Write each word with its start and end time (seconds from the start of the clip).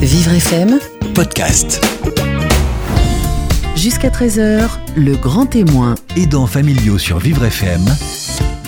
Vivre 0.00 0.32
FM, 0.32 0.78
podcast. 1.14 1.84
jusqu'à 3.76 4.08
13h, 4.08 4.68
le 4.96 5.14
grand 5.16 5.46
témoin. 5.46 5.94
Aidants 6.16 6.46
familiaux 6.46 6.98
sur 6.98 7.18
Vivre 7.18 7.44
FM. 7.44 7.84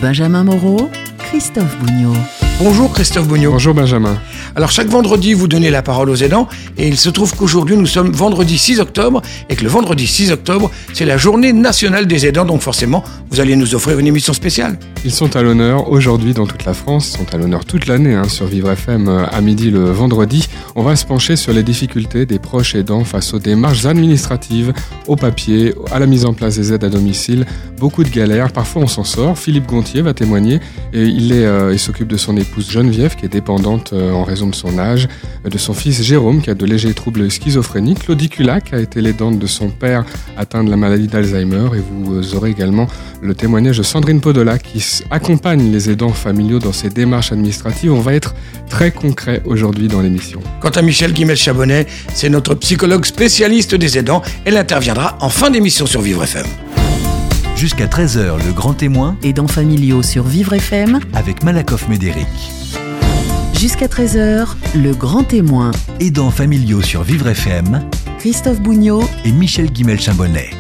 Benjamin 0.03 0.45
Moreau, 0.45 0.91
Christophe 1.19 1.77
Bougnot. 1.79 2.15
Bonjour 2.61 2.93
Christophe 2.93 3.27
Bougnot. 3.29 3.53
Bonjour 3.53 3.75
Benjamin. 3.75 4.19
Alors 4.55 4.71
chaque 4.71 4.89
vendredi, 4.89 5.33
vous 5.33 5.49
donnez 5.49 5.71
la 5.71 5.83
parole 5.83 6.11
aux 6.11 6.17
aidants 6.17 6.49
et 6.77 6.87
il 6.87 6.99
se 6.99 7.09
trouve 7.09 7.35
qu'aujourd'hui, 7.35 7.77
nous 7.77 7.87
sommes 7.87 8.13
vendredi 8.13 8.59
6 8.59 8.81
octobre 8.81 9.23
et 9.49 9.57
que 9.57 9.63
le 9.63 9.71
vendredi 9.71 10.07
6 10.07 10.33
octobre, 10.33 10.71
c'est 10.93 11.07
la 11.07 11.17
journée 11.17 11.53
nationale 11.53 12.07
des 12.07 12.27
aidants. 12.27 12.45
Donc 12.45 12.61
forcément, 12.61 13.03
vous 13.31 13.41
allez 13.41 13.57
nous 13.57 13.75
offrir 13.75 13.99
une 13.99 14.07
émission 14.07 14.35
spéciale. 14.35 14.79
Ils 15.05 15.11
sont 15.11 15.35
à 15.35 15.43
l'honneur 15.43 15.91
aujourd'hui 15.91 16.33
dans 16.33 16.47
toute 16.47 16.65
la 16.65 16.75
France, 16.75 17.09
ils 17.09 17.19
sont 17.19 17.35
à 17.35 17.37
l'honneur 17.37 17.65
toute 17.65 17.87
l'année 17.87 18.15
hein, 18.15 18.29
sur 18.29 18.47
Vivre 18.47 18.71
FM 18.71 19.09
euh, 19.09 19.27
à 19.27 19.41
midi 19.41 19.69
le 19.69 19.91
vendredi. 19.91 20.49
On 20.77 20.85
va 20.85 20.95
se 20.95 21.05
pencher 21.05 21.35
sur 21.35 21.53
les 21.53 21.65
difficultés 21.65 22.25
des 22.25 22.39
proches 22.39 22.77
aidants 22.77 23.03
face 23.03 23.35
aux 23.35 23.41
démarches 23.41 23.85
administratives, 23.85 24.73
au 25.09 25.17
papier, 25.17 25.75
à 25.91 25.99
la 25.99 26.07
mise 26.07 26.25
en 26.25 26.35
place 26.35 26.55
des 26.55 26.73
aides 26.73 26.85
à 26.85 26.89
domicile. 26.89 27.47
Beaucoup 27.79 28.05
de 28.05 28.11
galères, 28.11 28.53
parfois 28.53 28.83
on 28.83 28.87
s'en 28.87 29.03
sort. 29.03 29.37
Philippe 29.37 29.67
Gontier 29.67 30.03
va 30.03 30.15
témoigner 30.15 30.61
et 30.93 31.03
il 31.03 31.33
euh, 31.33 31.77
s'occupe 31.79 32.07
de 32.07 32.17
son 32.17 32.37
épouse 32.37 32.71
Geneviève 32.71 33.17
qui 33.17 33.25
est 33.25 33.29
dépendante 33.29 33.93
euh, 33.93 34.13
en 34.13 34.23
raison 34.23 34.47
de 34.47 34.55
son 34.55 34.79
âge, 34.79 35.09
de 35.45 35.59
son 35.59 35.75
fils 35.75 36.01
Jérôme 36.01 36.41
qui 36.41 36.51
a 36.51 36.55
de 36.55 36.65
légers 36.65 36.95
troubles 36.95 37.29
schizophréniques. 37.29 38.05
Claudie 38.05 38.29
Culac 38.29 38.73
a 38.73 38.79
été 38.79 39.01
l'aidante 39.01 39.41
de 39.41 39.49
son 39.49 39.69
père 39.69 40.05
atteint 40.37 40.63
de 40.63 40.71
la 40.71 40.77
maladie 40.77 41.09
d'Alzheimer 41.09 41.71
et 41.75 41.81
vous 41.81 42.37
aurez 42.37 42.51
également 42.51 42.87
le 43.21 43.35
témoignage 43.35 43.79
de 43.79 43.83
Sandrine 43.83 44.21
Podola 44.21 44.59
qui 44.59 44.81
accompagne 45.11 45.73
les 45.73 45.91
aidants 45.91 46.13
familiaux 46.13 46.59
dans 46.59 46.73
ces 46.73 46.89
démarches 46.91 47.33
administratives. 47.33 47.93
On 47.93 48.01
va 48.01 48.15
être 48.15 48.35
très 48.69 48.91
concret 48.91 49.43
aujourd'hui 49.45 49.89
dans 49.89 50.01
l'émission. 50.01 50.41
Quant 50.61 50.71
à 50.71 50.83
Michel 50.83 51.13
Guimel-Chabonnet, 51.13 51.87
c'est 52.15 52.29
notre 52.29 52.55
psychologue 52.55 53.05
spécialiste 53.05 53.75
des 53.75 53.99
aidants. 53.99 54.23
Elle 54.45 54.57
interviendra 54.57 55.17
en 55.21 55.29
fin 55.29 55.51
d'émission 55.51 55.87
sur 55.87 56.01
Vivre 56.01 56.25
FM. 56.25 56.47
Jusqu'à 57.57 57.87
13h, 57.87 58.45
le 58.45 58.53
grand 58.53 58.75
témoin 58.75 59.17
Aidants 59.23 59.47
familiaux 59.47 60.03
sur 60.03 60.25
Vivre 60.25 60.55
FM, 60.55 61.01
avec 61.15 61.43
Malakoff 61.45 61.89
Médéric. 61.89 62.27
jusqu'à 63.59 63.87
13h, 63.87 64.49
le 64.75 64.93
grand 64.93 65.23
témoin. 65.23 65.71
Aidants 66.01 66.33
familiaux 66.33 66.83
sur 66.83 67.03
Vivre 67.05 67.29
FM 67.29 67.83
Christophe 68.23 68.61
Bougnot, 68.61 69.03
et 69.25 69.33
Michel 69.33 69.67
Guimel-Chambonnet. 69.73 70.51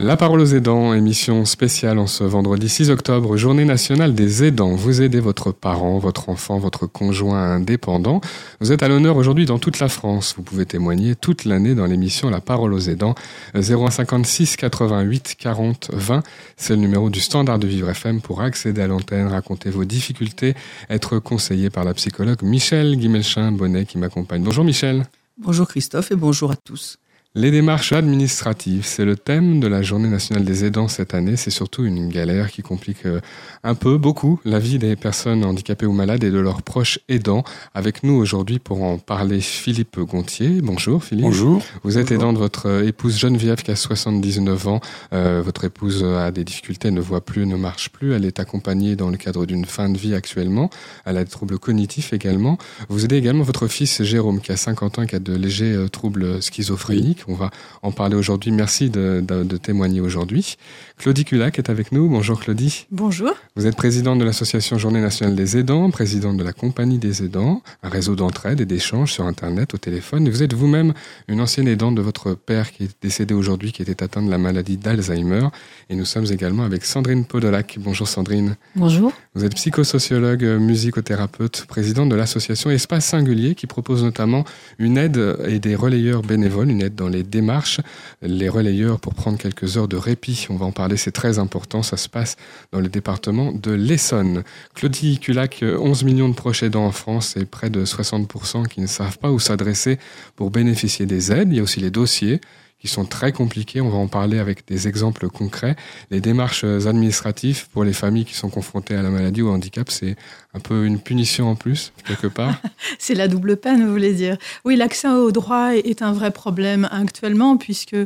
La 0.00 0.16
parole 0.16 0.40
aux 0.40 0.54
aidants, 0.54 0.94
émission 0.94 1.44
spéciale 1.44 1.98
en 1.98 2.06
ce 2.06 2.22
vendredi 2.22 2.68
6 2.68 2.90
octobre, 2.90 3.36
journée 3.36 3.64
nationale 3.64 4.14
des 4.14 4.44
aidants. 4.44 4.76
Vous 4.76 5.02
aidez 5.02 5.18
votre 5.18 5.50
parent, 5.50 5.98
votre 5.98 6.28
enfant, 6.28 6.56
votre 6.58 6.86
conjoint 6.86 7.54
indépendant. 7.54 8.20
Vous 8.60 8.70
êtes 8.70 8.84
à 8.84 8.88
l'honneur 8.88 9.16
aujourd'hui 9.16 9.44
dans 9.44 9.58
toute 9.58 9.80
la 9.80 9.88
France. 9.88 10.34
Vous 10.36 10.44
pouvez 10.44 10.66
témoigner 10.66 11.16
toute 11.16 11.44
l'année 11.44 11.74
dans 11.74 11.86
l'émission 11.86 12.30
La 12.30 12.40
parole 12.40 12.74
aux 12.74 12.78
aidants. 12.78 13.16
0156 13.56 14.54
88 14.54 15.34
40 15.36 15.90
20. 15.92 16.22
C'est 16.56 16.74
le 16.74 16.80
numéro 16.80 17.10
du 17.10 17.18
standard 17.18 17.58
de 17.58 17.66
Vivre 17.66 17.90
FM 17.90 18.20
pour 18.20 18.40
accéder 18.40 18.82
à 18.82 18.86
l'antenne, 18.86 19.26
raconter 19.26 19.70
vos 19.70 19.84
difficultés, 19.84 20.54
être 20.90 21.18
conseillé 21.18 21.70
par 21.70 21.82
la 21.82 21.92
psychologue 21.94 22.42
Michel 22.42 22.96
Guimelchin-Bonnet 22.96 23.84
qui 23.84 23.98
m'accompagne. 23.98 24.44
Bonjour 24.44 24.64
Michel. 24.64 25.06
Bonjour 25.38 25.66
Christophe 25.66 26.12
et 26.12 26.16
bonjour 26.16 26.52
à 26.52 26.56
tous. 26.56 26.98
Les 27.34 27.50
démarches 27.50 27.92
administratives, 27.92 28.86
c'est 28.86 29.04
le 29.04 29.14
thème 29.14 29.60
de 29.60 29.68
la 29.68 29.82
Journée 29.82 30.08
nationale 30.08 30.46
des 30.46 30.64
aidants 30.64 30.88
cette 30.88 31.12
année. 31.12 31.36
C'est 31.36 31.50
surtout 31.50 31.84
une 31.84 32.08
galère 32.08 32.50
qui 32.50 32.62
complique 32.62 33.04
euh, 33.04 33.20
un 33.62 33.74
peu, 33.74 33.98
beaucoup, 33.98 34.40
la 34.46 34.58
vie 34.58 34.78
des 34.78 34.96
personnes 34.96 35.44
handicapées 35.44 35.84
ou 35.84 35.92
malades 35.92 36.24
et 36.24 36.30
de 36.30 36.38
leurs 36.38 36.62
proches 36.62 36.98
aidants. 37.10 37.44
Avec 37.74 38.02
nous 38.02 38.14
aujourd'hui 38.14 38.58
pour 38.58 38.82
en 38.82 38.96
parler, 38.96 39.42
Philippe 39.42 40.00
Gontier. 40.00 40.62
Bonjour 40.62 41.04
Philippe. 41.04 41.26
Bonjour. 41.26 41.62
Vous 41.84 41.98
êtes 41.98 42.08
Bonjour. 42.08 42.22
aidant 42.22 42.32
de 42.32 42.38
votre 42.38 42.66
euh, 42.66 42.86
épouse 42.86 43.18
Geneviève 43.18 43.62
qui 43.62 43.72
a 43.72 43.76
79 43.76 44.66
ans. 44.66 44.80
Euh, 45.12 45.42
votre 45.44 45.64
épouse 45.64 46.04
a 46.04 46.30
des 46.30 46.44
difficultés, 46.44 46.90
ne 46.90 47.00
voit 47.00 47.20
plus, 47.20 47.44
ne 47.44 47.56
marche 47.56 47.90
plus. 47.90 48.14
Elle 48.14 48.24
est 48.24 48.40
accompagnée 48.40 48.96
dans 48.96 49.10
le 49.10 49.18
cadre 49.18 49.44
d'une 49.44 49.66
fin 49.66 49.90
de 49.90 49.98
vie 49.98 50.14
actuellement. 50.14 50.70
Elle 51.04 51.18
a 51.18 51.24
des 51.24 51.30
troubles 51.30 51.58
cognitifs 51.58 52.14
également. 52.14 52.56
Vous 52.88 53.04
aidez 53.04 53.16
également 53.16 53.44
votre 53.44 53.68
fils 53.68 54.02
Jérôme 54.02 54.40
qui 54.40 54.50
a 54.50 54.56
50 54.56 54.98
ans 54.98 55.02
et 55.02 55.06
qui 55.06 55.14
a 55.14 55.20
de 55.20 55.34
légers 55.34 55.74
euh, 55.74 55.88
troubles 55.88 56.42
schizophréniques. 56.42 57.17
On 57.26 57.34
va 57.34 57.50
en 57.82 57.90
parler 57.92 58.14
aujourd'hui. 58.16 58.50
Merci 58.52 58.90
de, 58.90 59.22
de- 59.26 59.42
de 59.42 59.56
témoigner 59.56 60.00
aujourd'hui. 60.00 60.56
Claudie 60.98 61.24
Culac 61.24 61.58
est 61.58 61.70
avec 61.70 61.92
nous. 61.92 62.08
Bonjour 62.08 62.40
Claudie. 62.40 62.86
Bonjour. 62.90 63.32
Vous 63.56 63.66
êtes 63.66 63.76
présidente 63.76 64.18
de 64.18 64.24
l'association 64.24 64.78
Journée 64.78 65.00
nationale 65.00 65.34
des 65.36 65.56
aidants, 65.56 65.90
présidente 65.90 66.36
de 66.36 66.44
la 66.44 66.52
Compagnie 66.52 66.98
des 66.98 67.22
aidants, 67.24 67.62
un 67.82 67.88
réseau 67.88 68.14
d'entraide 68.16 68.60
et 68.60 68.66
d'échanges 68.66 69.12
sur 69.12 69.24
Internet, 69.24 69.74
au 69.74 69.78
téléphone. 69.78 70.26
Et 70.26 70.30
vous 70.30 70.42
êtes 70.42 70.52
vous-même 70.54 70.92
une 71.28 71.40
ancienne 71.40 71.68
aidante 71.68 71.94
de 71.94 72.02
votre 72.02 72.34
père 72.34 72.70
qui 72.72 72.84
est 72.84 72.90
décédé 73.02 73.34
aujourd'hui, 73.34 73.72
qui 73.72 73.82
était 73.82 74.02
atteint 74.02 74.22
de 74.22 74.30
la 74.30 74.38
maladie 74.38 74.76
d'Alzheimer. 74.76 75.48
Et 75.90 75.96
nous 75.96 76.04
sommes 76.04 76.26
également 76.30 76.64
avec 76.64 76.84
Sandrine 76.84 77.24
Podolac. 77.24 77.78
Bonjour 77.80 78.06
Sandrine. 78.08 78.56
Bonjour. 78.76 79.12
Vous 79.34 79.44
êtes 79.44 79.54
psychosociologue, 79.54 80.44
euh, 80.44 80.58
musicothérapeute, 80.58 81.66
présidente 81.68 82.08
de 82.08 82.16
l'association 82.16 82.70
Espace 82.70 83.06
Singulier 83.06 83.54
qui 83.54 83.66
propose 83.66 84.02
notamment 84.02 84.44
une 84.78 84.98
aide 84.98 85.36
et 85.46 85.58
des 85.58 85.74
relayeurs 85.74 86.22
bénévoles, 86.22 86.70
une 86.70 86.82
aide 86.82 86.94
dans 86.94 87.07
les 87.08 87.22
démarches, 87.22 87.80
les 88.22 88.48
relayeurs 88.48 89.00
pour 89.00 89.14
prendre 89.14 89.38
quelques 89.38 89.76
heures 89.76 89.88
de 89.88 89.96
répit. 89.96 90.46
On 90.50 90.56
va 90.56 90.66
en 90.66 90.72
parler, 90.72 90.96
c'est 90.96 91.12
très 91.12 91.38
important. 91.38 91.82
Ça 91.82 91.96
se 91.96 92.08
passe 92.08 92.36
dans 92.72 92.80
le 92.80 92.88
département 92.88 93.52
de 93.52 93.72
l'Essonne. 93.72 94.44
Claudie 94.74 95.18
Culac, 95.18 95.62
euh, 95.62 95.78
11 95.78 96.04
millions 96.04 96.28
de 96.28 96.34
proches 96.34 96.62
aidants 96.62 96.86
en 96.86 96.92
France 96.92 97.36
et 97.36 97.44
près 97.44 97.70
de 97.70 97.84
60% 97.84 98.66
qui 98.66 98.80
ne 98.80 98.86
savent 98.86 99.18
pas 99.18 99.30
où 99.30 99.38
s'adresser 99.38 99.98
pour 100.36 100.50
bénéficier 100.50 101.06
des 101.06 101.32
aides. 101.32 101.48
Il 101.50 101.56
y 101.56 101.60
a 101.60 101.62
aussi 101.62 101.80
les 101.80 101.90
dossiers 101.90 102.40
qui 102.80 102.88
sont 102.88 103.04
très 103.04 103.32
compliqués. 103.32 103.80
On 103.80 103.88
va 103.88 103.98
en 103.98 104.06
parler 104.06 104.38
avec 104.38 104.66
des 104.66 104.88
exemples 104.88 105.28
concrets. 105.28 105.76
Les 106.10 106.20
démarches 106.20 106.64
administratives 106.64 107.68
pour 107.70 107.84
les 107.84 107.92
familles 107.92 108.24
qui 108.24 108.34
sont 108.34 108.50
confrontées 108.50 108.94
à 108.94 109.02
la 109.02 109.10
maladie 109.10 109.42
ou 109.42 109.48
au 109.48 109.52
handicap, 109.52 109.90
c'est 109.90 110.16
un 110.54 110.60
peu 110.60 110.86
une 110.86 111.00
punition 111.00 111.48
en 111.50 111.56
plus, 111.56 111.92
quelque 112.06 112.26
part. 112.26 112.54
C'est 112.98 113.14
la 113.14 113.28
double 113.28 113.56
peine, 113.56 113.84
vous 113.84 113.92
voulez 113.92 114.14
dire. 114.14 114.36
Oui, 114.64 114.76
l'accès 114.76 115.08
au 115.08 115.30
droit 115.30 115.74
est 115.74 116.02
un 116.02 116.12
vrai 116.12 116.30
problème 116.30 116.88
actuellement 116.90 117.56
puisque 117.56 117.96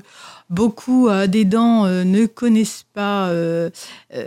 beaucoup 0.50 1.08
euh, 1.08 1.26
d'aidants 1.26 1.86
euh, 1.86 2.04
ne 2.04 2.26
connaissent 2.26 2.84
pas 2.92 3.28
euh, 3.28 3.70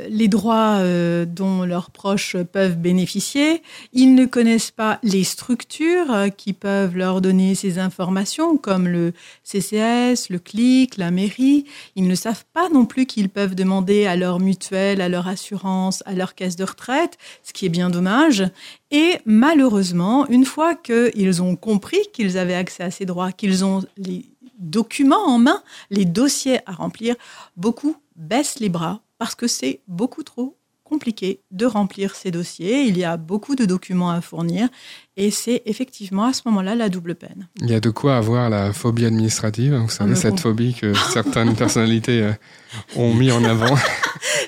les 0.09 0.27
droits 0.27 0.79
dont 1.25 1.63
leurs 1.63 1.91
proches 1.91 2.35
peuvent 2.51 2.77
bénéficier. 2.77 3.61
Ils 3.93 4.15
ne 4.15 4.25
connaissent 4.25 4.71
pas 4.71 4.99
les 5.03 5.23
structures 5.23 6.15
qui 6.35 6.53
peuvent 6.53 6.97
leur 6.97 7.21
donner 7.21 7.53
ces 7.53 7.77
informations 7.77 8.57
comme 8.57 8.87
le 8.87 9.13
CCS, 9.43 10.29
le 10.29 10.39
CLIC, 10.39 10.97
la 10.97 11.11
mairie. 11.11 11.65
Ils 11.95 12.07
ne 12.07 12.15
savent 12.15 12.45
pas 12.53 12.69
non 12.69 12.85
plus 12.85 13.05
qu'ils 13.05 13.29
peuvent 13.29 13.53
demander 13.53 14.07
à 14.07 14.15
leur 14.15 14.39
mutuelle, 14.39 15.01
à 15.01 15.09
leur 15.09 15.27
assurance, 15.27 16.01
à 16.07 16.13
leur 16.13 16.33
caisse 16.33 16.55
de 16.55 16.63
retraite, 16.63 17.17
ce 17.43 17.53
qui 17.53 17.67
est 17.67 17.69
bien 17.69 17.91
dommage. 17.91 18.43
Et 18.91 19.17
malheureusement, 19.25 20.27
une 20.29 20.45
fois 20.45 20.73
qu'ils 20.73 21.41
ont 21.41 21.55
compris 21.55 21.99
qu'ils 22.13 22.37
avaient 22.37 22.55
accès 22.55 22.83
à 22.83 22.91
ces 22.91 23.05
droits, 23.05 23.31
qu'ils 23.31 23.65
ont 23.65 23.83
les 23.97 24.25
documents 24.57 25.25
en 25.27 25.37
main, 25.37 25.63
les 25.89 26.05
dossiers 26.05 26.59
à 26.65 26.73
remplir, 26.73 27.15
beaucoup 27.57 27.95
baissent 28.15 28.59
les 28.59 28.69
bras 28.69 29.01
parce 29.17 29.35
que 29.35 29.47
c'est 29.47 29.81
beaucoup 29.87 30.23
trop 30.23 30.57
compliqué 30.85 31.41
de 31.51 31.65
remplir 31.65 32.15
ces 32.15 32.31
dossiers. 32.31 32.83
Il 32.83 32.97
y 32.97 33.03
a 33.03 33.17
beaucoup 33.17 33.55
de 33.55 33.65
documents 33.65 34.11
à 34.11 34.21
fournir 34.21 34.69
et 35.17 35.31
c'est 35.31 35.63
effectivement 35.65 36.25
à 36.25 36.33
ce 36.33 36.43
moment-là 36.45 36.75
la 36.75 36.87
double 36.89 37.15
peine. 37.15 37.49
Il 37.61 37.69
y 37.69 37.73
a 37.73 37.79
de 37.81 37.89
quoi 37.89 38.15
avoir 38.15 38.49
la 38.49 38.71
phobie 38.71 39.05
administrative. 39.05 39.73
Vous 39.75 39.89
savez, 39.89 40.11
mais 40.11 40.15
cette 40.15 40.35
bon. 40.35 40.37
phobie 40.37 40.73
que 40.73 40.93
certaines 41.11 41.55
personnalités 41.55 42.21
euh, 42.21 42.31
ont 42.95 43.13
mis 43.13 43.31
en 43.31 43.43
avant. 43.43 43.75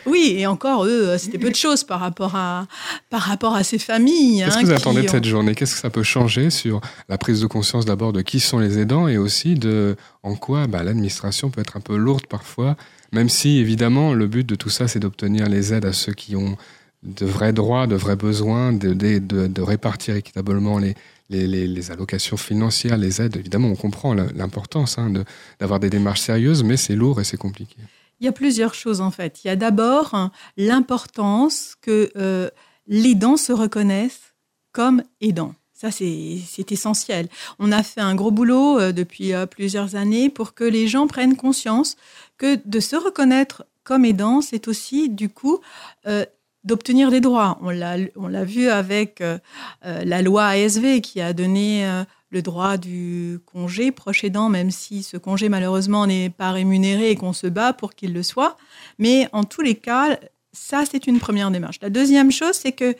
Oui, 0.05 0.35
et 0.37 0.47
encore, 0.47 0.85
eux, 0.85 1.09
euh, 1.09 1.17
c'était 1.17 1.37
peu 1.37 1.49
de 1.49 1.55
choses 1.55 1.83
par 1.83 1.99
rapport 1.99 2.35
à, 2.35 2.65
par 3.09 3.21
rapport 3.21 3.55
à 3.55 3.63
ces 3.63 3.77
familles. 3.77 4.43
Qu'est-ce 4.43 4.57
hein, 4.57 4.61
que 4.61 4.65
vous 4.67 4.71
attendez 4.73 5.01
de 5.01 5.07
ont- 5.07 5.11
cette 5.11 5.25
journée? 5.25 5.53
Qu'est-ce 5.53 5.75
que 5.75 5.81
ça 5.81 5.89
peut 5.89 6.03
changer 6.03 6.49
sur 6.49 6.81
la 7.09 7.17
prise 7.17 7.41
de 7.41 7.47
conscience 7.47 7.85
d'abord 7.85 8.13
de 8.13 8.21
qui 8.21 8.39
sont 8.39 8.59
les 8.59 8.79
aidants 8.79 9.07
et 9.07 9.17
aussi 9.17 9.55
de 9.55 9.95
en 10.23 10.35
quoi 10.35 10.67
bah, 10.67 10.83
l'administration 10.83 11.49
peut 11.49 11.61
être 11.61 11.75
un 11.77 11.81
peu 11.81 11.95
lourde 11.97 12.25
parfois, 12.27 12.75
même 13.11 13.29
si 13.29 13.57
évidemment 13.57 14.13
le 14.13 14.27
but 14.27 14.45
de 14.45 14.55
tout 14.55 14.69
ça 14.69 14.87
c'est 14.87 14.99
d'obtenir 14.99 15.47
les 15.47 15.73
aides 15.73 15.85
à 15.85 15.93
ceux 15.93 16.13
qui 16.13 16.35
ont 16.35 16.57
de 17.03 17.25
vrais 17.25 17.53
droits, 17.53 17.87
de 17.87 17.95
vrais 17.95 18.15
besoins, 18.15 18.73
de, 18.73 19.61
répartir 19.61 20.15
équitablement 20.15 20.79
les, 20.79 21.91
allocations 21.91 22.37
financières, 22.37 22.97
les 22.97 23.21
aides. 23.21 23.37
Évidemment, 23.37 23.69
on 23.69 23.75
comprend 23.75 24.13
l'importance 24.13 24.97
hein, 24.97 25.11
d'avoir 25.59 25.79
des 25.79 25.89
démarches 25.89 26.21
sérieuses, 26.21 26.63
mais 26.63 26.77
c'est 26.77 26.95
lourd 26.95 27.21
et 27.21 27.23
c'est 27.23 27.37
compliqué. 27.37 27.77
Il 28.19 28.25
y 28.25 28.29
a 28.29 28.31
plusieurs 28.31 28.73
choses 28.73 28.99
en 28.99 29.11
fait. 29.11 29.43
Il 29.43 29.47
y 29.47 29.51
a 29.51 29.55
d'abord 29.55 30.15
hein, 30.15 30.31
l'importance 30.57 31.75
que 31.81 32.09
euh, 32.17 32.49
l'aidant 32.87 33.37
se 33.37 33.53
reconnaisse 33.53 34.33
comme 34.71 35.03
aidant. 35.21 35.53
Ça, 35.73 35.91
c'est 35.91 36.39
c'est 36.47 36.71
essentiel. 36.71 37.27
On 37.59 37.71
a 37.71 37.83
fait 37.83 38.01
un 38.01 38.15
gros 38.15 38.31
boulot 38.31 38.79
euh, 38.79 38.91
depuis 38.91 39.33
euh, 39.33 39.45
plusieurs 39.45 39.95
années 39.95 40.31
pour 40.31 40.55
que 40.55 40.63
les 40.63 40.87
gens 40.87 41.05
prennent 41.05 41.35
conscience 41.35 41.95
que 42.37 42.59
de 42.65 42.79
se 42.79 42.95
reconnaître 42.95 43.65
comme 43.83 44.05
aidant, 44.05 44.41
c'est 44.41 44.67
aussi 44.67 45.09
du 45.09 45.29
coup 45.29 45.59
euh, 46.07 46.25
d'obtenir 46.63 47.09
des 47.09 47.21
droits. 47.21 47.57
On 47.61 47.69
l'a, 47.69 48.43
vu 48.43 48.67
avec 48.67 49.21
euh, 49.21 49.37
euh, 49.85 50.03
la 50.03 50.21
loi 50.21 50.47
ASV 50.47 50.99
qui 51.01 51.21
a 51.21 51.33
donné 51.33 51.87
le 52.29 52.41
droit 52.41 52.75
du 52.75 53.39
congé 53.45 53.91
proche 53.91 54.25
aidant, 54.25 54.49
même 54.49 54.71
si 54.71 55.03
ce 55.03 55.15
congé 55.15 55.47
malheureusement 55.47 56.05
n'est 56.05 56.29
pas 56.29 56.51
rémunéré 56.51 57.11
et 57.11 57.15
qu'on 57.15 57.33
se 57.33 57.47
bat 57.47 57.71
pour 57.71 57.95
qu'il 57.95 58.13
le 58.13 58.23
soit. 58.23 58.57
Mais 58.99 59.29
en 59.31 59.45
tous 59.45 59.61
les 59.61 59.75
cas, 59.75 60.19
ça 60.51 60.83
c'est 60.89 61.07
une 61.07 61.19
première 61.19 61.49
démarche. 61.49 61.79
La 61.81 61.89
deuxième 61.89 62.31
chose, 62.31 62.53
c'est 62.53 62.73
que 62.73 62.95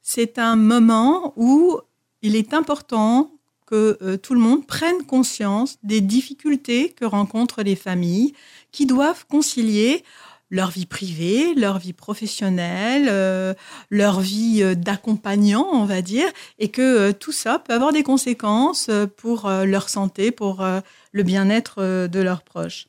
c'est 0.00 0.38
un 0.38 0.56
moment 0.56 1.34
où 1.36 1.78
il 2.22 2.36
est 2.36 2.54
important 2.54 3.33
que 3.74 3.98
euh, 4.02 4.16
tout 4.16 4.34
le 4.34 4.40
monde 4.40 4.68
prenne 4.68 5.02
conscience 5.02 5.78
des 5.82 6.00
difficultés 6.00 6.90
que 6.90 7.04
rencontrent 7.04 7.64
les 7.64 7.74
familles 7.74 8.32
qui 8.70 8.86
doivent 8.86 9.26
concilier 9.26 10.04
leur 10.48 10.70
vie 10.70 10.86
privée, 10.86 11.54
leur 11.56 11.80
vie 11.80 11.92
professionnelle, 11.92 13.08
euh, 13.10 13.52
leur 13.90 14.20
vie 14.20 14.62
euh, 14.62 14.76
d'accompagnant, 14.76 15.66
on 15.72 15.86
va 15.86 16.02
dire, 16.02 16.28
et 16.60 16.68
que 16.68 17.10
tout 17.10 17.32
ça 17.32 17.58
peut 17.58 17.74
avoir 17.74 17.92
des 17.92 18.04
conséquences 18.04 18.90
pour 19.16 19.50
leur 19.50 19.88
santé, 19.88 20.30
pour 20.30 20.64
le 21.12 21.22
bien-être 21.24 22.06
de 22.06 22.20
leurs 22.20 22.42
proches. 22.42 22.86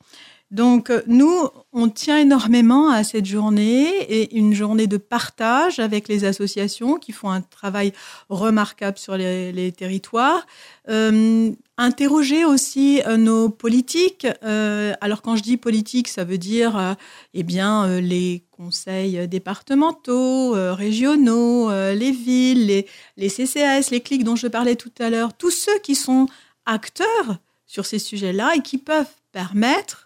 Donc 0.52 0.90
euh, 0.90 1.02
nous, 1.08 1.48
on 1.72 1.88
tient 1.88 2.18
énormément 2.18 2.88
à 2.88 3.02
cette 3.02 3.26
journée 3.26 3.88
et 4.08 4.36
une 4.36 4.54
journée 4.54 4.86
de 4.86 4.96
partage 4.96 5.80
avec 5.80 6.06
les 6.06 6.24
associations 6.24 6.98
qui 6.98 7.10
font 7.10 7.30
un 7.30 7.40
travail 7.40 7.92
remarquable 8.28 8.96
sur 8.96 9.16
les, 9.16 9.72
territoires. 9.76 10.46
Euh, 10.88 11.50
interroger 11.78 12.44
aussi 12.44 13.02
euh, 13.06 13.16
nos 13.16 13.48
politiques. 13.48 14.26
Alors 14.42 15.22
quand 15.22 15.34
je 15.34 15.42
dis 15.42 15.56
politique, 15.56 16.06
ça 16.06 16.22
veut 16.22 16.38
dire 16.38 16.96
eh 17.34 17.42
bien 17.42 18.00
les 18.00 18.44
conseils 18.52 19.26
départementaux, 19.26 20.52
régionaux, 20.74 21.70
les 21.70 22.12
villes, 22.12 22.66
les, 22.66 22.86
les 23.16 23.28
CCAS, 23.28 23.90
les 23.90 24.00
clics 24.00 24.24
dont 24.24 24.36
je 24.36 24.46
parlais 24.46 24.76
tout 24.76 24.92
à 25.00 25.10
l'heure, 25.10 25.36
tous 25.36 25.50
ceux 25.50 25.78
qui 25.80 25.96
sont 25.96 26.26
acteurs 26.66 27.38
sur 27.66 27.84
ces 27.84 27.98
sujets-là 27.98 28.52
et 28.54 28.60
qui 28.60 28.78
peuvent 28.78 29.12
permettre 29.32 30.05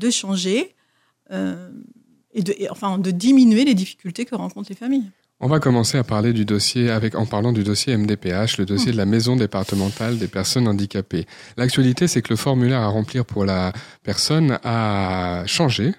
de 0.00 0.10
changer 0.10 0.74
euh, 1.30 1.70
et 2.32 2.42
de, 2.42 2.54
et, 2.58 2.70
enfin, 2.70 2.98
de 2.98 3.10
diminuer 3.10 3.64
les 3.64 3.74
difficultés 3.74 4.24
que 4.24 4.34
rencontrent 4.34 4.70
les 4.70 4.76
familles. 4.76 5.10
On 5.42 5.48
va 5.48 5.58
commencer 5.58 5.96
à 5.96 6.04
parler 6.04 6.34
du 6.34 6.44
dossier 6.44 6.90
avec, 6.90 7.14
en 7.14 7.24
parlant 7.24 7.52
du 7.52 7.64
dossier 7.64 7.96
MDPH, 7.96 8.58
le 8.58 8.66
dossier 8.66 8.92
de 8.92 8.96
la 8.98 9.06
maison 9.06 9.36
départementale 9.36 10.18
des 10.18 10.28
personnes 10.28 10.68
handicapées. 10.68 11.26
L'actualité, 11.56 12.08
c'est 12.08 12.20
que 12.20 12.28
le 12.28 12.36
formulaire 12.36 12.80
à 12.80 12.88
remplir 12.88 13.24
pour 13.24 13.46
la 13.46 13.72
personne 14.02 14.58
a 14.64 15.44
changé. 15.46 15.94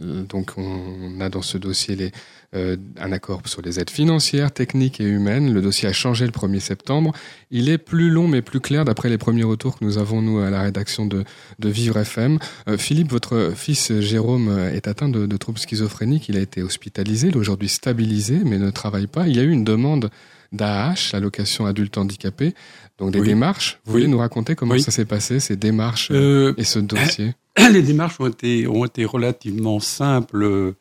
Donc, 0.00 0.52
on 0.56 1.20
a 1.20 1.28
dans 1.28 1.42
ce 1.42 1.58
dossier 1.58 1.96
les, 1.96 2.12
euh, 2.54 2.76
un 3.00 3.10
accord 3.10 3.42
sur 3.46 3.62
les 3.62 3.80
aides 3.80 3.90
financières, 3.90 4.52
techniques 4.52 5.00
et 5.00 5.04
humaines. 5.04 5.52
Le 5.52 5.60
dossier 5.60 5.88
a 5.88 5.92
changé 5.92 6.24
le 6.24 6.30
1er 6.30 6.60
septembre. 6.60 7.12
Il 7.50 7.68
est 7.68 7.78
plus 7.78 8.08
long 8.10 8.28
mais 8.28 8.42
plus 8.42 8.60
clair 8.60 8.84
d'après 8.84 9.08
les 9.08 9.18
premiers 9.18 9.42
retours 9.42 9.78
que 9.78 9.84
nous 9.84 9.98
avons, 9.98 10.22
nous, 10.22 10.38
à 10.38 10.50
la 10.50 10.62
rédaction 10.62 11.04
de, 11.06 11.24
de 11.58 11.68
Vivre 11.68 11.96
FM. 11.98 12.38
Euh, 12.68 12.78
Philippe, 12.78 13.10
votre 13.10 13.52
fils 13.56 13.92
Jérôme 14.00 14.56
est 14.72 14.86
atteint 14.86 15.08
de, 15.08 15.26
de 15.26 15.36
troubles 15.36 15.58
schizophréniques. 15.58 16.28
Il 16.28 16.36
a 16.36 16.40
été 16.40 16.62
hospitalisé, 16.62 17.28
il 17.28 17.34
est 17.34 17.38
aujourd'hui 17.38 17.68
stabilisé 17.68 18.40
mais 18.44 18.58
ne 18.58 18.70
travaille 18.70 19.08
pas. 19.08 19.26
Il 19.26 19.36
y 19.36 19.40
a 19.40 19.42
eu 19.42 19.50
une 19.50 19.64
demande 19.64 20.10
d'AH, 20.52 21.10
allocation 21.14 21.64
adulte 21.66 21.96
handicapé, 21.98 22.54
donc 22.98 23.10
des 23.12 23.20
Oui. 23.20 23.28
démarches. 23.28 23.80
Vous 23.84 23.94
Oui. 23.94 24.00
voulez 24.02 24.12
nous 24.12 24.18
raconter 24.18 24.54
comment 24.54 24.74
Oui. 24.74 24.82
ça 24.82 24.90
s'est 24.90 25.06
passé, 25.06 25.40
ces 25.40 25.56
démarches 25.56 26.10
euh, 26.12 26.50
Euh, 26.50 26.54
et 26.58 26.64
ce 26.64 26.78
dossier? 26.78 27.34
les 27.72 27.82
démarches 27.82 28.20
ont 28.20 28.28
été, 28.28 28.66
ont 28.66 28.84
été 28.84 29.04
relativement 29.04 29.80
simples, 29.80 30.74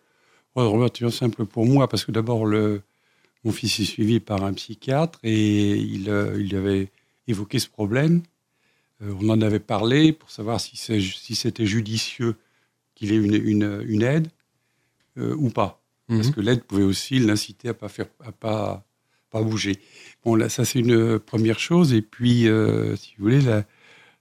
relativement 0.55 1.11
simples 1.11 1.45
pour 1.45 1.65
moi, 1.65 1.87
parce 1.87 2.05
que 2.05 2.11
d'abord, 2.11 2.45
le, 2.45 2.81
mon 3.43 3.51
fils 3.51 3.79
est 3.79 3.85
suivi 3.85 4.19
par 4.19 4.43
un 4.43 4.53
psychiatre 4.53 5.19
et 5.23 5.75
il, 5.77 6.09
euh, 6.09 6.41
il 6.41 6.55
avait 6.55 6.89
évoqué 7.27 7.59
ce 7.59 7.69
problème. 7.69 8.21
Euh, 9.01 9.13
on 9.21 9.29
en 9.29 9.41
avait 9.41 9.59
parlé 9.59 10.13
pour 10.13 10.31
savoir 10.31 10.59
si 10.61 10.77
c'est- 10.77 10.99
si 11.01 11.35
c'était 11.35 11.65
judicieux 11.65 12.35
qu'il 12.95 13.11
ait 13.13 13.17
une, 13.17 13.35
une, 13.35 13.83
une 13.87 14.03
aide 14.03 14.27
euh, 15.17 15.35
ou 15.37 15.49
pas. 15.49 15.81
Parce 16.07 16.27
Mhm. 16.27 16.33
que 16.33 16.41
l'aide 16.41 16.63
pouvait 16.63 16.83
aussi 16.83 17.19
l'inciter 17.19 17.69
à 17.69 17.73
pas 17.73 17.89
faire, 17.89 18.07
à 18.23 18.31
pas, 18.31 18.85
pas 19.29 19.41
bouger. 19.41 19.77
Bon, 20.23 20.35
là, 20.35 20.49
ça 20.49 20.65
c'est 20.65 20.79
une 20.79 21.19
première 21.19 21.59
chose. 21.59 21.93
Et 21.93 22.01
puis, 22.01 22.47
euh, 22.47 22.95
si 22.95 23.13
vous 23.17 23.23
voulez, 23.25 23.41
la, 23.41 23.65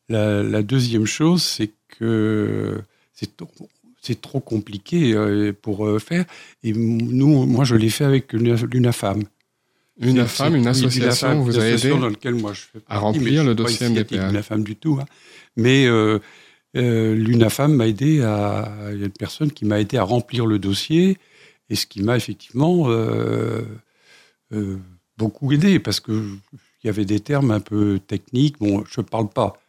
la, 0.09 0.43
la 0.43 0.63
deuxième 0.63 1.07
chose, 1.07 1.43
c'est 1.43 1.73
que 1.99 2.81
c'est 3.13 3.37
trop- 3.37 3.69
c'est 4.03 4.21
trop 4.21 4.41
compliqué 4.41 5.13
euh, 5.15 5.53
pour 5.53 5.87
euh, 5.87 5.99
faire. 5.99 6.25
Et 6.63 6.73
nous, 6.73 7.45
moi, 7.47 7.65
je 7.65 7.75
l'ai 7.77 7.91
fait 7.91 8.05
avec 8.05 8.33
une, 8.33 8.55
l'UNAFAM. 8.55 9.23
Une 10.03 10.09
une 10.11 10.67
association 10.67 11.29
l'UNAFAM, 11.29 11.39
vous 11.43 11.59
a 11.59 11.63
aidé 11.69 11.77
dans 12.01 12.09
laquelle 12.09 12.35
moi 12.35 12.55
je 12.55 12.61
fais 12.63 12.79
à 12.79 12.81
partie, 12.81 13.01
remplir 13.05 13.23
mais 13.23 13.31
je 13.31 13.37
le 13.37 13.43
suis 13.43 13.57
pas 13.57 13.63
dossier 13.63 13.87
à 13.87 13.91
MDPH. 13.91 14.27
l'UNAFAM 14.31 14.65
du 14.65 14.77
tout. 14.77 14.99
hein. 15.01 15.05
Mais 15.57 15.87
euh, 15.87 16.19
euh, 16.77 17.15
l'UNAFAM 17.15 17.75
m'a 17.75 17.87
aidé 17.87 18.23
à. 18.23 18.73
Il 18.93 19.01
y 19.01 19.03
a 19.03 19.07
une 19.07 19.11
personne 19.13 19.53
qui 19.53 19.67
m'a 19.67 19.79
aidé 19.81 19.99
à 19.99 20.03
remplir 20.05 20.47
le 20.47 20.59
dossier 20.59 21.19
et 21.69 21.75
ce 21.77 21.87
qui 21.87 22.03
m'a 22.03 22.17
effectivement 22.17 22.85
euh, 22.89 23.63
beaucoup 25.19 25.53
aidé 25.53 25.79
parce 25.79 26.01
que 26.01 26.13
il 26.83 26.87
y 26.87 26.89
avait 26.89 27.05
des 27.05 27.21
termes 27.21 27.51
un 27.51 27.61
peu 27.61 27.99
techniques. 28.07 28.59
Bon, 28.59 28.85
je 28.91 29.01
ne 29.03 29.07
parle 29.07 29.29
pas 29.29 29.61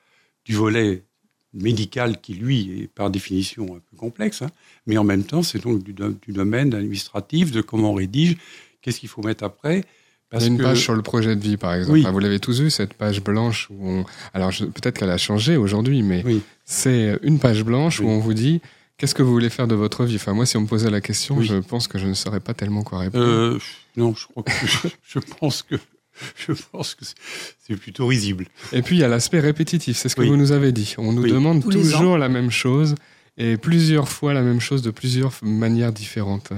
du 0.45 0.55
volet 0.55 1.03
médical 1.53 2.19
qui, 2.21 2.33
lui, 2.33 2.81
est 2.83 2.87
par 2.87 3.09
définition 3.09 3.63
un 3.75 3.79
peu 3.79 3.97
complexe, 3.97 4.41
hein, 4.41 4.49
mais 4.87 4.97
en 4.97 5.03
même 5.03 5.23
temps, 5.23 5.43
c'est 5.43 5.59
donc 5.61 5.83
du, 5.83 5.93
do- 5.93 6.15
du 6.25 6.31
domaine 6.33 6.73
administratif, 6.73 7.51
de 7.51 7.61
comment 7.61 7.91
on 7.91 7.95
rédige, 7.95 8.37
qu'est-ce 8.81 8.99
qu'il 8.99 9.09
faut 9.09 9.21
mettre 9.21 9.43
après. 9.43 9.77
Il 9.77 9.79
y 9.79 9.83
Parce 10.29 10.43
a 10.45 10.47
une 10.47 10.57
que, 10.57 10.63
page 10.63 10.79
sur 10.81 10.93
le 10.95 11.01
projet 11.01 11.35
de 11.35 11.41
vie, 11.41 11.57
par 11.57 11.73
exemple. 11.73 11.93
Oui. 11.99 12.03
Ah, 12.07 12.11
Vous 12.11 12.19
l'avez 12.19 12.39
tous 12.39 12.61
vu, 12.61 12.69
cette 12.69 12.93
page 12.93 13.21
blanche 13.21 13.67
où 13.69 13.77
on... 13.85 14.05
Alors, 14.33 14.51
je- 14.51 14.63
peut-être 14.65 14.97
qu'elle 14.97 15.09
a 15.09 15.17
changé 15.17 15.57
aujourd'hui, 15.57 16.03
mais 16.03 16.23
Oui. 16.25 16.41
c'est 16.63 17.19
une 17.23 17.37
page 17.37 17.63
blanche 17.65 17.99
où 17.99 18.07
on 18.07 18.19
vous 18.19 18.33
dit 18.33 18.61
qu'est-ce 18.97 19.13
que 19.13 19.23
vous 19.23 19.31
voulez 19.31 19.49
faire 19.49 19.67
de 19.67 19.75
votre 19.75 20.05
vie? 20.05 20.15
Enfin, 20.15 20.33
moi, 20.33 20.45
si 20.45 20.55
on 20.55 20.61
me 20.61 20.67
posait 20.67 20.89
la 20.89 21.01
question, 21.01 21.41
je 21.41 21.55
pense 21.57 21.89
que 21.89 21.97
je 21.99 22.07
ne 22.07 22.13
saurais 22.13 22.39
pas 22.39 22.53
tellement 22.53 22.83
quoi 22.83 22.99
répondre. 22.99 23.25
Euh, 23.25 23.59
non, 23.97 24.15
je 24.15 24.25
crois 24.27 24.43
que 24.43 24.51
je, 24.65 24.87
je 25.05 25.19
pense 25.19 25.63
que 25.63 25.75
je 26.47 26.53
pense 26.71 26.95
que 26.95 27.05
c'est- 27.05 27.75
plutôt 27.77 28.05
risible. 28.07 28.47
Et 28.73 28.81
puis, 28.81 28.97
il 28.97 28.99
y 28.99 29.03
a 29.03 29.07
l'aspect 29.07 29.39
répétitif, 29.39 29.95
c'est 29.97 30.09
ce 30.09 30.15
que 30.15 30.21
Oui. 30.21 30.27
vous 30.27 30.35
nous 30.35 30.51
avez 30.51 30.71
dit. 30.73 30.95
On 30.97 31.13
nous 31.13 31.21
Oui. 31.23 31.31
demande 31.31 31.61
Tous 31.63 31.69
toujours 31.71 32.17
la 32.17 32.27
même 32.27 32.51
chose 32.51 32.95
et 33.37 33.55
plusieurs 33.57 34.09
fois 34.09 34.33
la 34.33 34.41
même 34.41 34.59
chose 34.59 34.81
de 34.81 34.91
plusieurs 34.91 35.31
manières 35.41 35.93
différentes. 35.93 36.51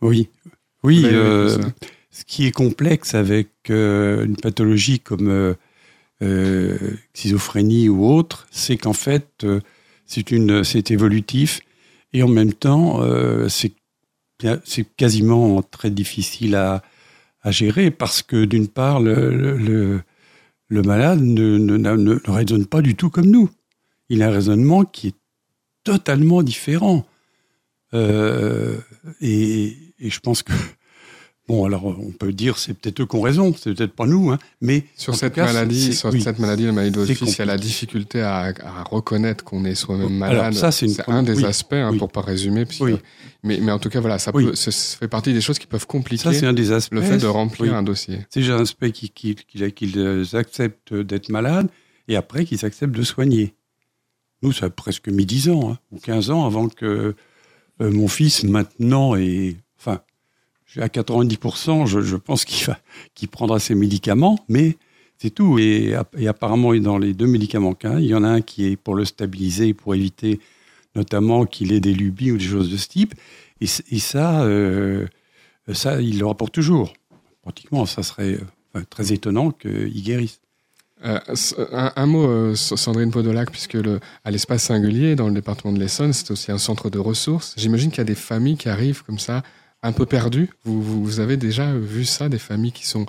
Oui, 0.00 0.28
oui. 0.84 1.02
Euh, 1.06 1.58
ce 2.10 2.24
qui 2.24 2.46
est 2.46 2.52
complexe 2.52 3.14
avec 3.14 3.48
euh, 3.70 4.24
une 4.24 4.36
pathologie 4.36 5.00
comme 5.00 5.28
euh, 5.28 5.54
euh, 6.22 6.78
schizophrénie 7.14 7.88
ou 7.88 8.06
autre, 8.06 8.46
c'est 8.50 8.76
qu'en 8.76 8.92
fait, 8.92 9.28
euh, 9.44 9.60
c'est 10.06 10.30
une, 10.30 10.62
c'est 10.64 10.90
évolutif 10.92 11.60
et 12.12 12.22
en 12.22 12.28
même 12.28 12.52
temps, 12.52 13.02
euh, 13.02 13.48
c'est 13.48 13.72
quasiment 14.96 15.62
très 15.62 15.90
difficile 15.90 16.54
à, 16.54 16.82
à 17.46 17.52
gérer 17.52 17.92
parce 17.92 18.22
que 18.22 18.44
d'une 18.44 18.66
part, 18.66 19.00
le, 19.00 19.30
le- 19.56 20.02
malade 20.82 21.20
ne, 21.20 21.58
ne, 21.58 21.76
ne- 21.76 21.96
ne 21.96 22.30
raisonne 22.30 22.66
pas 22.66 22.82
du 22.82 22.96
tout 22.96 23.08
comme 23.08 23.26
nous. 23.30 23.48
Il 24.08 24.22
a 24.22 24.28
un 24.28 24.32
raisonnement 24.32 24.84
qui 24.84 25.08
est 25.08 25.14
totalement 25.84 26.42
différent. 26.42 27.06
Euh, 27.94 28.76
et 29.20 29.76
je 30.00 30.18
pense 30.18 30.42
que 30.42 30.52
Bon, 31.48 31.64
alors 31.64 31.84
on 31.86 32.10
peut 32.10 32.32
dire 32.32 32.58
c'est 32.58 32.74
peut-être 32.74 33.00
eux 33.02 33.06
qui 33.06 33.14
ont 33.14 33.20
raison, 33.20 33.54
c'est 33.56 33.72
peut-être 33.72 33.92
pas 33.94 34.06
nous, 34.06 34.32
hein, 34.32 34.38
mais 34.60 34.84
Sur 34.96 35.14
cette 35.14 35.34
cas, 35.34 35.44
maladie, 35.46 35.94
sur 35.94 36.10
oui. 36.10 36.20
cette 36.20 36.40
maladie, 36.40 36.64
la 36.64 36.72
maladie 36.72 36.90
de 36.98 37.04
il 37.06 37.38
y 37.38 37.42
a 37.42 37.44
la 37.44 37.56
difficulté 37.56 38.20
à, 38.20 38.52
à 38.64 38.82
reconnaître 38.82 39.44
qu'on 39.44 39.64
est 39.64 39.76
soi-même 39.76 40.20
Alors, 40.24 40.42
malade. 40.42 40.54
ça, 40.54 40.72
c'est 40.72 40.86
une 40.86 40.96
un 41.06 41.22
des 41.22 41.34
oui, 41.34 41.44
aspects, 41.44 41.74
hein, 41.74 41.90
oui. 41.92 41.98
pour 41.98 42.10
pas 42.10 42.22
résumer. 42.22 42.64
puisque- 42.64 43.00
mais, 43.44 43.58
mais 43.62 43.70
en 43.70 43.78
tout 43.78 43.88
cas, 43.90 44.00
voilà, 44.00 44.18
ça, 44.18 44.32
peut, 44.32 44.56
ça, 44.56 44.72
fait 44.72 45.06
partie 45.06 45.32
des 45.32 45.40
choses 45.40 45.60
qui 45.60 45.68
peuvent 45.68 45.86
compliquer 45.86 46.24
ça 46.24 46.32
c'est 46.32 46.46
un 46.46 46.52
des 46.52 46.72
aspects. 46.72 46.94
le 46.94 47.02
fait 47.02 47.18
de 47.18 47.26
remplir 47.28 47.74
un 47.74 47.84
dossier. 47.84 48.26
C'est 48.28 48.40
déjà 48.40 48.56
un 48.56 48.62
aspect 48.62 48.90
qu'ils 48.90 49.12
qu'ils- 49.12 49.36
qu'ils- 49.36 49.72
qu'ils 49.72 50.26
acceptent 50.36 50.94
d'être 50.94 51.28
malades 51.28 51.68
et 52.08 52.16
après 52.16 52.44
qu'ils 52.44 52.64
acceptent 52.64 52.96
de 52.96 53.02
soigner. 53.04 53.54
Nous, 54.42 54.50
ça 54.52 54.66
a 54.66 54.70
presque 54.70 55.08
mis 55.08 55.24
10 55.26 55.48
ans, 55.48 55.70
hein, 55.70 55.78
ou 55.92 55.98
15 56.00 56.30
ans 56.30 56.44
avant 56.44 56.68
que 56.68 57.14
euh, 57.80 57.90
mon 57.92 58.08
fils, 58.08 58.42
maintenant, 58.42 59.14
est. 59.14 59.56
À 60.76 60.88
90%, 60.88 61.86
je, 61.86 62.00
je 62.00 62.16
pense 62.16 62.44
qu'il 62.44 62.74
qu'il 63.14 63.28
prendra 63.28 63.58
ses 63.58 63.74
médicaments, 63.74 64.38
mais 64.48 64.76
c'est 65.16 65.30
tout. 65.30 65.58
Et, 65.58 65.96
et 66.18 66.28
apparemment, 66.28 66.74
dans 66.74 66.98
les 66.98 67.14
deux 67.14 67.26
médicaments 67.26 67.72
qu'il 67.72 68.00
il 68.00 68.06
y 68.06 68.14
en 68.14 68.24
a 68.24 68.28
un 68.28 68.40
qui 68.42 68.66
est 68.66 68.76
pour 68.76 68.94
le 68.94 69.04
stabiliser, 69.04 69.72
pour 69.72 69.94
éviter 69.94 70.40
notamment 70.96 71.44
qu'il 71.44 71.72
ait 71.72 71.80
des 71.80 71.94
lubies 71.94 72.32
ou 72.32 72.38
des 72.38 72.44
choses 72.44 72.70
de 72.70 72.76
ce 72.76 72.88
type. 72.88 73.14
Et, 73.60 73.66
ça, 73.66 74.42
euh, 74.42 75.06
ça, 75.72 76.00
il 76.00 76.18
le 76.18 76.26
rapporte 76.26 76.52
toujours. 76.52 76.92
Pratiquement, 77.42 77.86
ça 77.86 78.02
serait 78.02 78.38
très 78.90 79.12
étonnant 79.12 79.50
qu'il 79.50 80.02
guérisse. 80.02 80.40
Euh, 81.04 81.18
un, 81.70 82.06
mot, 82.06 82.26
euh, 82.26 82.54
Sandrine 82.54 83.10
Podolac, 83.10 83.50
puisque 83.50 83.76
à 84.24 84.30
l'espace 84.30 84.64
singulier, 84.64 85.14
dans 85.14 85.28
le 85.28 85.34
département 85.34 85.72
de 85.72 85.78
l'Essonne, 85.78 86.12
c'est 86.12 86.30
aussi 86.30 86.50
un 86.50 86.58
centre 86.58 86.90
de 86.90 86.98
ressources. 86.98 87.54
J'imagine 87.56 87.90
qu'il 87.90 87.98
y 87.98 88.00
a 88.00 88.04
des 88.04 88.14
familles 88.14 88.56
qui 88.56 88.68
arrivent 88.68 89.04
comme 89.04 89.18
ça 89.18 89.42
un 89.86 89.92
peu 89.92 90.06
perdues. 90.06 90.50
Vous, 90.64 90.82
vous, 90.82 91.04
vous 91.04 91.20
avez 91.20 91.36
déjà 91.36 91.72
vu 91.74 92.04
ça, 92.04 92.28
des 92.28 92.38
familles 92.38 92.72
qui 92.72 92.86
sont 92.86 93.06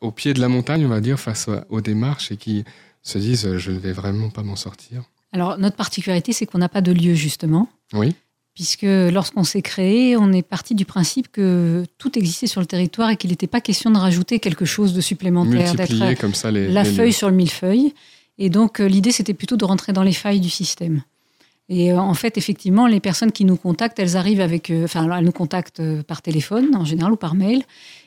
au 0.00 0.10
pied 0.10 0.34
de 0.34 0.40
la 0.40 0.48
montagne, 0.48 0.84
on 0.84 0.88
va 0.88 1.00
dire, 1.00 1.18
face 1.18 1.48
aux 1.68 1.80
démarches 1.80 2.30
et 2.30 2.36
qui 2.36 2.64
se 3.02 3.18
disent 3.18 3.56
je 3.56 3.70
ne 3.70 3.78
vais 3.78 3.92
vraiment 3.92 4.30
pas 4.30 4.42
m'en 4.42 4.56
sortir. 4.56 5.02
Alors, 5.32 5.58
notre 5.58 5.76
particularité, 5.76 6.32
c'est 6.32 6.46
qu'on 6.46 6.58
n'a 6.58 6.68
pas 6.68 6.80
de 6.80 6.92
lieu, 6.92 7.14
justement. 7.14 7.68
Oui. 7.92 8.14
Puisque 8.54 8.86
lorsqu'on 8.86 9.42
s'est 9.42 9.62
créé, 9.62 10.16
on 10.16 10.32
est 10.32 10.42
parti 10.42 10.76
du 10.76 10.84
principe 10.84 11.26
que 11.32 11.84
tout 11.98 12.16
existait 12.16 12.46
sur 12.46 12.60
le 12.60 12.66
territoire 12.66 13.10
et 13.10 13.16
qu'il 13.16 13.30
n'était 13.30 13.48
pas 13.48 13.60
question 13.60 13.90
de 13.90 13.98
rajouter 13.98 14.38
quelque 14.38 14.64
chose 14.64 14.94
de 14.94 15.00
supplémentaire, 15.00 15.74
d'être 15.74 15.90
Multiplier 15.90 16.14
comme 16.14 16.34
ça 16.34 16.52
les, 16.52 16.68
la 16.68 16.84
les 16.84 16.90
feuille 16.90 17.06
lieux. 17.08 17.12
sur 17.12 17.28
le 17.28 17.34
millefeuille. 17.34 17.92
Et 18.38 18.50
donc, 18.50 18.80
euh, 18.80 18.86
l'idée, 18.86 19.10
c'était 19.10 19.34
plutôt 19.34 19.56
de 19.56 19.64
rentrer 19.64 19.92
dans 19.92 20.04
les 20.04 20.12
failles 20.12 20.38
du 20.40 20.50
système. 20.50 21.02
Et 21.68 21.92
euh, 21.92 21.98
en 21.98 22.14
fait, 22.14 22.36
effectivement, 22.36 22.86
les 22.86 23.00
personnes 23.00 23.32
qui 23.32 23.44
nous 23.44 23.56
contactent, 23.56 23.98
elles 23.98 24.16
arrivent 24.16 24.40
avec. 24.40 24.70
euh, 24.70 24.84
Enfin, 24.84 25.10
elles 25.10 25.24
nous 25.24 25.32
contactent 25.32 25.80
euh, 25.80 26.02
par 26.02 26.20
téléphone, 26.22 26.74
en 26.76 26.84
général, 26.84 27.12
ou 27.12 27.16
par 27.16 27.34
mail. 27.34 27.62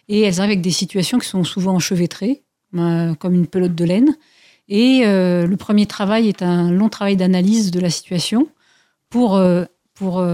Et 0.07 0.21
elles 0.21 0.39
arrivent 0.39 0.51
avec 0.51 0.61
des 0.61 0.71
situations 0.71 1.17
qui 1.17 1.27
sont 1.27 1.43
souvent 1.43 1.73
enchevêtrées, 1.73 2.43
comme 2.73 3.33
une 3.33 3.47
pelote 3.47 3.75
de 3.75 3.83
laine. 3.83 4.15
Et 4.69 5.01
le 5.03 5.55
premier 5.55 5.85
travail 5.85 6.29
est 6.29 6.41
un 6.41 6.71
long 6.71 6.87
travail 6.87 7.17
d'analyse 7.17 7.71
de 7.71 7.81
la 7.81 7.89
situation 7.89 8.47
pour, 9.09 9.37
pour 9.95 10.25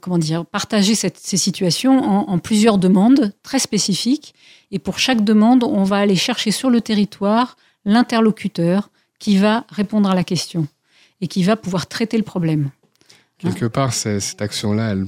comment 0.00 0.18
dire, 0.18 0.44
partager 0.44 0.96
ces 0.96 1.36
situations 1.36 2.02
en 2.02 2.38
plusieurs 2.38 2.78
demandes 2.78 3.32
très 3.44 3.60
spécifiques. 3.60 4.34
Et 4.72 4.80
pour 4.80 4.98
chaque 4.98 5.22
demande, 5.22 5.62
on 5.62 5.84
va 5.84 5.98
aller 5.98 6.16
chercher 6.16 6.50
sur 6.50 6.68
le 6.68 6.80
territoire 6.80 7.56
l'interlocuteur 7.84 8.90
qui 9.20 9.36
va 9.36 9.66
répondre 9.70 10.10
à 10.10 10.16
la 10.16 10.24
question 10.24 10.66
et 11.20 11.28
qui 11.28 11.42
va 11.42 11.56
pouvoir 11.56 11.86
traiter 11.86 12.16
le 12.16 12.22
problème. 12.22 12.70
Quelque 13.38 13.66
part, 13.66 13.92
c'est- 13.94 14.20
cette 14.20 14.42
action-là, 14.42 14.90
elle 14.92 15.06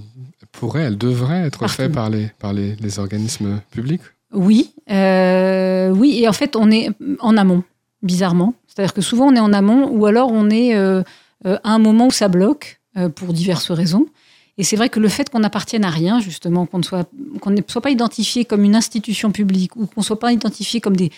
pourrait, 0.53 0.83
elle 0.83 0.99
devrait 0.99 1.43
être 1.47 1.61
Partout. 1.61 1.75
faite 1.75 1.93
par 1.93 2.09
les, 2.11 2.31
par 2.39 2.53
les, 2.53 2.77
les 2.77 2.99
organismes 2.99 3.61
publics? 3.71 4.01
Oui, 4.33 4.73
euh, 4.91 5.91
oui, 5.91 6.19
et 6.23 6.29
en 6.29 6.33
fait, 6.33 6.57
on 6.57 6.71
est 6.71 6.89
en 7.21 7.37
amont, 7.37 7.63
bizarrement. 8.03 8.55
C'est-à-dire 8.67 8.95
que 8.95 9.03
souvent, 9.03 9.27
on 9.27 9.35
est 9.37 9.41
en 9.41 9.53
amont, 9.53 9.89
ou 9.91 10.07
alors 10.07 10.31
on 10.33 10.49
est 10.49 10.75
euh, 10.75 11.03
euh, 11.47 11.59
à 11.65 11.71
un 11.75 11.79
moment 11.79 12.07
où 12.07 12.11
ça 12.11 12.29
bloque, 12.29 12.81
euh, 12.97 13.09
pour 13.11 13.33
diverses 13.35 13.71
raisons. 13.71 14.07
Et 14.59 14.65
c'est 14.65 14.77
vrai 14.77 14.89
que 14.89 15.01
le 15.01 15.09
fait 15.09 15.29
qu'on 15.31 15.41
n'appartienne 15.41 15.85
à 15.85 15.91
rien, 15.91 16.21
justement, 16.21 16.65
qu'on 16.67 16.79
ne 16.79 16.83
soit, 16.83 17.09
qu'on 17.41 17.51
ne 17.51 17.61
soit 17.67 17.81
pas 17.83 17.91
identifié 17.91 18.45
comme 18.47 18.65
une 18.65 18.77
institution 18.77 19.31
publique, 19.33 19.77
ou 19.77 19.87
qu'on 19.87 20.01
ne 20.01 20.05
soit 20.05 20.19
pas 20.19 20.33
identifié 20.33 20.81
comme 20.81 20.97
des, 20.97 21.11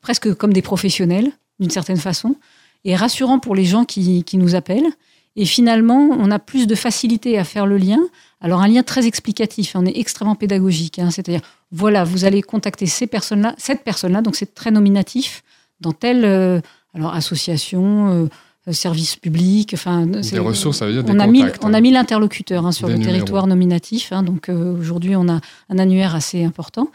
presque 0.00 0.32
comme 0.34 0.52
des 0.52 0.62
professionnels, 0.62 1.30
d'une 1.60 1.70
certaine 1.70 1.96
façon, 1.96 2.36
est 2.84 2.96
rassurant 2.96 3.38
pour 3.38 3.54
les 3.54 3.64
gens 3.64 3.84
qui, 3.84 4.24
qui 4.24 4.36
nous 4.38 4.54
appellent. 4.54 4.88
Et 5.36 5.44
finalement, 5.44 6.08
on 6.10 6.30
a 6.32 6.38
plus 6.40 6.66
de 6.66 6.74
facilité 6.74 7.38
à 7.38 7.44
faire 7.44 7.66
le 7.66 7.76
lien. 7.76 7.98
Alors, 8.40 8.60
un 8.60 8.66
lien 8.68 8.82
très 8.82 9.06
explicatif, 9.06 9.72
on 9.76 9.86
est 9.86 9.96
extrêmement 9.96 10.34
pédagogique. 10.34 10.98
hein, 10.98 11.10
C'est-à-dire, 11.10 11.42
voilà, 11.70 12.02
vous 12.04 12.24
allez 12.24 12.42
contacter 12.42 12.86
ces 12.86 13.06
personnes-là, 13.06 13.54
cette 13.58 13.84
personne-là, 13.84 14.20
donc 14.22 14.34
c'est 14.36 14.52
très 14.54 14.70
nominatif, 14.72 15.44
dans 15.80 15.92
telle 15.92 16.24
euh, 16.24 16.60
alors, 16.94 17.14
association, 17.14 18.28
euh, 18.66 18.72
service 18.72 19.14
public, 19.16 19.70
enfin... 19.74 20.06
Des 20.06 20.38
ressources, 20.40 20.78
ça 20.78 20.86
veut 20.86 20.92
dire 20.92 21.04
des 21.04 21.12
on 21.12 21.20
a 21.20 21.26
mis, 21.28 21.44
on 21.62 21.72
a 21.72 21.80
mis 21.80 21.90
l'interlocuteur 21.92 22.66
hein, 22.66 22.72
sur 22.72 22.86
Des 22.88 22.94
le 22.94 22.98
numéros. 22.98 23.14
territoire 23.16 23.46
nominatif. 23.46 24.12
hein, 24.12 24.22
donc 24.24 24.48
euh, 24.48 24.76
aujourd'hui, 24.76 25.14
on 25.14 25.28
a 25.28 25.40
un 25.68 25.78
annuaire 25.78 26.14
assez 26.16 26.42
important. 26.44 26.88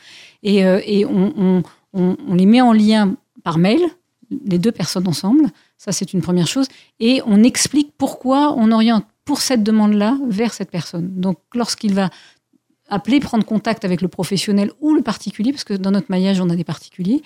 Et, 0.43 0.57
et 0.59 1.05
on, 1.05 1.33
on- 1.37 1.63
on- 1.93 2.17
on 2.27 2.33
les 2.35 2.45
met 2.45 2.59
en 2.61 2.73
lien 2.73 3.15
par 3.43 3.57
mail, 3.57 3.79
les 4.45 4.57
deux 4.59 4.71
personnes 4.71 5.07
ensemble. 5.07 5.45
Ça, 5.83 5.91
c'est 5.91 6.13
une 6.13 6.21
première 6.21 6.47
chose. 6.47 6.67
Et 7.01 7.21
on 7.25 7.43
explique 7.43 7.91
pourquoi 7.97 8.53
on 8.53 8.71
oriente 8.71 9.05
pour 9.25 9.41
cette 9.41 9.63
demande-là 9.63 10.17
vers 10.29 10.53
cette 10.53 10.71
personne. 10.71 11.19
Donc 11.19 11.39
lorsqu'il 11.53 11.93
va 11.93 12.09
appeler, 12.87 13.19
prendre 13.19 13.43
contact 13.43 13.83
avec 13.83 14.01
le 14.01 14.07
professionnel 14.07 14.71
ou 14.79 14.93
le 14.93 15.01
particulier, 15.01 15.51
parce 15.51 15.65
que 15.65 15.73
dans 15.73 15.91
notre 15.91 16.07
maillage, 16.09 16.39
on 16.39 16.49
a 16.49 16.55
des 16.55 16.63
particuliers, 16.63 17.21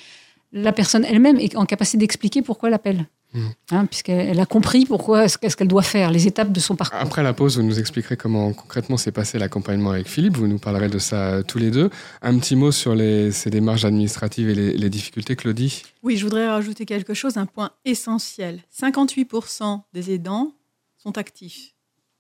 la 0.51 0.71
personne 0.71 1.05
elle-même 1.05 1.37
est 1.37 1.55
en 1.55 1.65
capacité 1.67 1.99
d'expliquer 1.99 2.41
pourquoi 2.41 2.69
elle 2.83 3.07
Mhm. 3.33 3.51
Hein, 3.71 3.85
Puisqu'elle 3.85 4.29
elle 4.29 4.39
a 4.39 4.45
compris 4.45 4.85
pourquoi, 4.85 5.27
ce 5.27 5.37
qu'est-ce 5.37 5.57
qu'elle 5.57 5.67
doit 5.67 5.81
faire, 5.81 6.11
les 6.11 6.27
étapes 6.27 6.51
de 6.51 6.59
son 6.59 6.75
parcours. 6.75 6.99
Après 6.99 7.23
la 7.23 7.33
pause, 7.33 7.57
vous 7.57 7.63
nous 7.63 7.79
expliquerez 7.79 8.17
comment 8.17 8.53
concrètement 8.53 8.97
s'est 8.97 9.11
passé 9.11 9.37
l'accompagnement 9.37 9.91
avec 9.91 10.07
Philippe. 10.07 10.37
Vous 10.37 10.47
nous 10.47 10.59
parlerez 10.59 10.89
de 10.89 10.99
ça 10.99 11.43
tous 11.43 11.57
les 11.57 11.71
deux. 11.71 11.89
Un 12.21 12.39
petit 12.39 12.55
mot 12.55 12.71
sur 12.71 12.95
les, 12.95 13.31
ces 13.31 13.49
démarches 13.49 13.85
administratives 13.85 14.49
et 14.49 14.55
les, 14.55 14.77
les 14.77 14.89
difficultés, 14.89 15.35
Claudie. 15.35 15.83
Oui, 16.03 16.17
je 16.17 16.23
voudrais 16.23 16.47
rajouter 16.47 16.85
quelque 16.85 17.13
chose, 17.13 17.37
un 17.37 17.45
point 17.45 17.71
essentiel. 17.85 18.61
58% 18.73 19.81
des 19.93 20.11
aidants 20.11 20.53
sont 20.97 21.17
actifs. 21.17 21.73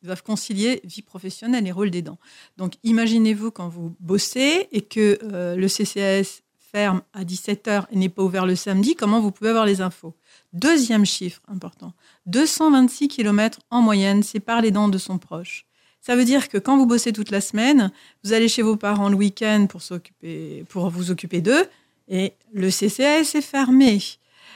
Ils 0.03 0.05
doivent 0.05 0.23
concilier 0.23 0.81
vie 0.83 1.01
professionnelle 1.01 1.65
et 1.65 1.71
rôle 1.71 1.89
d'aidant. 1.89 2.19
Donc 2.57 2.73
imaginez-vous 2.83 3.51
quand 3.51 3.67
vous 3.67 3.95
bossez 3.99 4.67
et 4.71 4.81
que 4.81 5.17
euh, 5.23 5.55
le 5.55 5.67
CCAS 5.67 6.41
ferme 6.71 7.01
à 7.13 7.23
17h 7.23 7.85
et 7.91 7.95
n'est 7.95 8.09
pas 8.09 8.21
ouvert 8.21 8.45
le 8.45 8.55
samedi, 8.55 8.95
comment 8.95 9.21
vous 9.21 9.31
pouvez 9.31 9.49
avoir 9.49 9.65
les 9.65 9.81
infos? 9.81 10.13
Deuxième 10.57 11.05
chiffre 11.05 11.39
important, 11.47 11.93
226 12.25 13.09
km 13.09 13.59
en 13.69 13.83
moyenne 13.83 14.23
séparent 14.23 14.61
les 14.61 14.71
dents 14.71 14.87
de 14.87 14.97
son 14.97 15.19
proche. 15.19 15.67
Ça 16.01 16.15
veut 16.15 16.25
dire 16.25 16.49
que 16.49 16.57
quand 16.57 16.77
vous 16.77 16.87
bossez 16.87 17.13
toute 17.13 17.29
la 17.29 17.41
semaine, 17.41 17.91
vous 18.23 18.33
allez 18.33 18.47
chez 18.47 18.63
vos 18.63 18.75
parents 18.75 19.09
le 19.09 19.15
week-end 19.15 19.67
pour, 19.67 20.89
vous 20.89 21.11
occuper 21.11 21.41
d'eux, 21.41 21.63
et 22.07 22.33
le 22.53 22.71
CCAS 22.71 23.35
est 23.35 23.41
fermé. 23.41 23.99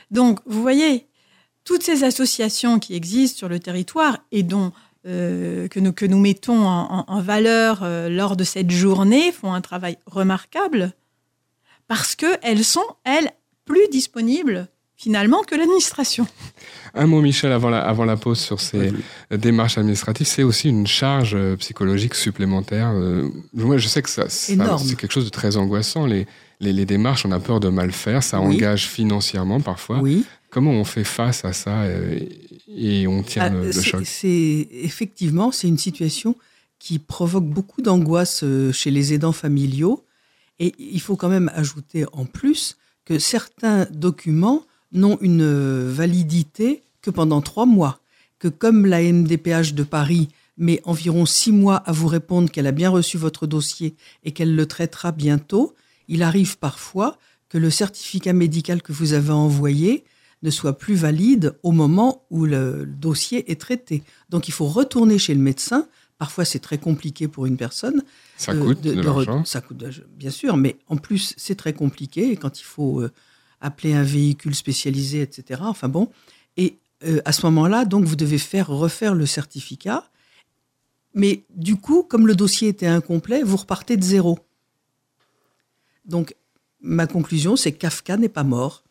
Donc, 0.09 0.39
vous 0.47 0.63
voyez, 0.63 1.05
toutes 1.65 1.83
ces 1.83 2.03
associations 2.03 2.79
qui 2.79 2.95
existent 2.95 3.37
sur 3.37 3.49
le 3.49 3.59
territoire 3.59 4.17
et 4.31 4.41
dont 4.41 4.71
euh, 5.05 5.67
que, 5.67 5.79
nous, 5.79 5.93
que 5.93 6.07
nous 6.07 6.19
mettons 6.19 6.65
en 6.65 7.21
valeur 7.21 7.83
euh, 7.83 8.09
lors 8.09 8.35
de 8.35 8.43
cette 8.43 8.71
journée 8.71 9.31
font 9.31 9.53
un 9.53 9.61
travail 9.61 9.99
remarquable 10.07 10.93
parce 11.87 12.15
qu'elles 12.15 12.65
sont, 12.65 12.87
elles, 13.03 13.31
plus 13.65 13.87
disponibles 13.91 14.67
finalement 15.01 15.41
que 15.41 15.55
l'administration. 15.55 16.27
Un 16.93 17.07
mot, 17.07 17.21
Michel, 17.21 17.51
avant 17.51 17.69
la, 17.69 17.79
avant 17.81 18.05
la 18.05 18.17
pause 18.17 18.39
sur 18.39 18.59
ces 18.59 18.91
démarches 19.31 19.77
administratives. 19.77 20.27
C'est 20.27 20.43
aussi 20.43 20.69
une 20.69 20.85
charge 20.85 21.33
euh, 21.33 21.55
psychologique 21.55 22.13
supplémentaire. 22.13 22.91
Euh, 22.93 23.29
moi, 23.53 23.77
je 23.77 23.87
sais 23.87 24.01
que 24.03 24.09
ça, 24.09 24.29
ça- 24.29 24.53
Énorme. 24.53 24.83
c'est 24.85 24.95
quelque 24.95 25.11
chose 25.13 25.25
de 25.25 25.29
très 25.29 25.57
angoissant. 25.57 26.05
Les, 26.05 26.27
les, 26.59 26.71
les 26.73 26.85
démarches, 26.85 27.25
on 27.25 27.31
a 27.31 27.39
peur 27.39 27.59
de 27.59 27.69
mal 27.69 27.91
faire. 27.91 28.21
Ça 28.21 28.39
Oui. 28.39 28.55
engage 28.57 28.87
financièrement 28.87 29.59
parfois. 29.59 29.99
Oui. 30.01 30.23
Comment 30.51 30.71
on 30.71 30.83
fait 30.83 31.05
face 31.05 31.45
à 31.45 31.53
ça 31.53 31.81
euh, 31.83 32.19
et 32.67 33.07
on 33.07 33.23
tient 33.23 33.43
Ah, 33.45 33.49
le, 33.49 33.65
le 33.67 33.71
choc 33.71 34.01
C'est 34.05 34.67
effectivement 34.71 35.51
c'est 35.51 35.67
une 35.69 35.77
situation 35.79 36.35
qui 36.77 36.99
provoque 36.99 37.45
beaucoup 37.45 37.81
d'angoisse 37.81 38.43
chez 38.73 38.91
les 38.91 39.13
aidants 39.13 39.31
familiaux 39.31 40.03
et 40.59 40.73
il 40.77 40.99
faut 40.99 41.15
quand 41.15 41.29
même 41.29 41.49
ajouter 41.55 42.05
en 42.11 42.25
plus 42.25 42.75
que 43.05 43.17
certains 43.17 43.87
documents 43.91 44.63
n'ont 44.91 45.17
une 45.21 45.87
validité 45.87 46.83
que 47.01 47.09
pendant 47.09 47.41
trois 47.41 47.65
mois, 47.65 47.99
que 48.39 48.47
comme 48.47 48.85
la 48.85 49.01
MDPH 49.01 49.73
de 49.73 49.83
Paris 49.83 50.29
met 50.57 50.81
environ 50.83 51.25
six 51.25 51.51
mois 51.51 51.77
à 51.77 51.91
vous 51.91 52.07
répondre 52.07 52.49
qu'elle 52.49 52.67
a 52.67 52.71
bien 52.71 52.89
reçu 52.89 53.17
votre 53.17 53.47
dossier 53.47 53.95
et 54.23 54.31
qu'elle 54.31 54.55
le 54.55 54.65
traitera 54.65 55.11
bientôt, 55.11 55.73
il 56.07 56.23
arrive 56.23 56.57
parfois 56.57 57.17
que 57.49 57.57
le 57.57 57.69
certificat 57.69 58.33
médical 58.33 58.81
que 58.81 58.93
vous 58.93 59.13
avez 59.13 59.31
envoyé 59.31 60.03
ne 60.43 60.49
soit 60.49 60.77
plus 60.77 60.95
valide 60.95 61.55
au 61.63 61.71
moment 61.71 62.25
où 62.29 62.45
le 62.45 62.85
dossier 62.85 63.51
est 63.51 63.59
traité. 63.59 64.03
Donc 64.29 64.47
il 64.47 64.51
faut 64.51 64.67
retourner 64.67 65.17
chez 65.19 65.33
le 65.33 65.41
médecin. 65.41 65.87
Parfois 66.17 66.45
c'est 66.45 66.59
très 66.59 66.77
compliqué 66.77 67.27
pour 67.27 67.45
une 67.45 67.57
personne. 67.57 68.03
Ça 68.37 68.53
euh, 68.53 68.63
coûte 68.63 68.81
de, 68.81 68.99
l'argent. 69.01 69.45
Ça 69.45 69.61
coûte, 69.61 69.77
de- 69.77 69.91
bien 70.15 70.31
sûr, 70.31 70.57
mais 70.57 70.77
en 70.87 70.97
plus 70.97 71.33
c'est 71.37 71.55
très 71.55 71.73
compliqué 71.73 72.35
quand 72.35 72.59
il 72.59 72.63
faut 72.63 73.01
euh, 73.01 73.11
appeler 73.61 73.93
un 73.93 74.03
véhicule 74.03 74.55
spécialisé, 74.55 75.21
etc. 75.21 75.61
Enfin 75.63 75.87
bon, 75.87 76.09
et 76.57 76.77
euh, 77.03 77.21
à 77.25 77.31
ce 77.31 77.45
moment-là, 77.45 77.85
donc 77.85 78.05
vous 78.05 78.15
devez 78.15 78.37
faire 78.37 78.67
refaire 78.67 79.15
le 79.15 79.25
certificat. 79.25 80.09
Mais 81.13 81.43
du 81.49 81.75
coup, 81.75 82.03
comme 82.03 82.27
le 82.27 82.35
dossier 82.35 82.69
était 82.69 82.87
incomplet, 82.87 83.43
vous 83.43 83.57
repartez 83.57 83.97
de 83.97 84.03
zéro. 84.03 84.39
Donc 86.05 86.35
ma 86.81 87.07
conclusion, 87.07 87.55
c'est 87.55 87.71
que 87.71 87.77
Kafka 87.77 88.17
n'est 88.17 88.29
pas 88.29 88.43
mort. 88.43 88.83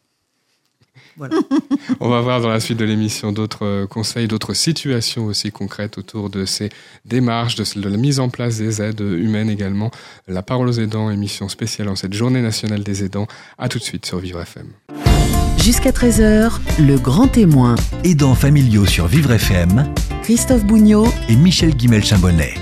Voilà. 1.16 1.36
On 2.00 2.08
va 2.08 2.20
voir 2.20 2.40
dans 2.40 2.48
la 2.48 2.60
suite 2.60 2.78
de 2.78 2.84
l'émission 2.84 3.32
d'autres 3.32 3.66
euh, 3.66 3.86
conseils, 3.86 4.28
d'autres 4.28 4.54
situations 4.54 5.26
aussi 5.26 5.50
concrètes 5.50 5.98
autour 5.98 6.30
de 6.30 6.44
ces 6.44 6.70
démarches, 7.04 7.56
de, 7.56 7.80
de 7.80 7.88
la 7.88 7.96
mise 7.96 8.20
en 8.20 8.28
place 8.28 8.58
des 8.58 8.82
aides 8.82 9.00
humaines 9.00 9.50
également. 9.50 9.90
La 10.28 10.42
parole 10.42 10.68
aux 10.68 10.78
aidants, 10.78 11.10
émission 11.10 11.48
spéciale 11.48 11.88
en 11.88 11.96
cette 11.96 12.14
journée 12.14 12.42
nationale 12.42 12.82
des 12.82 13.04
aidants. 13.04 13.26
À 13.58 13.68
tout 13.68 13.78
de 13.78 13.84
suite 13.84 14.06
sur 14.06 14.18
Vivre 14.18 14.40
FM. 14.40 14.66
Jusqu'à 15.58 15.90
13h, 15.90 16.52
le 16.80 16.96
grand 16.96 17.28
témoin, 17.28 17.74
Aidants 18.02 18.34
familiaux 18.34 18.86
sur 18.86 19.06
Vivre 19.06 19.32
FM 19.32 19.92
Christophe 20.22 20.64
Bougnot, 20.64 21.08
et 21.28 21.36
Michel 21.36 21.74
Guimel-Chambonnet. 21.74 22.54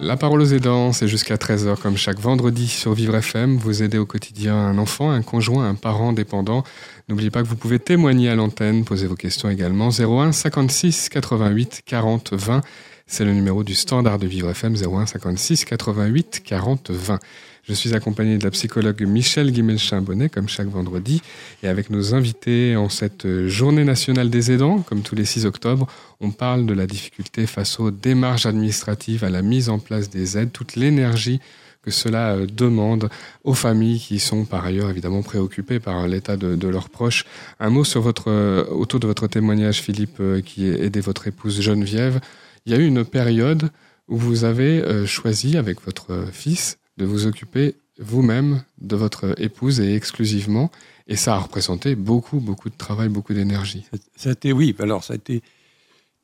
La 0.00 0.16
parole 0.16 0.40
aux 0.40 0.52
aidants, 0.52 0.92
c'est 0.92 1.08
jusqu'à 1.08 1.36
13h 1.36 1.76
comme 1.76 1.96
chaque 1.96 2.18
vendredi 2.18 2.68
sur 2.68 2.94
Vivre 2.94 3.16
FM. 3.16 3.56
Vous 3.56 3.82
aidez 3.82 3.98
au 3.98 4.06
quotidien 4.06 4.54
un 4.54 4.78
enfant, 4.78 5.10
un 5.10 5.22
conjoint, 5.22 5.68
un 5.68 5.74
parent 5.74 6.12
dépendant. 6.12 6.64
N'oubliez 7.08 7.30
pas 7.30 7.42
que 7.42 7.48
vous 7.48 7.56
pouvez 7.56 7.78
témoigner 7.78 8.28
à 8.28 8.34
l'antenne, 8.34 8.84
poser 8.84 9.06
vos 9.06 9.14
questions 9.14 9.48
également. 9.48 9.88
01 9.88 10.32
56 10.32 11.08
88 11.08 11.82
40 11.86 12.34
20. 12.34 12.60
C'est 13.06 13.24
le 13.24 13.32
numéro 13.32 13.64
du 13.64 13.74
standard 13.74 14.18
de 14.18 14.26
Vivre 14.26 14.50
FM 14.50 14.74
01 14.76 15.06
56 15.06 15.64
88 15.64 16.42
40 16.44 16.90
20. 16.90 17.18
Je 17.66 17.72
suis 17.72 17.94
accompagné 17.94 18.36
de 18.36 18.44
la 18.44 18.50
psychologue 18.50 19.02
Michel 19.06 19.52
Guimel-Chambonnet, 19.52 20.28
comme 20.28 20.48
chaque 20.48 20.68
vendredi, 20.68 21.22
et 21.62 21.68
avec 21.68 21.88
nos 21.88 22.14
invités 22.14 22.76
en 22.76 22.90
cette 22.90 23.46
journée 23.46 23.84
nationale 23.84 24.28
des 24.28 24.52
aidants, 24.52 24.80
comme 24.80 25.00
tous 25.00 25.14
les 25.14 25.24
6 25.24 25.46
octobre, 25.46 25.86
on 26.20 26.30
parle 26.30 26.66
de 26.66 26.74
la 26.74 26.86
difficulté 26.86 27.46
face 27.46 27.80
aux 27.80 27.90
démarches 27.90 28.44
administratives, 28.44 29.24
à 29.24 29.30
la 29.30 29.40
mise 29.40 29.70
en 29.70 29.78
place 29.78 30.10
des 30.10 30.36
aides, 30.36 30.52
toute 30.52 30.76
l'énergie 30.76 31.40
que 31.82 31.90
cela 31.90 32.34
euh, 32.34 32.46
demande 32.46 33.08
aux 33.44 33.54
familles 33.54 34.00
qui 34.00 34.18
sont 34.18 34.44
par 34.44 34.64
ailleurs 34.64 34.90
évidemment 34.90 35.22
préoccupées 35.22 35.80
par 35.80 36.06
l'état 36.06 36.36
de, 36.36 36.68
leurs 36.68 36.88
proches. 36.88 37.24
Un 37.60 37.70
mot 37.70 37.84
sur 37.84 38.00
votre, 38.00 38.30
euh, 38.30 38.64
autour 38.66 39.00
de 39.00 39.06
votre 39.06 39.26
témoignage, 39.26 39.80
Philippe, 39.80 40.18
euh, 40.20 40.40
qui 40.40 40.66
aidé 40.66 41.00
votre 41.00 41.26
épouse 41.26 41.60
Geneviève. 41.60 42.20
Il 42.66 42.72
y 42.72 42.74
a 42.74 42.78
eu 42.78 42.86
une 42.86 43.04
période 43.04 43.70
où 44.08 44.16
vous 44.16 44.44
avez 44.44 45.06
choisi 45.06 45.58
avec 45.58 45.82
votre 45.82 46.26
fils 46.32 46.78
de 46.96 47.04
vous 47.04 47.26
occuper 47.26 47.74
vous-même 47.98 48.62
de 48.80 48.96
votre 48.96 49.34
épouse 49.38 49.80
et 49.80 49.94
exclusivement. 49.94 50.70
Et 51.08 51.16
ça 51.16 51.34
a 51.34 51.38
représenté 51.38 51.94
beaucoup, 51.94 52.40
beaucoup 52.40 52.70
de 52.70 52.76
travail, 52.76 53.08
beaucoup 53.08 53.34
d'énergie. 53.34 53.84
Été, 54.24 54.52
oui, 54.52 54.74
alors 54.78 55.04
ça 55.04 55.12
a 55.12 55.16
été 55.16 55.42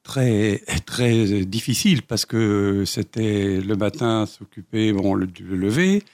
très 0.05 0.59
très 0.87 1.45
difficile 1.45 2.03
parce 2.03 2.27
que 2.27 2.85
c'était 2.87 3.61
le 3.61 3.75
matin 3.75 4.27
s'occuper 4.27 4.93
bon 4.93 5.15
le, 5.15 5.27
lever. 5.41 6.05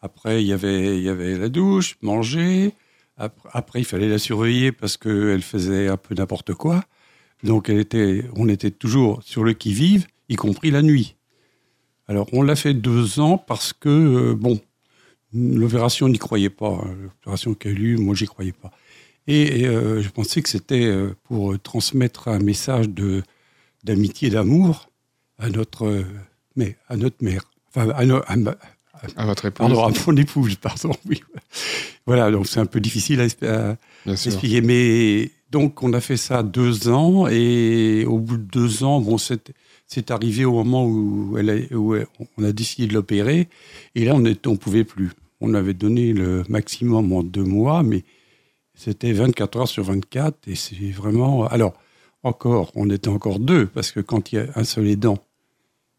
Après 0.00 0.40
il 0.42 0.46
y 0.46 0.52
avait 0.52 0.98
il 0.98 1.02
y 1.02 1.08
avait 1.08 1.36
la 1.36 1.48
douche 1.48 1.96
manger. 2.02 2.72
Après, 3.50 3.80
il 3.80 3.84
fallait 3.84 4.08
la 4.08 4.18
surveiller 4.18 4.70
parce 4.70 4.96
qu'elle 4.96 5.42
faisait 5.42 5.88
un 5.88 5.96
peu 5.96 6.14
n'importe 6.14 6.54
quoi. 6.54 6.84
Donc 7.42 7.68
elle 7.68 7.80
était 7.80 8.24
on 8.36 8.48
était 8.48 8.70
toujours 8.70 9.22
sur 9.24 9.42
le 9.42 9.54
qui 9.54 9.72
vive 9.72 10.06
y 10.28 10.36
compris 10.36 10.70
la 10.70 10.82
nuit. 10.82 11.16
Alors 12.06 12.28
on 12.32 12.42
l'a 12.42 12.56
fait 12.56 12.74
deux 12.74 13.18
ans 13.20 13.38
parce 13.38 13.72
que 13.72 13.88
euh, 13.88 14.34
bon 14.34 14.60
l'opération 15.32 16.08
n'y 16.08 16.18
croyait 16.18 16.48
pas 16.50 16.80
hein. 16.82 16.96
l'opération 17.02 17.54
qu'elle 17.54 17.76
a 17.76 17.80
eu 17.80 17.96
moi 17.96 18.14
j'y 18.14 18.26
croyais 18.26 18.52
pas. 18.52 18.70
Et, 19.26 19.66
euh, 19.66 20.00
je 20.00 20.08
pensais 20.08 20.40
que 20.40 20.48
c'était 20.48 20.86
euh, 20.86 21.14
pour 21.24 21.58
transmettre 21.60 22.28
un 22.28 22.38
message 22.38 22.88
de 22.88 23.22
d'amitié, 23.84 24.30
d'amour 24.30 24.88
à 25.38 25.48
notre, 25.50 26.04
mais 26.56 26.76
à 26.88 26.96
notre 26.96 27.22
mère, 27.22 27.50
enfin 27.68 27.88
à, 27.90 28.00
à, 29.16 29.26
votre 29.26 29.44
épouse. 29.46 29.68
Pardon, 29.68 29.84
à 29.84 29.92
mon 30.06 30.16
épouse, 30.16 30.56
pardon. 30.56 30.90
Oui. 31.08 31.22
Voilà, 32.06 32.30
donc 32.30 32.46
c'est 32.46 32.60
un 32.60 32.66
peu 32.66 32.80
difficile 32.80 33.20
à, 33.42 33.76
expliquer, 34.10 34.60
mais 34.60 35.30
donc 35.50 35.82
on 35.82 35.92
a 35.92 36.00
fait 36.00 36.16
ça 36.16 36.42
deux 36.42 36.88
ans 36.88 37.26
et 37.28 38.04
au 38.06 38.18
bout 38.18 38.36
de 38.36 38.42
deux 38.42 38.82
ans, 38.82 39.00
bon, 39.00 39.18
c'est 39.18 40.10
arrivé 40.10 40.44
au 40.44 40.52
moment 40.52 40.86
où, 40.86 41.36
elle 41.38 41.68
où 41.72 41.94
on 42.36 42.44
a 42.44 42.52
décidé 42.52 42.86
de 42.88 42.94
l'opérer 42.94 43.48
et 43.94 44.04
là 44.04 44.14
on 44.14 44.20
ne 44.20 44.32
on 44.46 44.56
pouvait 44.56 44.84
plus. 44.84 45.10
On 45.40 45.54
avait 45.54 45.74
donné 45.74 46.12
le 46.12 46.44
maximum 46.48 47.12
en 47.12 47.22
deux 47.22 47.44
mois, 47.44 47.82
mais 47.82 48.04
c'était 48.74 49.12
24 49.12 49.58
heures 49.58 49.68
sur 49.68 49.84
24 49.84 50.48
et 50.48 50.54
c'est 50.54 50.90
vraiment. 50.90 51.46
Alors 51.46 51.74
encore, 52.22 52.72
on 52.74 52.90
était 52.90 53.08
encore 53.08 53.38
deux, 53.38 53.66
parce 53.66 53.92
que 53.92 54.00
quand 54.00 54.32
il 54.32 54.36
y 54.36 54.38
a 54.38 54.46
un 54.54 54.64
seul 54.64 54.88
aidant 54.88 55.18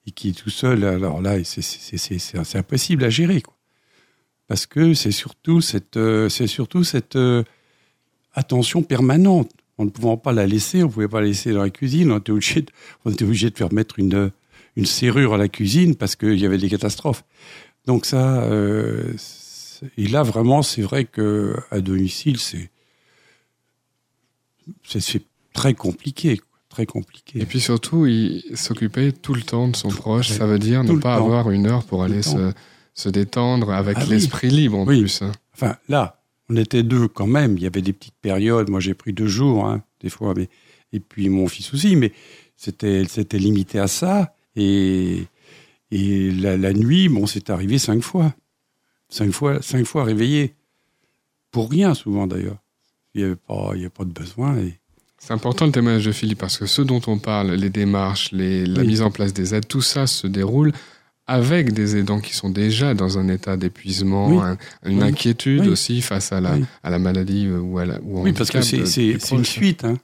et 0.06 0.12
qui 0.12 0.30
est 0.30 0.34
tout 0.34 0.50
seul, 0.50 0.84
alors 0.84 1.22
là, 1.22 1.44
c'est 1.44 2.58
impossible 2.58 3.04
à 3.04 3.10
gérer. 3.10 3.42
Quoi. 3.42 3.56
Parce 4.48 4.66
que 4.66 4.94
c'est 4.94 5.12
surtout 5.12 5.62
cette, 5.62 5.98
euh, 5.98 6.28
c'est 6.28 6.48
surtout 6.48 6.84
cette 6.84 7.16
euh, 7.16 7.44
attention 8.34 8.82
permanente. 8.82 9.52
On 9.78 9.86
ne 9.86 9.90
pouvait 9.90 10.18
pas 10.18 10.34
la 10.34 10.46
laisser, 10.46 10.84
on 10.84 10.88
ne 10.88 10.92
pouvait 10.92 11.08
pas 11.08 11.22
la 11.22 11.28
laisser 11.28 11.54
dans 11.54 11.62
la 11.62 11.70
cuisine, 11.70 12.12
on 12.12 12.18
était 12.18 12.32
obligé 12.32 12.62
de, 12.62 12.72
on 13.06 13.12
de 13.12 13.56
faire 13.56 13.72
mettre 13.72 14.00
une, 14.00 14.32
une 14.76 14.86
serrure 14.86 15.36
à 15.36 15.38
la 15.38 15.48
cuisine 15.48 15.96
parce 15.96 16.16
qu'il 16.16 16.40
y 16.40 16.46
avait 16.46 16.58
des 16.58 16.70
catastrophes. 16.70 17.24
Donc 17.86 18.06
ça, 18.06 18.42
euh, 18.44 19.14
et 19.98 20.08
là 20.08 20.24
vraiment, 20.24 20.64
c'est 20.64 20.82
vrai 20.82 21.06
que 21.06 21.56
à 21.72 21.80
domicile, 21.80 22.40
c'est 22.40 22.72
c'est 24.84 25.24
très 25.60 25.74
compliqué. 25.74 26.42
Très 26.70 26.86
compliqué. 26.86 27.40
Et 27.42 27.46
puis 27.46 27.60
surtout, 27.60 28.05
il 28.05 28.44
s'occupait 28.55 29.12
tout 29.12 29.33
le 29.33 29.42
temps 29.42 29.68
de 29.68 29.75
son 29.75 29.90
proche. 29.90 30.29
Ça 30.29 30.46
veut 30.46 30.60
dire 30.60 30.83
ne 30.83 30.98
pas 30.98 31.16
avoir 31.16 31.50
une 31.51 31.66
heure 31.66 31.83
pour 31.83 32.03
aller 32.03 32.22
se, 32.22 32.53
se, 32.94 33.10
détendre 33.10 33.72
avec 33.72 33.98
ah 34.00 34.05
l'esprit 34.05 34.50
libre 34.50 34.79
en 34.79 34.86
plus. 34.86 35.22
Hein. 35.22 35.31
Enfin, 35.53 35.75
là, 35.90 36.22
on 36.48 36.55
était 36.55 36.83
deux 36.83 37.07
quand 37.07 37.27
même. 37.27 37.57
Il 37.57 37.64
y 37.64 37.68
avait 37.68 37.81
des 37.81 37.92
petites 37.92 38.20
périodes. 38.22 38.70
Moi, 38.70 38.79
j'ai 38.79 38.94
pris 38.94 39.14
deux 39.14 39.27
jours, 39.27 39.66
hein, 39.66 39.81
des 40.01 40.10
fois. 40.10 40.33
Mais... 40.38 40.48
Et 40.94 41.00
puis 41.00 41.27
mon 41.29 41.48
fils 41.48 41.74
aussi. 41.74 41.96
Mais 41.96 42.14
c'était 42.55 43.03
limité 43.33 43.79
à 43.79 43.88
ça. 43.88 44.33
Et, 44.55 45.25
et 45.92 46.31
la, 46.31 46.55
la 46.55 46.72
nuit, 46.74 47.10
bon, 47.10 47.25
c'est 47.25 47.50
arrivé 47.50 47.79
cinq 47.79 48.01
fois. 48.01 48.33
Cinq 49.10 49.31
fois, 49.31 49.62
cinq 49.62 49.86
fois 49.86 50.03
réveillé. 50.03 50.53
Pour 51.51 51.70
rien, 51.72 51.96
souvent 51.96 52.27
d'ailleurs. 52.27 52.60
Il 53.16 53.25
n'y 53.25 53.31
avait, 53.31 53.79
avait 53.79 53.90
pas 53.90 54.05
de 54.05 54.14
besoin. 54.14 54.55
Et, 54.60 54.78
c'est 55.20 55.34
important 55.34 55.66
le 55.66 55.72
témoignage 55.72 56.05
de 56.05 56.12
Philippe 56.12 56.40
parce 56.40 56.58
que 56.58 56.66
ce 56.66 56.82
dont 56.82 57.01
on 57.08 57.20
parle, 57.20 57.51
les 57.51 57.70
démarches, 57.70 58.32
les, 58.32 58.66
la 58.66 58.84
mise 58.84 59.01
en 59.01 59.12
place 59.12 59.34
des 59.34 59.53
aides, 59.53 59.68
tout 59.68 59.82
ça 59.82 60.08
se 60.08 60.27
déroule 60.27 60.72
avec 61.27 61.74
des 61.74 61.96
aidants 61.96 62.22
qui 62.22 62.34
sont 62.34 62.50
déjà 62.50 62.96
dans 62.96 63.20
un 63.20 63.27
état 63.27 63.55
d'épuisement, 63.55 64.55
une 64.84 65.03
inquiétude 65.03 65.68
aussi 65.68 66.01
face 66.01 66.32
à 66.32 66.42
la, 66.42 66.58
à 66.82 66.90
la 66.90 66.98
maladie 66.98 67.46
euh, 67.46 67.60
ou 67.60 67.77
à 67.77 67.86
la 67.86 68.00
ou 68.01 68.22
Oui, 68.22 68.34
parce 68.34 68.50
que 68.50 68.62
c'est 68.62 69.32
une 69.32 69.46
suite. 69.46 69.84
Hein. 69.84 69.98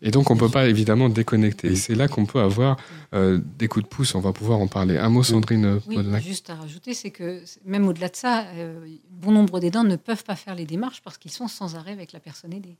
Et 0.00 0.10
donc 0.10 0.30
on 0.30 0.36
peut 0.36 0.48
pas 0.48 0.66
évidemment 0.66 1.08
déconnecter. 1.08 1.68
Et 1.68 1.76
c'est 1.76 1.94
là 1.94 2.08
qu'on 2.08 2.26
peut 2.26 2.40
avoir 2.40 2.76
euh, 3.14 3.38
des 3.58 3.68
coups 3.68 3.84
de 3.84 3.88
pouce. 3.88 4.14
On 4.14 4.20
va 4.20 4.32
pouvoir 4.32 4.60
en 4.60 4.66
parler. 4.66 4.96
Un 4.98 5.08
mot, 5.08 5.22
Sandrine. 5.22 5.80
Oui, 5.86 5.96
juste 6.22 6.50
à 6.50 6.54
rajouter, 6.54 6.94
c'est 6.94 7.10
que 7.10 7.42
même 7.64 7.86
au-delà 7.86 8.08
de 8.08 8.16
ça, 8.16 8.46
euh, 8.54 8.86
bon 9.10 9.32
nombre 9.32 9.60
d'aidants 9.60 9.84
ne 9.84 9.96
peuvent 9.96 10.24
pas 10.24 10.36
faire 10.36 10.54
les 10.54 10.66
démarches 10.66 11.00
parce 11.02 11.18
qu'ils 11.18 11.30
sont 11.30 11.48
sans 11.48 11.74
arrêt 11.74 11.92
avec 11.92 12.12
la 12.12 12.20
personne 12.20 12.52
aidée. 12.52 12.76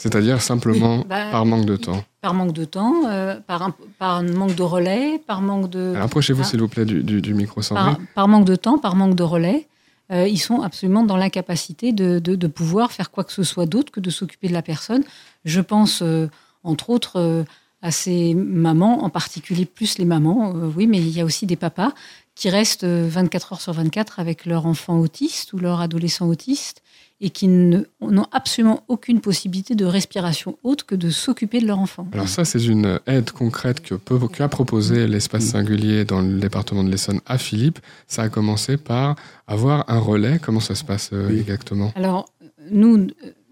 C'est-à-dire 0.00 0.40
simplement 0.40 1.04
bah, 1.08 1.30
par 1.30 1.44
manque 1.44 1.66
de 1.66 1.76
temps. 1.76 2.02
Par 2.22 2.32
manque 2.32 2.54
de 2.54 2.64
temps, 2.64 3.06
euh, 3.06 3.38
par, 3.46 3.62
un, 3.62 3.74
par 3.98 4.22
manque 4.22 4.54
de 4.54 4.62
relais, 4.62 5.20
par 5.26 5.42
manque 5.42 5.68
de. 5.68 5.94
Approchez-vous, 5.94 6.42
s'il 6.42 6.60
vous 6.60 6.68
plaît, 6.68 6.86
du, 6.86 7.02
du, 7.02 7.34
micro 7.34 7.60
par, 7.60 7.98
par, 8.14 8.26
manque 8.26 8.46
de 8.46 8.56
temps, 8.56 8.78
par 8.78 8.96
manque 8.96 9.14
de 9.14 9.22
relais, 9.22 9.68
euh, 10.10 10.26
ils 10.26 10.38
sont 10.38 10.62
absolument 10.62 11.04
dans 11.04 11.18
l'incapacité 11.18 11.92
de, 11.92 12.18
de, 12.18 12.34
de, 12.34 12.46
pouvoir 12.46 12.92
faire 12.92 13.10
quoi 13.10 13.24
que 13.24 13.32
ce 13.32 13.42
soit 13.42 13.66
d'autre 13.66 13.92
que 13.92 14.00
de 14.00 14.08
s'occuper 14.08 14.48
de 14.48 14.54
la 14.54 14.62
personne. 14.62 15.04
Je 15.44 15.60
pense, 15.60 16.00
euh, 16.00 16.28
entre 16.64 16.88
autres, 16.88 17.44
à 17.82 17.90
ces 17.90 18.34
mamans, 18.34 19.04
en 19.04 19.10
particulier 19.10 19.66
plus 19.66 19.98
les 19.98 20.06
mamans, 20.06 20.54
oui, 20.76 20.86
mais 20.86 20.98
il 20.98 21.10
y 21.10 21.20
a 21.20 21.26
aussi 21.26 21.44
des 21.44 21.56
papas 21.56 21.92
qui 22.34 22.48
restent 22.48 22.84
24 22.84 23.52
heures 23.52 23.60
sur 23.60 23.74
24 23.74 24.18
avec 24.18 24.46
leur 24.46 24.64
enfant 24.64 24.98
autiste 24.98 25.52
ou 25.52 25.58
leur 25.58 25.80
adolescent 25.80 26.26
autiste 26.26 26.82
et 27.20 27.30
qui 27.30 27.48
n'ont 27.48 28.26
absolument 28.32 28.82
aucune 28.88 29.20
possibilité 29.20 29.74
de 29.74 29.84
respiration 29.84 30.56
autre 30.62 30.86
que 30.86 30.94
de 30.94 31.10
s'occuper 31.10 31.60
de 31.60 31.66
leur 31.66 31.78
enfant. 31.78 32.08
Alors 32.12 32.28
ça, 32.28 32.46
c'est 32.46 32.64
une 32.64 32.98
aide 33.06 33.30
concrète 33.30 33.80
que 33.80 33.94
peut, 33.94 34.18
qu'a 34.28 34.48
proposé 34.48 35.06
l'espace 35.06 35.44
singulier 35.44 36.06
dans 36.06 36.22
le 36.22 36.38
département 36.38 36.82
de 36.82 36.90
l'Essonne 36.90 37.20
à 37.26 37.36
Philippe. 37.36 37.78
Ça 38.06 38.22
a 38.22 38.28
commencé 38.30 38.78
par 38.78 39.16
avoir 39.46 39.84
un 39.88 39.98
relais. 39.98 40.38
Comment 40.40 40.60
ça 40.60 40.74
se 40.74 40.84
passe 40.84 41.10
euh, 41.12 41.28
exactement? 41.38 41.92
Alors, 41.94 42.26
nous, 42.70 43.08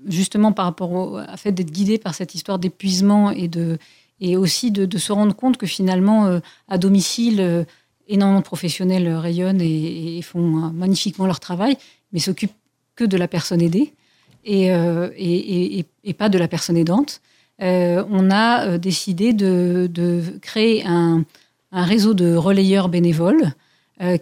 justement, 0.06 0.52
par 0.52 0.64
rapport 0.64 0.92
au 0.92 1.18
fait 1.36 1.52
d'être 1.52 1.70
guidés 1.70 1.98
par 1.98 2.14
cette 2.14 2.34
histoire 2.34 2.58
d'épuisement 2.58 3.30
et, 3.32 3.48
de, 3.48 3.76
et 4.20 4.38
aussi 4.38 4.70
de, 4.70 4.98
se 4.98 5.12
rendre 5.12 5.36
compte 5.36 5.58
que 5.58 5.66
finalement, 5.66 6.24
euh, 6.24 6.40
à 6.68 6.78
domicile, 6.78 7.40
euh, 7.40 7.64
énormément 8.06 8.40
de 8.40 8.44
professionnels 8.44 9.08
rayonnent 9.14 9.60
et, 9.60 10.16
et 10.16 10.22
font 10.22 10.40
magnifiquement 10.40 11.26
leur 11.26 11.40
travail, 11.40 11.76
mais 12.12 12.18
s'occupent 12.18 12.54
que 12.98 13.04
de 13.04 13.16
la 13.16 13.28
personne 13.28 13.62
aidée 13.62 13.92
et, 14.44 14.74
euh, 14.74 15.08
et, 15.16 15.86
et, 16.04 16.12
pas 16.14 16.28
de 16.28 16.36
la 16.36 16.48
personne 16.48 16.76
aidante. 16.76 17.20
Euh, 17.62 18.04
on 18.10 18.30
a 18.30 18.66
euh, 18.66 18.78
décidé 18.78 19.32
de, 19.32 19.88
de 19.90 20.22
créer 20.42 20.84
un, 20.84 21.24
un, 21.70 21.84
réseau 21.84 22.12
de 22.12 22.34
relayeurs 22.34 22.88
bénévoles 22.88 23.52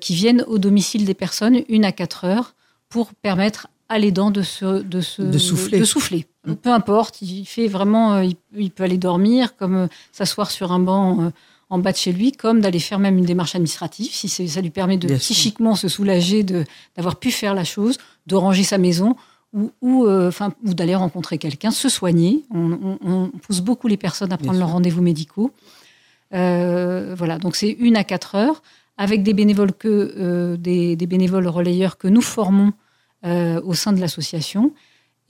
qui 0.00 0.14
viennent 0.14 0.42
au 0.48 0.56
domicile 0.56 1.04
des 1.04 1.12
personnes 1.12 1.60
une 1.68 1.84
à 1.84 1.92
quatre 1.92 2.24
heures 2.24 2.54
pour 2.88 3.12
permettre 3.12 3.68
à 3.90 3.98
l'aidant 3.98 4.30
de, 4.30 4.40
se, 4.40 4.82
de, 4.82 5.02
se, 5.02 5.20
de 5.20 5.36
souffler. 5.36 5.78
De 5.78 5.84
souffler. 5.84 6.26
Mmh. 6.46 6.54
Peu 6.54 6.70
importe, 6.70 7.20
il 7.20 7.44
fait 7.44 7.66
vraiment, 7.66 8.22
il, 8.56 8.70
peut 8.70 8.84
aller 8.84 8.96
dormir, 8.96 9.54
comme 9.54 9.88
s'asseoir 10.12 10.50
sur 10.50 10.72
un 10.72 10.78
banc 10.78 11.30
en 11.68 11.78
bas 11.78 11.92
de 11.92 11.96
chez 11.96 12.12
lui, 12.12 12.32
comme 12.32 12.60
d'aller 12.60 12.78
faire 12.78 12.98
même 12.98 13.18
une 13.18 13.24
démarche 13.24 13.54
administrative, 13.54 14.10
si 14.12 14.28
ça 14.28 14.60
lui 14.60 14.70
permet 14.70 14.96
de 14.96 15.16
psychiquement 15.16 15.74
se 15.74 15.88
soulager 15.88 16.44
d'avoir 16.96 17.16
pu 17.16 17.30
faire 17.30 17.54
la 17.54 17.64
chose, 17.64 17.98
de 18.26 18.36
ranger 18.36 18.62
sa 18.62 18.78
maison 18.78 19.16
ou, 19.52 19.72
ou, 19.80 20.06
euh, 20.06 20.30
ou 20.64 20.74
d'aller 20.74 20.94
rencontrer 20.94 21.38
quelqu'un, 21.38 21.70
se 21.70 21.88
soigner. 21.88 22.44
On, 22.52 23.30
pousse 23.42 23.60
beaucoup 23.60 23.88
les 23.88 23.96
personnes 23.96 24.32
à 24.32 24.38
prendre 24.38 24.58
leurs 24.58 24.70
rendez-vous 24.70 25.02
médicaux. 25.02 25.52
Euh, 26.34 27.14
voilà, 27.16 27.38
donc 27.38 27.56
c'est 27.56 27.70
une 27.70 27.96
à 27.96 28.04
quatre 28.04 28.34
heures 28.34 28.62
avec 28.96 29.22
des 29.22 29.34
bénévoles 29.34 29.72
que 29.72 30.14
euh, 30.16 30.56
des, 30.56 30.96
bénévoles 30.96 31.48
relayeurs 31.48 31.98
que 31.98 32.08
nous 32.08 32.22
formons 32.22 32.72
au 33.24 33.74
sein 33.74 33.92
de 33.92 34.00
l'association 34.00 34.72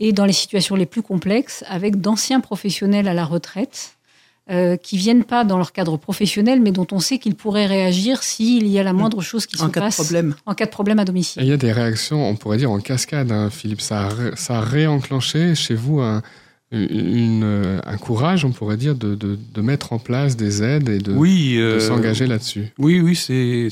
et 0.01 0.13
dans 0.13 0.27
les 0.27 0.35
situations 0.35 0.77
les 0.77 0.85
plus 0.85 1.01
complexes 1.01 1.65
avec 1.67 1.99
d'anciens 1.99 2.41
professionnels 2.41 3.09
à 3.09 3.15
la 3.15 3.25
retraite 3.25 3.96
euh, 4.51 4.77
qui 4.77 4.97
viennent 4.97 5.25
pas 5.25 5.45
dans 5.45 5.59
leur 5.59 5.73
cadre 5.73 5.97
professionnel, 5.97 6.61
mais 6.61 6.71
dont 6.71 6.87
on 6.93 7.01
sait 7.01 7.19
qu'ils 7.19 7.35
pourraient 7.35 7.67
réagir 7.67 8.23
s'il 8.23 8.67
y 8.69 8.79
a 8.79 8.83
la 8.85 8.93
moindre 8.93 9.21
chose 9.21 9.45
qui 9.47 9.57
En 9.61 9.67
se 9.67 9.73
cas 9.73 9.81
de 9.81 9.85
passe 9.87 9.97
problème. 9.97 10.35
en 10.47 10.55
cas 10.55 10.67
de 10.67 10.71
problème 10.71 10.99
à 11.01 11.03
Et 11.03 11.05
domicile. 11.05 11.43
il 11.43 11.49
y 11.49 11.53
a 11.53 11.57
des 11.57 11.73
réactions, 11.73 12.29
on 12.29 12.37
pourrait 12.37 12.59
dire 12.59 12.71
en 12.71 12.79
cascade, 12.79 13.33
hein, 13.33 13.51
Philippe. 13.51 13.81
Ça 13.81 14.03
a, 14.07 14.09
ré- 14.09 14.31
ça 14.37 14.59
a 14.59 14.61
réenclenché 14.61 15.55
chez 15.57 15.75
vous 15.75 16.01
un, 16.01 16.23
une, 16.71 17.43
euh, 17.45 17.81
un 17.85 17.97
courage, 17.97 18.45
on 18.45 18.53
pourrait 18.53 18.77
dire, 18.77 18.95
de, 18.95 19.15
de, 19.15 19.39
de 19.55 19.61
mettre 19.63 19.93
en 19.93 19.99
place 19.99 20.37
des 20.37 20.63
aides 20.63 20.89
et 20.89 20.99
de, 20.99 21.13
oui, 21.13 21.57
de 21.57 21.63
euh, 21.63 21.81
s'engager 21.81 22.27
là-dessus. 22.27 22.73
Oui, 22.79 23.01
oui, 23.01 23.15
c'est 23.17 23.69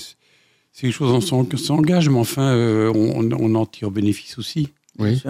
c'est 0.73 0.83
quelque 0.89 0.93
chose 0.97 1.13
on 1.13 1.21
s'en- 1.21 1.47
s'engage, 1.57 2.09
mais 2.09 2.19
enfin, 2.19 2.53
euh, 2.53 2.93
on, 2.95 3.31
on 3.33 3.55
en 3.55 3.65
tire 3.67 3.93
bénéfice 3.93 4.39
aussi. 4.39 4.71
Oui. 4.99 5.23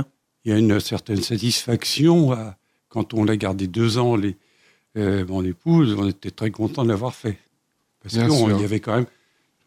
Il 0.46 0.50
y 0.50 0.54
a 0.54 0.59
une 0.59 0.80
certaine 0.80 1.20
satisfaction 1.22 2.33
à- 2.33 2.57
quand 2.88 3.12
on 3.12 3.24
l'a 3.24 3.37
gardé 3.37 3.66
deux 3.66 3.98
ans, 3.98 4.14
les, 4.16 4.37
euh, 4.96 5.24
mon 5.26 5.44
épouse, 5.44 5.94
on 5.98 6.09
était 6.09 6.30
très 6.30 6.50
content 6.50 6.85
de 6.85 6.88
l'avoir 6.88 7.14
fait. 7.14 7.38
Parce 8.02 8.16
qu'on 8.18 8.59
y 8.59 8.64
avait 8.64 8.80
quand 8.80 8.94
même, 8.96 9.07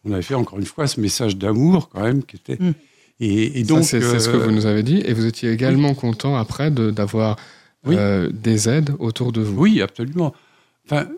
on 0.04 0.12
avait 0.12 0.22
fait 0.22 0.34
encore 0.34 0.58
une 0.58 0.64
fois 0.66 0.86
ce 0.86 1.00
message 1.00 1.36
d'amour 1.36 1.88
quand 1.88 2.02
même 2.02 2.22
qui 2.22 2.36
était. 2.36 2.56
Mm. 2.58 2.74
Et, 3.20 3.64
donc, 3.64 3.82
c'est 3.84 4.00
ce 4.00 4.28
que 4.28 4.36
euh, 4.36 4.44
vous 4.44 4.52
nous 4.52 4.66
avez 4.66 4.84
dit. 4.84 5.02
Et 5.04 5.12
vous 5.12 5.26
étiez 5.26 5.50
également 5.50 5.92
content 5.94 6.36
après 6.36 6.70
de- 6.70 6.92
d'avoir 6.92 7.36
Oui. 7.84 7.96
euh, 7.98 8.30
des 8.32 8.68
aides 8.68 8.94
autour 9.00 9.32
de 9.32 9.40
vous. 9.40 9.60
Oui, 9.60 9.82
absolument. 9.82 10.32
Enfin, 10.86 11.08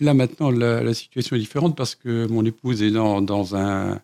là 0.00 0.14
maintenant, 0.14 0.50
la, 0.50 0.82
la 0.82 0.94
situation 0.94 1.36
est 1.36 1.38
différente 1.38 1.76
parce 1.76 1.94
que 1.94 2.26
mon 2.28 2.44
épouse 2.46 2.82
est 2.82 2.90
dans, 2.90 3.20
dans, 3.20 3.54
un, 3.54 4.00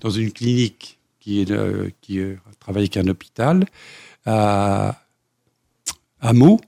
dans 0.00 0.08
une 0.10 0.32
clinique 0.32 0.98
qui, 1.20 1.42
est, 1.42 1.50
euh, 1.50 1.90
qui 2.00 2.20
euh, 2.20 2.36
travaille 2.58 2.84
avec 2.84 2.96
un 2.96 3.06
hôpital 3.08 3.66
à, 4.24 4.98
à 6.20 6.32
Meaux. 6.32 6.58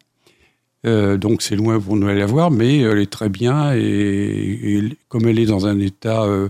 Euh, 0.86 1.16
donc 1.16 1.42
c'est 1.42 1.56
loin 1.56 1.80
pour 1.80 1.96
nous 1.96 2.06
aller 2.06 2.20
la 2.20 2.26
voir, 2.26 2.50
mais 2.52 2.78
elle 2.78 2.98
est 2.98 3.10
très 3.10 3.28
bien 3.28 3.74
et, 3.74 3.80
et 3.80 4.96
comme 5.08 5.26
elle 5.26 5.38
est 5.40 5.46
dans 5.46 5.66
un 5.66 5.78
état, 5.80 6.22
euh, 6.22 6.48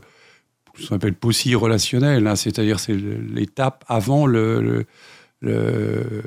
ce 0.79 0.88
qu'on 0.88 0.97
appelle 0.97 1.14
aussi 1.25 1.55
relationnel, 1.55 2.27
hein, 2.27 2.37
c'est-à-dire 2.37 2.79
c'est 2.79 2.95
l'étape 2.95 3.85
avant 3.88 4.27
le, 4.27 4.61
le, 4.61 4.85
le- 5.41 6.23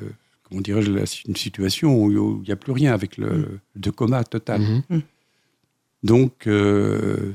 comment 0.50 0.62
dirais-je, 0.62 0.92
la- 0.92 1.04
une 1.28 1.36
situation 1.36 1.96
où 2.04 2.12
il 2.42 2.46
n'y 2.48 2.52
a 2.52 2.56
plus 2.56 2.72
rien 2.74 2.92
avec 2.94 3.18
le 3.18 3.60
de 3.76 3.90
coma 3.92 4.24
total. 4.24 4.62
Mhm. 4.90 5.02
Donc, 6.04 6.48
euh, 6.48 7.34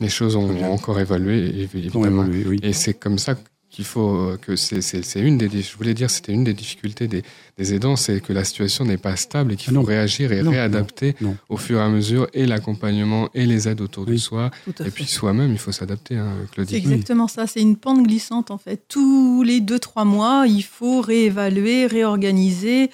Les 0.00 0.08
choses 0.08 0.36
ont, 0.36 0.48
encore 0.70 1.00
évolué, 1.00 1.62
évidemment. 1.62 2.22
évolué, 2.24 2.44
oui. 2.46 2.60
Et 2.62 2.72
c'est 2.72 2.94
comme 2.94 3.18
ça 3.18 3.36
qu'il 3.70 3.84
faut 3.84 4.16
euh, 4.16 4.38
que 4.40 4.56
c'est 4.56 5.20
une 5.20 5.36
des 5.36 5.48
je 5.62 5.76
voulais 5.76 5.92
dire 5.94 6.08
c'était 6.08 6.32
une 6.32 6.42
des 6.44 6.54
difficultés 6.54 7.06
des, 7.06 7.22
des 7.58 7.74
aidants 7.74 7.96
c'est 7.96 8.20
que 8.20 8.32
la 8.32 8.42
situation 8.44 8.84
n'est 8.86 8.96
pas 8.96 9.14
stable 9.16 9.52
et 9.52 9.56
qu'il 9.56 9.68
Ah 9.70 9.74
faut 9.74 9.80
non. 9.80 9.82
réagir 9.82 10.32
et 10.32 10.42
Non, 10.42 10.50
réadapter 10.52 11.14
non, 11.20 11.30
non. 11.30 11.36
au 11.50 11.56
fur 11.58 11.78
et 11.78 11.82
à 11.82 11.88
mesure 11.90 12.28
et 12.32 12.46
l'accompagnement 12.46 13.28
et 13.34 13.44
les 13.44 13.68
aides 13.68 13.82
autour 13.82 14.06
de 14.06 14.12
Oui. 14.12 14.18
soi 14.18 14.50
Tout 14.64 14.72
à 14.78 14.82
et 14.82 14.84
fait. 14.86 14.90
puis 14.90 15.04
soi-même 15.06 15.52
il 15.52 15.58
faut 15.58 15.72
s'adapter 15.72 16.16
hein, 16.16 16.32
C'est 16.66 16.76
exactement 16.76 17.28
ça, 17.28 17.46
c'est 17.46 17.60
une 17.60 17.76
pente 17.76 18.02
glissante 18.06 18.50
en 18.50 18.58
fait. 18.58 18.84
Tous 18.88 19.42
les 19.42 19.60
deux, 19.60 19.78
trois 19.78 20.04
mois, 20.06 20.46
il 20.48 20.62
faut 20.62 21.00
réévaluer, 21.02 21.86
réorganiser 21.86 22.90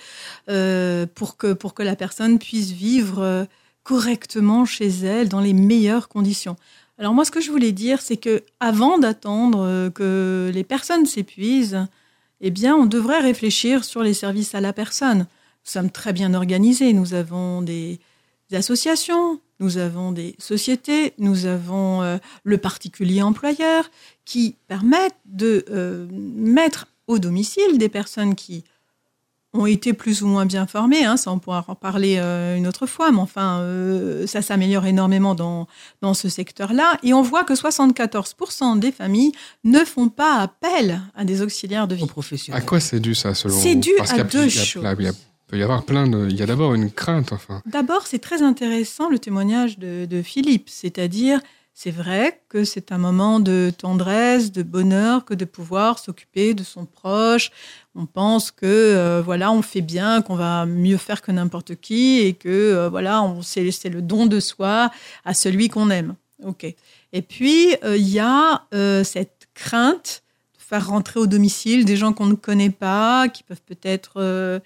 euh, 0.49 1.07
pour, 1.15 1.37
que, 1.37 1.53
pour 1.53 1.75
que 1.75 1.83
la 1.85 1.95
personne 1.97 2.39
puisse 2.39 2.73
vivre 2.73 3.21
euh, 3.21 3.45
correctement 3.85 4.65
chez 4.65 4.89
elle 4.89 5.29
dans 5.29 5.41
les 5.41 5.53
meilleures 5.53 6.09
conditions. 6.09 6.57
Alors 6.99 7.13
moi, 7.13 7.25
ce 7.25 7.31
que 7.31 7.41
je 7.41 7.51
voulais 7.51 7.73
dire, 7.73 8.01
c'est 8.01 8.17
que 8.17 8.43
avant 8.61 8.99
d'attendre 8.99 9.61
euh, 9.63 9.91
que 9.91 10.51
les 10.55 10.65
personnes 10.65 11.07
s'épuisent, 11.07 11.87
eh 12.41 12.51
bien, 12.51 12.77
on 12.77 12.87
devrait 12.87 13.21
réfléchir 13.21 13.85
sur 13.85 14.03
les 14.03 14.15
services 14.15 14.55
à 14.55 14.61
la 14.61 14.73
personne. 14.73 15.21
Nous 15.21 15.71
sommes 15.71 15.91
très 15.91 16.13
bien 16.13 16.35
organisés. 16.35 16.93
Nous 16.93 17.15
avons 17.15 17.63
des, 17.63 17.99
associations, 18.53 19.41
nous 19.59 19.79
avons 19.79 20.13
des 20.13 20.37
sociétés, 20.39 21.15
nous 21.19 21.47
avons 21.47 22.03
euh, 22.03 22.19
le 22.45 22.59
particulier 22.59 23.21
employeur 23.23 23.91
qui 24.25 24.55
permettent 24.69 25.19
de 25.25 25.65
euh, 25.71 26.07
mettre 26.13 26.87
au 27.09 27.19
domicile 27.19 27.79
des 27.79 27.89
personnes 27.89 28.37
qui 28.37 28.63
ont 29.57 29.67
été 29.67 29.93
plus 29.93 30.23
ou 30.23 30.27
moins 30.27 30.47
bien 30.47 30.67
formées, 30.67 31.05
hein, 31.05 31.17
ça 31.17 31.31
on 31.31 31.39
pourra 31.39 31.65
en 31.69 31.75
parler 31.77 32.17
euh, 32.19 32.57
une 32.57 32.67
autre 32.67 32.87
fois, 32.87 33.13
mais 33.13 33.19
enfin 33.21 33.61
euh, 33.61 34.27
ça 34.27 34.43
s'améliore 34.43 34.85
énormément 34.87 35.35
dans, 35.37 35.69
dans 36.03 36.13
ce 36.13 36.29
secteur-là. 36.29 36.99
Et 37.05 37.15
on 37.15 37.23
voit 37.23 37.45
que 37.45 37.55
74% 37.55 38.79
des 38.79 38.93
familles 38.93 39.33
ne 39.65 39.79
font 39.81 40.09
pas 40.09 40.39
appel 40.41 41.01
à 41.15 41.25
des 41.25 41.43
auxiliaires 41.43 41.89
de 41.89 41.95
vie. 41.95 42.03
Aux 42.03 42.07
À 42.07 42.09
professionnels. 42.09 42.65
quoi 42.65 42.81
c'est 42.81 43.01
dû 43.01 43.15
ça 43.15 43.35
selon 43.35 43.57
C'est 43.59 43.75
dû 43.77 43.91
Parce 43.97 44.13
à 44.13 44.25
deux 44.25 44.25
plus- 44.25 44.39
il 44.39 44.57
y 44.57 44.61
a- 44.61 44.65
choses. 44.65 44.85
Il 44.99 45.05
y 45.05 45.09
a- 45.09 45.13
peut 45.47 45.59
y 45.59 45.63
avoir 45.63 45.85
plein 45.85 46.07
de 46.09 46.27
il 46.31 46.37
y 46.37 46.43
a 46.43 46.47
d'abord 46.47 46.75
une 46.75 46.91
crainte 46.91 47.33
enfin. 47.33 47.63
D'abord, 47.67 48.07
c'est 48.07 48.19
très 48.19 48.43
intéressant 48.43 49.09
le 49.11 49.19
témoignage 49.19 49.79
de, 49.79 50.07
de 50.07 50.23
Philippe, 50.23 50.69
c'est-à-dire, 50.71 51.39
c'est 51.77 51.91
vrai 51.91 52.41
que 52.49 52.63
c'est 52.65 52.93
un 52.93 52.99
moment 52.99 53.41
de 53.41 53.73
tendresse, 53.77 54.53
de 54.53 54.63
bonheur, 54.63 55.25
que 55.25 55.35
de 55.35 55.45
pouvoir 55.45 55.99
s'occuper 55.99 56.55
de 56.55 56.63
son 56.63 56.87
proche. 56.87 57.51
On 57.97 58.07
pense 58.07 58.53
que 58.53 58.65
euh, 58.65 59.21
voilà, 59.25 59.51
on 59.51 59.61
fait 59.61 59.81
bien, 59.81 60.23
qu'on 60.23 60.37
va 60.37 60.67
mieux 60.67 60.97
faire 60.99 61.21
que 61.21 61.33
n'importe 61.33 61.75
qui, 61.75 62.21
et 62.21 62.35
que 62.35 62.49
euh, 62.49 62.89
voilà, 62.89 63.23
on- 63.23 63.43
c'est 63.43 63.89
le 63.91 64.03
don 64.03 64.27
de 64.27 64.39
soi 64.39 64.91
à 65.25 65.35
celui 65.35 65.69
qu'on 65.69 65.91
aime. 65.91 66.15
Ok. 66.45 66.65
Et 67.13 67.23
puis 67.23 67.75
euh, 67.83 67.97
il 67.97 68.09
y 68.09 68.21
a 68.21 68.65
cette 69.05 69.49
crainte 69.55 70.23
de 70.57 70.63
faire 70.63 70.87
rentrer 70.89 71.19
au 71.19 71.27
domicile 71.27 71.85
des 71.85 71.97
gens 71.97 72.13
qu'on 72.13 72.27
ne 72.27 72.35
connaît 72.35 72.71
pas, 72.71 73.29
qui 73.29 73.43
peuvent 73.43 73.63
peut-être 73.67 74.61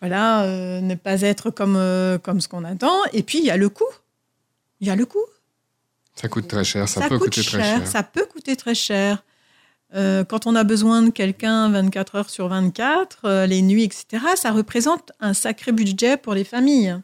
voilà, 0.00 0.46
ne 0.80 0.94
pas 0.94 1.20
être 1.20 1.50
comme, 1.50 1.78
comme 2.22 2.40
ce 2.40 2.48
qu'on 2.48 2.64
attend. 2.64 2.96
Et 3.12 3.22
puis, 3.22 3.38
il 3.38 3.44
y 3.44 3.50
a 3.50 3.56
le 3.56 3.68
coût. 3.68 3.84
Il 4.80 4.88
y 4.88 4.90
a 4.90 4.96
le 4.96 5.06
coût. 5.06 5.24
Ça 6.22 6.28
coûte 6.28 6.46
très 6.46 6.62
cher, 6.62 6.88
ça, 6.88 7.00
Ça 7.00 7.08
peut 7.08 7.18
coûte 7.18 7.30
coûter 7.30 7.42
cher, 7.42 7.60
très 7.60 7.78
cher. 7.78 7.86
Ça 7.86 8.02
peut 8.04 8.26
coûter 8.32 8.54
très 8.54 8.74
cher. 8.76 9.24
Euh, 9.94 10.24
quand 10.24 10.46
on 10.46 10.54
a 10.54 10.62
besoin 10.62 11.02
de 11.02 11.10
quelqu'un 11.10 11.68
24 11.70 12.14
heures 12.14 12.30
sur 12.30 12.46
24, 12.46 13.24
euh, 13.24 13.46
les 13.46 13.60
nuits, 13.60 13.82
etc., 13.82 14.24
ça 14.36 14.52
représente 14.52 15.10
un 15.18 15.34
sacré 15.34 15.72
budget 15.72 16.16
pour 16.16 16.34
les 16.34 16.44
familles. 16.44 16.96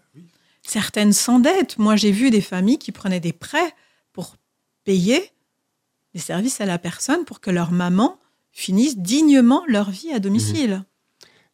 Certaines 0.63 1.13
s'endettent. 1.13 1.79
Moi, 1.79 1.97
j'ai 1.97 2.13
vu 2.13 2.31
des 2.31 2.41
familles 2.41 2.79
qui 2.79 2.93
prenaient 2.93 3.21
des 3.21 3.33
prêts 3.33 3.75
pour 4.13 4.37
payer 4.85 5.33
des 6.15 6.21
services 6.21 6.61
à 6.61 6.67
la 6.67 6.79
personne 6.79 7.25
pour 7.25 7.41
que 7.41 7.51
leur 7.51 7.73
maman 7.73 8.19
finisse 8.53 8.97
dignement 8.97 9.65
leur 9.67 9.91
vie 9.91 10.13
à 10.13 10.21
domicile. 10.21 10.85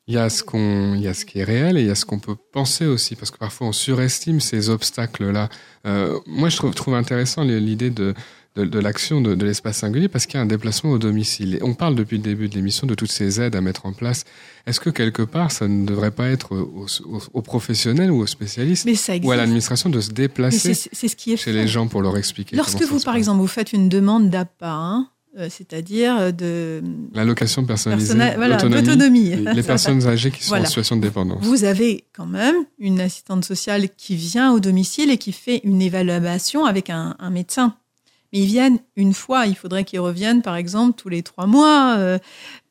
Il 0.07 0.15
y 0.15 0.19
a 0.19 0.29
ce 0.29 0.43
qu'on, 0.43 0.95
il 0.95 1.01
y 1.01 1.09
a 1.09 1.15
ce 1.15 1.25
qui 1.25 1.39
est 1.39 1.45
réel 1.45 1.79
et 1.79 1.81
il 1.81 1.87
y 1.87 1.91
a 1.91 1.95
ce 1.95 2.05
qu'on 2.05 2.19
peut 2.19 2.37
penser 2.53 2.85
aussi, 2.85 3.17
parce 3.17 3.31
que 3.31 3.39
parfois 3.39 3.69
on 3.69 3.73
surestime 3.73 4.39
ces 4.41 4.69
obstacles-là. 4.69 5.49
Euh, 5.87 6.19
moi, 6.27 6.51
je 6.51 6.57
trouve, 6.57 6.75
trouve 6.75 6.95
intéressant 6.95 7.43
l'idée 7.43 7.89
de, 7.89 8.13
de, 8.55 8.65
de 8.67 8.79
l'action 8.79 9.23
de, 9.23 9.35
de 9.35 9.45
l'espace 9.47 9.79
singulier 9.79 10.09
parce 10.09 10.27
qu'il 10.27 10.35
y 10.37 10.39
a 10.39 10.43
un 10.43 10.47
déplacement 10.47 10.91
au 10.91 10.99
domicile. 10.99 11.55
Et 11.55 11.63
on 11.63 11.73
parle 11.73 11.95
depuis 11.95 12.19
le 12.19 12.23
début 12.23 12.51
de 12.51 12.55
l'émission 12.55 12.87
de 12.87 12.95
toutes 12.95 13.11
ces 13.13 13.41
aides 13.41 13.57
à 13.57 13.63
mettre 13.63 13.87
en 13.87 13.95
place. 13.95 14.25
Est-ce 14.67 14.79
que 14.79 14.91
quelque 14.91 15.23
part, 15.23 15.51
ça 15.51 15.69
ne 15.69 15.87
devrait 15.87 16.11
pas 16.11 16.29
être 16.29 16.55
aux, 16.55 16.87
aux- 17.07 17.23
aux 17.33 17.43
professionnels 17.43 18.11
ou 18.11 18.21
aux 18.21 18.27
spécialistes 18.27 18.87
ou 19.23 19.31
à 19.33 19.37
l'administration 19.37 19.89
de 19.89 20.01
se 20.03 20.11
déplacer 20.11 20.75
c'est 20.75 20.91
c'est 20.93 21.09
ce 21.09 21.17
qui 21.17 21.33
est 21.33 21.37
chez 21.39 21.45
fait. 21.45 21.53
les 21.53 21.67
gens 21.67 21.89
pour 21.89 22.03
leur 22.03 22.19
expliquer 22.19 22.57
Lorsque 22.57 22.83
vous, 22.83 23.01
par 23.01 23.17
exemple, 23.17 23.41
vous 23.41 23.47
faites 23.47 23.73
une 23.73 23.89
demande 23.89 24.29
d'APA, 24.29 24.69
hein, 24.71 25.09
euh, 25.39 25.49
c'est-à-dire 25.51 26.33
de 26.33 26.83
L'allocation 27.13 27.65
personnalisée 27.65 28.15
voilà, 28.37 28.57
d'autonomie, 28.57 29.31
les 29.55 29.63
personnes 29.63 30.07
âgées 30.07 30.31
qui 30.31 30.43
sont 30.43 30.51
Voilà. 30.51 30.65
en 30.65 30.69
situation 30.69 30.97
de 30.97 31.03
dépendance. 31.03 31.39
vous 31.43 31.65
avez 31.65 32.05
quand 32.15 32.27
même 32.27 32.55
une 32.79 33.01
assistante 33.01 33.45
sociale 33.45 33.89
qui 33.97 34.17
vient 34.17 34.53
au 34.53 34.61
domicile 34.61 35.11
et 35.11 35.19
qui 35.19 35.33
fait 35.33 35.61
une 35.65 35.83
évaluation 35.83 36.65
avec 36.65 36.91
un, 36.91 37.17
un 37.19 37.31
médecin. 37.31 37.75
Mais 38.33 38.41
ils 38.41 38.47
viennent 38.47 38.79
une 38.97 39.15
fois, 39.15 39.47
il 39.47 39.55
faudrait 39.55 39.85
qu'ils 39.85 40.01
reviennent 40.01 40.43
par 40.43 40.57
exemple 40.57 41.01
tous 41.01 41.09
les 41.09 41.23
trois 41.23 41.47
mois, 41.47 41.95
euh, 41.99 42.19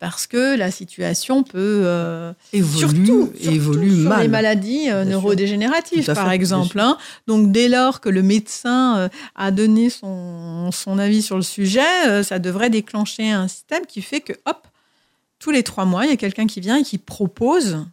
parce 0.03 0.27
que 0.27 0.57
la 0.57 0.69
situation 0.69 1.43
peut 1.43 1.83
euh, 1.85 2.33
Évolue, 2.51 2.77
surtout, 2.77 3.31
surtout 3.37 3.53
évolue 3.55 4.01
sur 4.01 4.09
mal. 4.09 4.21
les 4.23 4.27
maladies 4.27 4.89
euh, 4.91 5.05
neurodégénératives 5.05 6.05
par 6.13 6.27
fait, 6.27 6.35
exemple. 6.35 6.77
hein. 6.81 6.97
Donc 7.25 7.53
dès 7.53 7.69
lors 7.69 8.01
que 8.01 8.09
le 8.09 8.21
médecin 8.21 8.97
euh, 8.97 9.09
a 9.35 9.51
donné 9.51 9.89
son, 9.89 10.71
son 10.73 10.99
avis 10.99 11.21
sur 11.21 11.37
le 11.37 11.41
sujet, 11.41 11.79
euh, 12.09 12.21
ça 12.21 12.39
devrait 12.39 12.69
déclencher 12.69 13.31
un 13.31 13.47
système 13.47 13.85
qui 13.85 14.01
fait 14.01 14.19
que 14.19 14.33
hop, 14.45 14.67
tous 15.39 15.51
les 15.51 15.63
trois 15.63 15.85
mois, 15.85 16.03
il 16.05 16.09
y 16.09 16.13
a 16.13 16.17
quelqu'un 16.17 16.47
qui 16.47 16.59
vient 16.59 16.75
et 16.79 16.83
qui 16.83 16.97
propose 16.97 17.85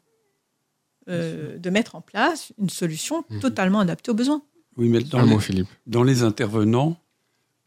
euh, 1.08 1.58
de 1.58 1.70
mettre 1.70 1.94
en 1.94 2.00
place 2.00 2.52
une 2.60 2.70
solution 2.70 3.24
Mhm. 3.30 3.38
totalement 3.38 3.78
adaptée 3.78 4.10
aux 4.10 4.14
besoins. 4.14 4.42
Oui, 4.76 4.88
mais 4.88 4.98
dans, 4.98 5.22
les, 5.22 5.38
Philippe. 5.38 5.68
dans 5.86 6.02
les 6.02 6.24
intervenants, 6.24 6.96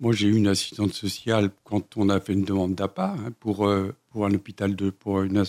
moi 0.01 0.11
j'ai 0.11 0.27
eu 0.27 0.35
une 0.35 0.47
assistante 0.47 0.91
sociale 0.93 1.49
quand 1.63 1.95
on 1.95 2.09
a 2.09 2.19
fait 2.19 2.33
une 2.33 2.43
demande 2.43 2.75
d'APA 2.75 3.15
hein, 3.17 3.31
pour, 3.39 3.67
euh, 3.67 3.95
pour 4.13 4.25
un 4.25 4.33
hôpital 4.33 4.75
de 4.75 4.89
pour 4.91 5.21
une, 5.23 5.43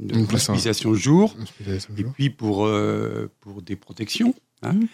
une 0.00 0.10
Une 0.16 0.22
hospitalisation 0.32 0.94
jour 0.94 1.36
Hospitalisation 1.42 1.94
et 1.98 2.02
jour. 2.02 2.12
puis 2.14 2.30
pour, 2.30 2.64
euh, 2.66 3.28
pour 3.40 3.60
des 3.60 3.76
protections. 3.76 4.34
hein. 4.62 4.72
Mhm. 4.74 4.86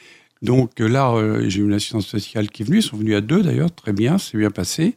Donc 0.43 0.81
euh, 0.81 0.89
là, 0.89 1.13
euh, 1.13 1.49
j'ai 1.51 1.61
eu 1.61 1.65
une 1.65 1.75
assistante 1.75 2.03
sociale 2.03 2.49
qui 2.51 2.63
est 2.63 2.65
venue, 2.65 2.79
ils 2.79 2.83
sont 2.83 2.97
venus 2.97 3.15
à 3.15 3.21
deux 3.21 3.43
d'ailleurs, 3.43 3.73
très 3.75 3.93
bien, 3.93 4.17
c'est 4.19 4.39
bien 4.39 4.51
passé. 4.51 4.97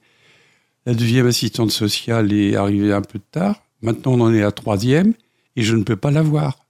La 0.86 0.94
deuxième 0.94 1.28
assistante 1.28 1.72
sociale 1.72 2.32
est 2.34 2.56
arrivée 2.56 2.94
un 2.94 3.02
peu 3.02 3.20
tard. 3.32 3.62
Maintenant, 3.82 4.14
on 4.14 4.22
en 4.22 4.34
est 4.34 4.40
à 4.40 4.46
la 4.46 4.52
troisième 4.54 5.14
et 5.58 5.62
je 5.64 5.76
ne 5.76 5.84
peux 5.84 5.96
pas 5.98 6.12
la 6.12 6.22
voir. 6.22 6.66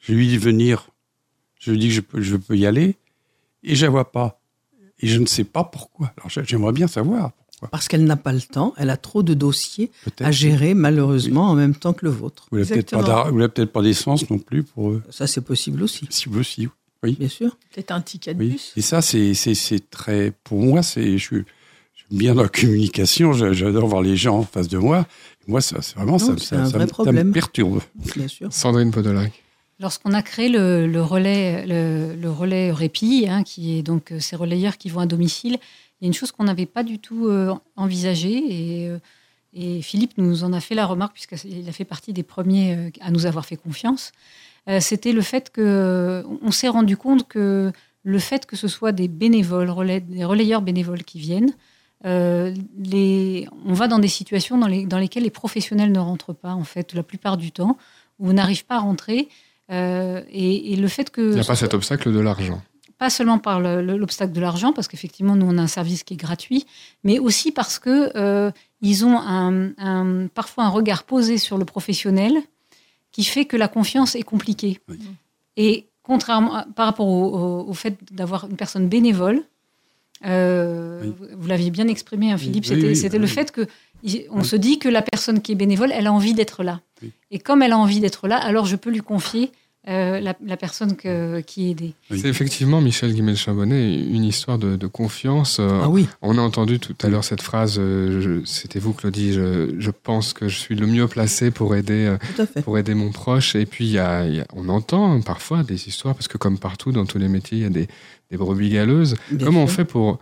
Je 0.00 0.12
lui 0.12 0.28
dis 0.28 0.36
venir. 0.38 0.88
Je 1.58 1.70
lui 1.70 1.78
dis 1.78 1.88
que 1.88 1.94
je 1.94 2.00
peux, 2.02 2.20
je 2.20 2.36
peux 2.36 2.56
y 2.58 2.66
aller 2.66 2.96
et 3.62 3.74
je 3.74 3.86
la 3.86 3.90
vois 3.90 4.12
pas. 4.12 4.38
Et 5.00 5.06
je 5.06 5.18
ne 5.18 5.24
sais 5.26 5.44
pas 5.44 5.64
pourquoi. 5.64 6.12
Alors 6.18 6.28
j'aimerais 6.46 6.72
bien 6.72 6.86
savoir. 6.86 7.32
Parce 7.70 7.88
qu'elle 7.88 8.04
n'a 8.04 8.16
pas 8.16 8.32
le 8.32 8.40
temps, 8.40 8.74
elle 8.76 8.90
a 8.90 8.96
trop 8.96 9.22
de 9.22 9.34
dossiers 9.34 9.90
à 10.20 10.30
gérer 10.30 10.74
malheureusement 10.74 11.48
en 11.50 11.54
même 11.54 11.74
temps 11.74 11.92
que 11.92 12.04
le 12.04 12.10
vôtre. 12.10 12.46
Vous 12.50 12.58
n'avez 12.58 12.82
peut-être 12.82 13.72
pas, 13.72 13.82
d'essence 13.82 14.28
non 14.30 14.38
plus 14.38 14.62
pour 14.62 14.90
eux. 14.90 15.02
Ça 15.10 15.26
c'est 15.26 15.40
possible 15.40 15.82
aussi, 15.82 16.06
Si 16.10 16.28
vous 16.28 16.40
aussi. 16.40 16.68
Oui. 17.02 17.16
bien 17.18 17.28
sûr. 17.28 17.56
Peut-être 17.74 17.90
un 17.90 18.00
ticket 18.00 18.32
de 18.34 18.38
oui. 18.40 18.50
bus. 18.52 18.72
Et 18.76 18.80
ça, 18.80 19.02
c'est, 19.02 19.34
très. 19.90 20.32
Pour 20.42 20.60
moi, 20.62 20.82
c'est. 20.82 21.18
Je 21.18 21.22
suis, 21.22 21.44
je 21.94 22.00
suis 22.00 22.16
bien 22.16 22.34
dans 22.34 22.42
la 22.42 22.48
communication. 22.48 23.32
J'adore 23.34 23.86
voir 23.86 24.00
les 24.00 24.16
gens 24.16 24.38
en 24.38 24.42
face 24.42 24.68
de 24.68 24.78
moi. 24.78 25.06
Moi, 25.46 25.60
ça, 25.60 25.82
c'est 25.82 25.96
vraiment 25.96 26.12
Non, 26.12 26.18
ça, 26.18 26.34
c'est 26.38 26.44
ça, 26.46 26.62
un 26.62 26.70
ça 26.70 26.78
ça 26.78 26.86
problème. 26.86 27.28
me 27.28 27.32
perturbe. 27.32 27.80
Bien 28.16 28.28
sûr. 28.28 28.50
Sandrine 28.52 28.90
Podolac. 28.90 29.32
Lorsqu'on 29.80 30.12
a 30.12 30.22
créé 30.22 30.48
le, 30.48 30.86
le 30.86 31.02
relais, 31.02 31.66
le, 31.66 32.14
le 32.14 32.30
relais 32.30 32.72
Répi, 32.72 33.26
hein, 33.28 33.42
qui 33.42 33.76
est 33.76 33.82
donc 33.82 34.12
euh, 34.12 34.20
ces 34.20 34.36
relayeurs 34.36 34.78
qui 34.78 34.88
vont 34.88 35.00
à 35.00 35.06
domicile, 35.06 35.58
il 36.04 36.08
y 36.08 36.08
a 36.08 36.10
une 36.10 36.14
chose 36.14 36.32
qu'on 36.32 36.44
n'avait 36.44 36.66
pas 36.66 36.82
du 36.82 36.98
tout 36.98 37.28
euh, 37.28 37.54
envisagée 37.76 38.36
et, 38.82 38.88
euh, 38.90 38.98
et 39.54 39.80
Philippe 39.80 40.12
nous 40.18 40.44
en 40.44 40.52
a 40.52 40.60
fait 40.60 40.74
la 40.74 40.84
remarque 40.84 41.14
puisqu'il 41.14 41.66
a 41.66 41.72
fait 41.72 41.86
partie 41.86 42.12
des 42.12 42.22
premiers 42.22 42.76
euh, 42.76 42.90
à 43.00 43.10
nous 43.10 43.24
avoir 43.24 43.46
fait 43.46 43.56
confiance. 43.56 44.12
C'était 44.80 45.12
le 45.12 45.20
fait 45.20 45.50
que 45.50 46.24
on 46.42 46.50
s'est 46.50 46.68
rendu 46.68 46.96
compte 46.96 47.28
que 47.28 47.70
le 48.02 48.18
fait 48.18 48.46
que 48.46 48.56
ce 48.56 48.66
soit 48.66 48.92
des 48.92 49.08
bénévoles, 49.08 49.70
des 50.08 50.24
relayeurs 50.24 50.62
bénévoles 50.62 51.04
qui 51.04 51.18
viennent, 51.18 51.52
on 52.04 53.72
va 53.74 53.88
dans 53.88 53.98
des 53.98 54.08
situations 54.08 54.58
dans, 54.58 54.66
les- 54.66 54.86
dans 54.86 54.98
lesquelles 54.98 55.22
les 55.24 55.30
professionnels 55.30 55.92
ne 55.92 55.98
rentrent 55.98 56.32
pas 56.32 56.54
en 56.54 56.64
fait 56.64 56.94
la 56.94 57.02
plupart 57.02 57.36
du 57.36 57.52
temps 57.52 57.76
ou 58.18 58.32
n'arrivent 58.32 58.64
pas 58.64 58.76
à 58.76 58.80
rentrer. 58.80 59.28
Et 59.70 60.76
le 60.76 60.88
fait 60.88 61.10
que 61.10 61.20
Il 61.20 61.34
n'y 61.34 61.40
a 61.40 61.44
pas 61.44 61.56
cet 61.56 61.74
obstacle 61.74 62.12
de 62.12 62.18
l'argent. 62.20 62.62
Pas 62.98 63.10
seulement 63.10 63.38
par 63.38 63.60
le- 63.60 63.82
le- 63.82 63.96
l'obstacle 63.96 64.32
de 64.32 64.40
l'argent, 64.40 64.72
parce 64.72 64.88
qu'effectivement, 64.88 65.36
nous, 65.36 65.46
on 65.46 65.58
a 65.58 65.62
un 65.62 65.66
service 65.66 66.02
qui 66.04 66.14
est 66.14 66.16
gratuit, 66.16 66.66
mais 67.02 67.18
aussi 67.18 67.52
parce 67.52 67.78
que 67.78 68.10
euh, 68.16 68.50
ils 68.82 69.04
ont 69.04 69.18
un, 69.18 69.72
un- 69.78 70.26
parfois 70.28 70.64
un 70.64 70.68
regard 70.68 71.02
posé 71.04 71.38
sur 71.38 71.58
le 71.58 71.64
professionnel 71.64 72.34
qui 73.12 73.24
fait 73.24 73.44
que 73.44 73.56
la 73.56 73.68
confiance 73.68 74.14
est 74.14 74.22
compliquée. 74.22 74.80
Oui. 74.88 74.98
Et 75.56 75.86
contrairement 76.02 76.54
à- 76.54 76.64
par 76.64 76.86
rapport 76.86 77.06
au, 77.08 77.26
au- 77.36 77.68
au 77.68 77.74
fait 77.74 77.96
d'avoir 78.12 78.46
une 78.48 78.56
personne 78.56 78.88
bénévole, 78.88 79.42
euh, 80.26 81.00
Oui. 81.02 81.12
vous, 81.18 81.26
vous 81.42 81.48
l'aviez 81.48 81.70
bien 81.70 81.88
exprimé, 81.88 82.30
hein, 82.32 82.38
Philippe, 82.38 82.64
Oui, 82.70 82.96
c'était 82.96 83.16
oui. 83.16 83.20
le 83.20 83.26
fait 83.26 83.50
que 83.52 83.66
on 84.30 84.44
se 84.44 84.54
dit 84.56 84.78
que 84.78 84.88
la 84.88 85.00
personne 85.00 85.40
qui 85.40 85.52
est 85.52 85.54
bénévole, 85.54 85.90
elle 85.92 86.06
a 86.06 86.12
envie 86.12 86.34
d'être 86.34 86.62
là. 86.62 86.80
Et 87.30 87.38
comme 87.38 87.62
elle 87.62 87.72
a 87.72 87.78
envie 87.78 88.00
d'être 88.00 88.28
là, 88.28 88.36
alors 88.36 88.66
je 88.66 88.76
peux 88.76 88.90
lui 88.90 89.00
confier 89.00 89.50
euh, 89.88 90.18
la, 90.20 90.34
la 90.44 90.56
personne 90.56 90.96
que- 90.96 91.40
qui 91.40 91.66
est 91.66 91.70
aidée. 91.72 91.94
Oui. 92.10 92.18
C'est 92.20 92.28
effectivement, 92.28 92.80
Michel 92.80 93.12
Guimel-Chambonnet, 93.14 93.94
une 94.02 94.24
histoire 94.24 94.58
de, 94.58 94.76
de 94.76 94.86
confiance. 94.86 95.58
Euh, 95.60 95.80
Ah 95.82 95.88
oui, 95.90 96.08
On 96.22 96.38
a 96.38 96.40
entendu 96.40 96.78
tout 96.80 96.94
à 97.02 97.08
l'heure 97.08 97.24
cette 97.24 97.42
phrase, 97.42 97.76
euh, 97.78 98.40
c'était 98.46 98.78
vous 98.78 98.92
Claudie, 98.94 99.32
je, 99.34 99.74
je 99.78 99.90
pense 99.90 100.32
que 100.32 100.48
je 100.48 100.56
suis 100.58 100.74
le 100.74 100.86
mieux 100.86 101.06
placé 101.06 101.50
pour 101.50 101.76
aider, 101.76 102.16
pour 102.64 102.78
aider 102.78 102.94
mon 102.94 103.10
proche. 103.12 103.54
Et 103.56 103.66
puis 103.66 103.84
il 103.84 103.92
y 103.92 103.98
a, 103.98 104.26
il 104.26 104.36
y 104.36 104.40
a- 104.40 104.46
on 104.54 104.68
entend 104.68 105.20
parfois 105.20 105.62
des 105.62 105.86
histoires, 105.88 106.14
parce 106.14 106.28
que 106.28 106.38
comme 106.38 106.58
partout 106.58 106.90
dans 106.92 107.04
tous 107.04 107.18
les 107.18 107.28
métiers, 107.28 107.58
il 107.58 107.62
y 107.64 107.66
a 107.66 107.70
des, 107.70 107.88
des 108.30 108.36
brebis 108.36 108.70
galeuses. 108.70 109.16
Bien 109.30 109.46
Comment 109.46 109.62
on 109.64 109.66
fait 109.66 109.84
pour 109.84 110.18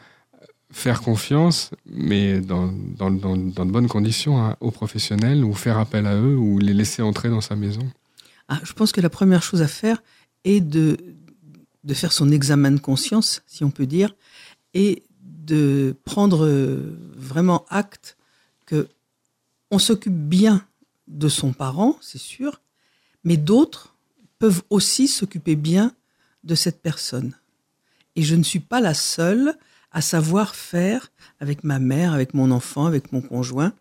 faire 0.73 1.03
confiance, 1.03 1.71
mais 1.87 2.41
dans, 2.41 2.73
dans, 2.99 3.11
dans, 3.11 3.37
dans 3.37 3.67
de 3.67 3.71
bonnes 3.71 3.89
conditions, 3.89 4.43
hein, 4.43 4.57
aux 4.61 4.71
professionnels, 4.71 5.45
ou 5.45 5.53
faire 5.53 5.79
appel 5.79 6.07
à 6.07 6.15
eux, 6.17 6.35
ou 6.37 6.59
les 6.59 6.73
laisser 6.73 7.03
entrer 7.03 7.29
dans 7.29 7.43
sa 7.43 7.57
maison? 7.57 7.83
Ah, 8.53 8.61
je 8.65 8.75
pense 8.75 8.93
que 8.93 9.01
la 9.01 9.09
première 9.09 9.43
chose 9.43 9.63
à 9.63 9.67
faire 9.67 10.03
est 10.45 10.61
de, 10.61 10.99
de 11.85 11.95
faire 11.95 12.13
son 12.13 12.31
examen 12.31 12.71
de 12.73 12.81
conscience, 12.81 13.43
si 13.47 13.65
on 13.65 13.71
peut 13.71 13.87
dire, 13.87 14.15
et 14.75 15.05
de 15.23 15.97
prendre 16.05 16.45
euh, 16.45 16.95
vraiment 17.17 17.65
acte 17.71 18.19
que 18.67 18.89
on 19.71 19.79
s'occupe 19.79 20.13
bien 20.13 20.67
de 21.09 21.31
son 21.31 21.55
parent, 21.55 21.97
c'est 22.03 22.21
sûr, 22.21 22.61
mais 23.25 23.39
d'autres 23.39 23.97
peuvent 24.39 24.63
aussi 24.69 25.09
s'occuper 25.09 25.57
bien 25.57 25.95
de 26.45 26.55
cette 26.55 26.83
personne. 26.83 27.35
Et 28.17 28.23
je 28.23 28.35
ne 28.35 28.43
suis 28.43 28.61
pas 28.61 28.83
la 28.83 28.93
seule 28.93 29.57
à 29.93 30.03
savoir 30.03 30.55
faire 30.55 31.11
avec 31.41 31.65
ma 31.65 31.79
mère, 31.79 32.13
avec 32.13 32.35
mon 32.35 32.51
enfant, 32.51 32.85
avec 32.85 33.13
mon 33.13 33.23
conjoint. 33.23 33.73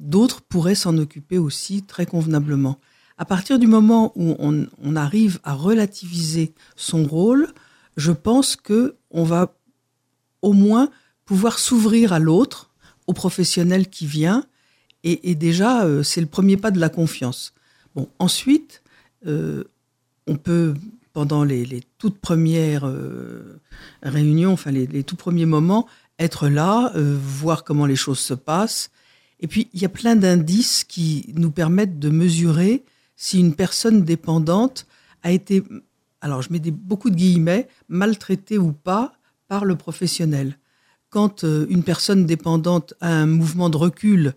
D'autres 0.00 0.40
pourraient 0.40 0.74
s'en 0.74 0.96
occuper 0.96 1.36
aussi 1.36 1.82
très 1.82 2.06
convenablement. 2.06 2.78
À 3.16 3.24
partir 3.24 3.60
du 3.60 3.68
moment 3.68 4.12
où 4.16 4.34
on, 4.38 4.96
arrive 4.96 5.38
à 5.44 5.54
relativiser 5.54 6.52
son 6.74 7.04
rôle, 7.04 7.48
je 7.96 8.10
pense 8.10 8.56
que 8.56 8.96
on 9.10 9.22
va 9.22 9.54
au 10.42 10.52
moins 10.52 10.90
pouvoir 11.24 11.58
s'ouvrir 11.58 12.12
à 12.12 12.18
l'autre, 12.18 12.70
au 13.06 13.12
professionnel 13.12 13.88
qui 13.88 14.06
vient, 14.06 14.44
et, 15.04 15.34
déjà 15.34 15.84
euh, 15.84 16.02
c'est 16.02 16.22
le 16.22 16.26
premier 16.26 16.56
pas 16.56 16.70
de 16.70 16.80
la 16.80 16.88
confiance. 16.88 17.52
Bon, 17.94 18.08
ensuite, 18.18 18.82
euh, 19.26 19.64
on 20.26 20.36
peut 20.36 20.74
pendant 21.12 21.44
les, 21.44 21.84
toutes 21.98 22.18
premières 22.18 22.86
euh, 22.86 23.60
réunions, 24.02 24.52
enfin 24.52 24.72
les, 24.72 24.86
les 24.86 25.04
tout 25.04 25.14
premiers 25.14 25.46
moments, 25.46 25.86
être 26.18 26.48
là, 26.48 26.92
voir 26.96 27.64
comment 27.64 27.86
les 27.86 27.96
choses 27.96 28.18
se 28.18 28.34
passent. 28.34 28.90
Et 29.40 29.46
puis, 29.46 29.68
il 29.74 29.82
y 29.82 29.84
a 29.84 29.90
plein 29.90 30.16
d'indices 30.16 30.84
qui 30.84 31.32
nous 31.36 31.50
permettent 31.50 31.98
de 31.98 32.08
mesurer 32.08 32.84
si 33.16 33.40
une 33.40 33.54
personne 33.54 34.02
dépendante 34.02 34.86
a 35.22 35.30
été, 35.30 35.62
alors 36.20 36.42
je 36.42 36.52
mets 36.52 36.58
beaucoup 36.58 37.10
de 37.10 37.16
guillemets, 37.16 37.68
maltraitée 37.88 38.58
ou 38.58 38.72
pas 38.72 39.12
par 39.48 39.64
le 39.64 39.76
professionnel. 39.76 40.58
Quand 41.10 41.44
euh, 41.44 41.66
une 41.68 41.84
personne 41.84 42.26
dépendante 42.26 42.94
a 43.00 43.08
un 43.08 43.26
mouvement 43.26 43.70
de 43.70 43.76
recul 43.76 44.34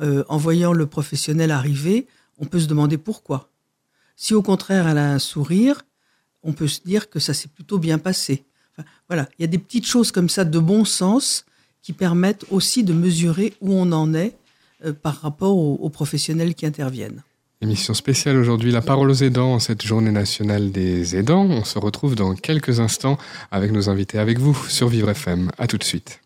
euh, 0.00 0.24
en 0.28 0.36
voyant 0.36 0.72
le 0.72 0.86
professionnel 0.86 1.50
arriver, 1.50 2.06
on 2.38 2.46
peut 2.46 2.60
se 2.60 2.66
demander 2.66 2.98
pourquoi. 2.98 3.50
Si 4.16 4.34
au 4.34 4.42
contraire 4.42 4.86
elle 4.86 4.98
a 4.98 5.12
un 5.12 5.18
sourire, 5.18 5.82
on 6.42 6.52
peut 6.52 6.68
se 6.68 6.80
dire 6.84 7.10
que 7.10 7.18
ça 7.18 7.34
s'est 7.34 7.48
plutôt 7.48 7.78
bien 7.78 7.98
passé. 7.98 8.44
Voilà, 9.08 9.28
il 9.38 9.42
y 9.42 9.44
a 9.44 9.48
des 9.48 9.58
petites 9.58 9.86
choses 9.86 10.10
comme 10.12 10.28
ça 10.28 10.44
de 10.44 10.58
bon 10.58 10.84
sens 10.84 11.44
qui 11.82 11.92
permettent 11.92 12.46
aussi 12.50 12.84
de 12.84 12.92
mesurer 12.92 13.54
où 13.60 13.72
on 13.72 13.92
en 13.92 14.14
est 14.14 14.36
euh, 14.84 14.92
par 14.92 15.20
rapport 15.20 15.56
aux 15.56 15.90
professionnels 15.90 16.54
qui 16.54 16.66
interviennent. 16.66 17.22
Émission 17.62 17.92
spéciale 17.92 18.38
aujourd'hui, 18.38 18.72
la 18.72 18.80
parole 18.80 19.10
aux 19.10 19.22
aidants, 19.22 19.52
en 19.52 19.58
cette 19.58 19.84
journée 19.84 20.10
nationale 20.10 20.70
des 20.72 21.14
aidants. 21.14 21.44
On 21.44 21.62
se 21.62 21.78
retrouve 21.78 22.14
dans 22.14 22.34
quelques 22.34 22.80
instants 22.80 23.18
avec 23.50 23.70
nos 23.70 23.90
invités, 23.90 24.18
avec 24.18 24.38
vous 24.38 24.56
sur 24.70 24.88
Vivre 24.88 25.10
FM. 25.10 25.50
À 25.58 25.66
tout 25.66 25.76
de 25.76 25.84
suite. 25.84 26.22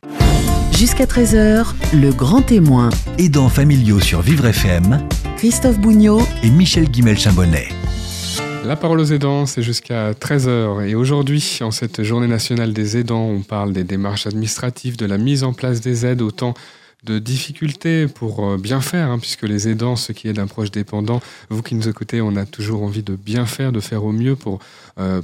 Jusqu'à 0.79 1.07
13h, 1.07 1.75
le 1.93 2.13
grand 2.13 2.43
témoin, 2.43 2.89
Aidants 3.19 3.49
familiaux 3.49 3.99
sur 3.99 4.23
Vivre 4.23 4.47
FM 4.47 5.09
Christophe 5.37 5.81
Bougnot, 5.81 6.23
et 6.45 6.51
Michel 6.51 6.89
Guimel-Chambonnet. 6.89 7.67
La 8.65 8.77
parole 8.77 9.01
aux 9.01 9.13
aidants, 9.13 9.45
c'est 9.45 9.63
jusqu'à 9.63 10.13
13h. 10.13 10.87
Et 10.87 10.95
aujourd'hui, 10.95 11.59
en 11.63 11.73
cette 11.73 12.05
journée 12.05 12.29
nationale 12.29 12.73
des 12.73 12.97
aidants, 12.97 13.27
on 13.27 13.41
parle 13.41 13.73
des 13.73 13.83
démarches 13.83 14.29
administratives, 14.29 14.97
de 14.97 15.05
la 15.05 15.19
mise 15.19 15.43
en 15.43 15.53
place 15.53 15.81
des 15.81 16.07
aides, 16.07 16.23
autant 16.23 16.55
de 17.05 17.19
difficultés 17.19 18.07
pour 18.09 18.47
euh, 18.47 18.57
bien 18.57 18.81
faire, 18.81 19.11
hein, 19.11 19.19
puisque 19.19 19.43
les 19.43 19.69
aidants, 19.69 19.97
ceux 19.97 20.15
qui 20.15 20.29
aident 20.29 20.39
un 20.39 20.47
proche 20.47 20.71
dépendant, 20.71 21.21
vous 21.51 21.63
qui 21.63 21.75
nous 21.75 21.89
écoutez, 21.89 22.21
on 22.21 22.37
a 22.37 22.47
toujours 22.47 22.83
envie 22.83 23.03
de 23.03 23.17
bien 23.17 23.47
faire, 23.47 23.73
de 23.73 23.81
faire 23.81 24.05
au 24.05 24.13
mieux 24.13 24.37
pour, 24.37 24.61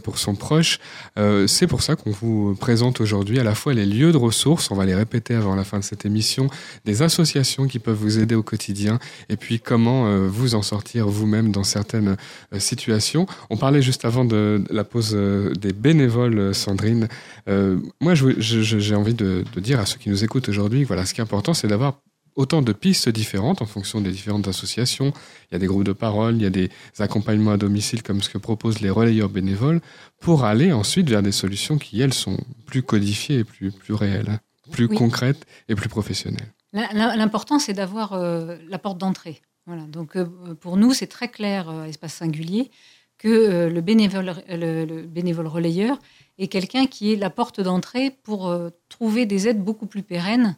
pour 0.02 0.18
son 0.18 0.34
proche. 0.34 0.78
Euh, 1.18 1.46
c'est 1.46 1.66
pour 1.66 1.82
ça 1.82 1.96
qu'on 1.96 2.10
vous 2.10 2.54
présente 2.54 3.00
aujourd'hui 3.00 3.38
à 3.38 3.44
la 3.44 3.54
fois 3.54 3.74
les 3.74 3.86
lieux 3.86 4.12
de 4.12 4.16
ressources, 4.16 4.70
on 4.70 4.74
va 4.74 4.84
les 4.84 4.94
répéter 4.94 5.34
avant 5.34 5.54
la 5.54 5.64
fin 5.64 5.78
de 5.78 5.84
cette 5.84 6.04
émission, 6.04 6.48
des 6.84 7.02
associations 7.02 7.66
qui 7.66 7.78
peuvent 7.78 7.96
vous 7.96 8.18
aider 8.18 8.34
au 8.34 8.42
quotidien, 8.42 8.98
et 9.28 9.36
puis 9.36 9.60
comment 9.60 10.06
euh, 10.06 10.28
vous 10.28 10.54
en 10.54 10.62
sortir 10.62 11.08
vous-même 11.08 11.52
dans 11.52 11.64
certaines 11.64 12.16
euh, 12.52 12.58
situations. 12.58 13.26
On 13.50 13.56
parlait 13.56 13.82
juste 13.82 14.04
avant 14.04 14.24
de, 14.24 14.64
la 14.70 14.84
pause 14.84 15.12
euh, 15.14 15.52
des 15.54 15.72
bénévoles, 15.72 16.38
euh, 16.38 16.52
Sandrine. 16.52 17.08
Euh, 17.48 17.78
moi, 18.00 18.14
j'ai 18.14 18.94
envie 18.94 19.14
de 19.14 19.44
dire 19.56 19.80
à 19.80 19.86
ceux 19.86 19.98
qui 19.98 20.08
nous 20.08 20.24
écoutent 20.24 20.48
aujourd'hui, 20.48 20.84
voilà, 20.84 21.06
ce 21.06 21.14
qui 21.14 21.20
est 21.20 21.24
important, 21.24 21.54
c'est 21.54 21.68
d'avoir 21.68 22.00
autant 22.36 22.62
de 22.62 22.72
pistes 22.72 23.08
différentes 23.08 23.62
en 23.62 23.66
fonction 23.66 24.00
des 24.00 24.10
différentes 24.10 24.48
associations. 24.48 25.12
Il 25.50 25.54
y 25.54 25.56
a 25.56 25.58
des 25.58 25.66
groupes 25.66 25.84
de 25.84 25.92
parole, 25.92 26.36
il 26.36 26.42
y 26.42 26.46
a 26.46 26.50
des 26.50 26.70
accompagnements 26.98 27.52
à 27.52 27.56
domicile 27.56 28.02
comme 28.02 28.22
ce 28.22 28.28
que 28.30 28.38
proposent 28.38 28.80
les 28.80 28.90
relayeurs 28.90 29.28
bénévoles 29.28 29.80
pour 30.20 30.44
aller 30.44 30.72
ensuite 30.72 31.08
vers 31.08 31.22
des 31.22 31.32
solutions 31.32 31.78
qui, 31.78 32.00
elles, 32.00 32.14
sont 32.14 32.38
plus 32.66 32.82
codifiées 32.82 33.38
et 33.40 33.44
plus, 33.44 33.70
plus 33.72 33.94
réelles, 33.94 34.38
plus 34.70 34.86
Oui. 34.86 34.96
concrètes 34.96 35.44
et 35.68 35.74
plus 35.74 35.88
professionnelles. 35.88 36.52
L'im- 36.72 36.88
l'im- 36.94 37.16
L'important, 37.16 37.58
c'est 37.58 37.72
d'avoir 37.74 38.12
euh, 38.12 38.56
la 38.68 38.78
porte 38.78 38.98
d'entrée. 38.98 39.40
Voilà. 39.66 39.82
Donc, 39.82 40.16
euh, 40.16 40.24
pour 40.60 40.76
nous, 40.76 40.92
c'est 40.92 41.06
très 41.08 41.28
clair, 41.28 41.68
euh, 41.68 41.84
espace 41.84 42.14
singulier, 42.14 42.70
que 43.18 43.28
euh, 43.28 43.68
le, 43.68 43.80
bénévole, 43.82 44.34
le, 44.48 44.84
le 44.84 45.02
bénévole 45.02 45.46
relayeur 45.46 45.98
est 46.38 46.46
quelqu'un 46.48 46.86
qui 46.86 47.12
est 47.12 47.16
la 47.16 47.28
porte 47.28 47.60
d'entrée 47.60 48.16
pour 48.22 48.56
trouver 48.88 49.26
des 49.26 49.46
aides 49.48 49.62
beaucoup 49.62 49.84
plus 49.86 50.02
pérennes 50.02 50.56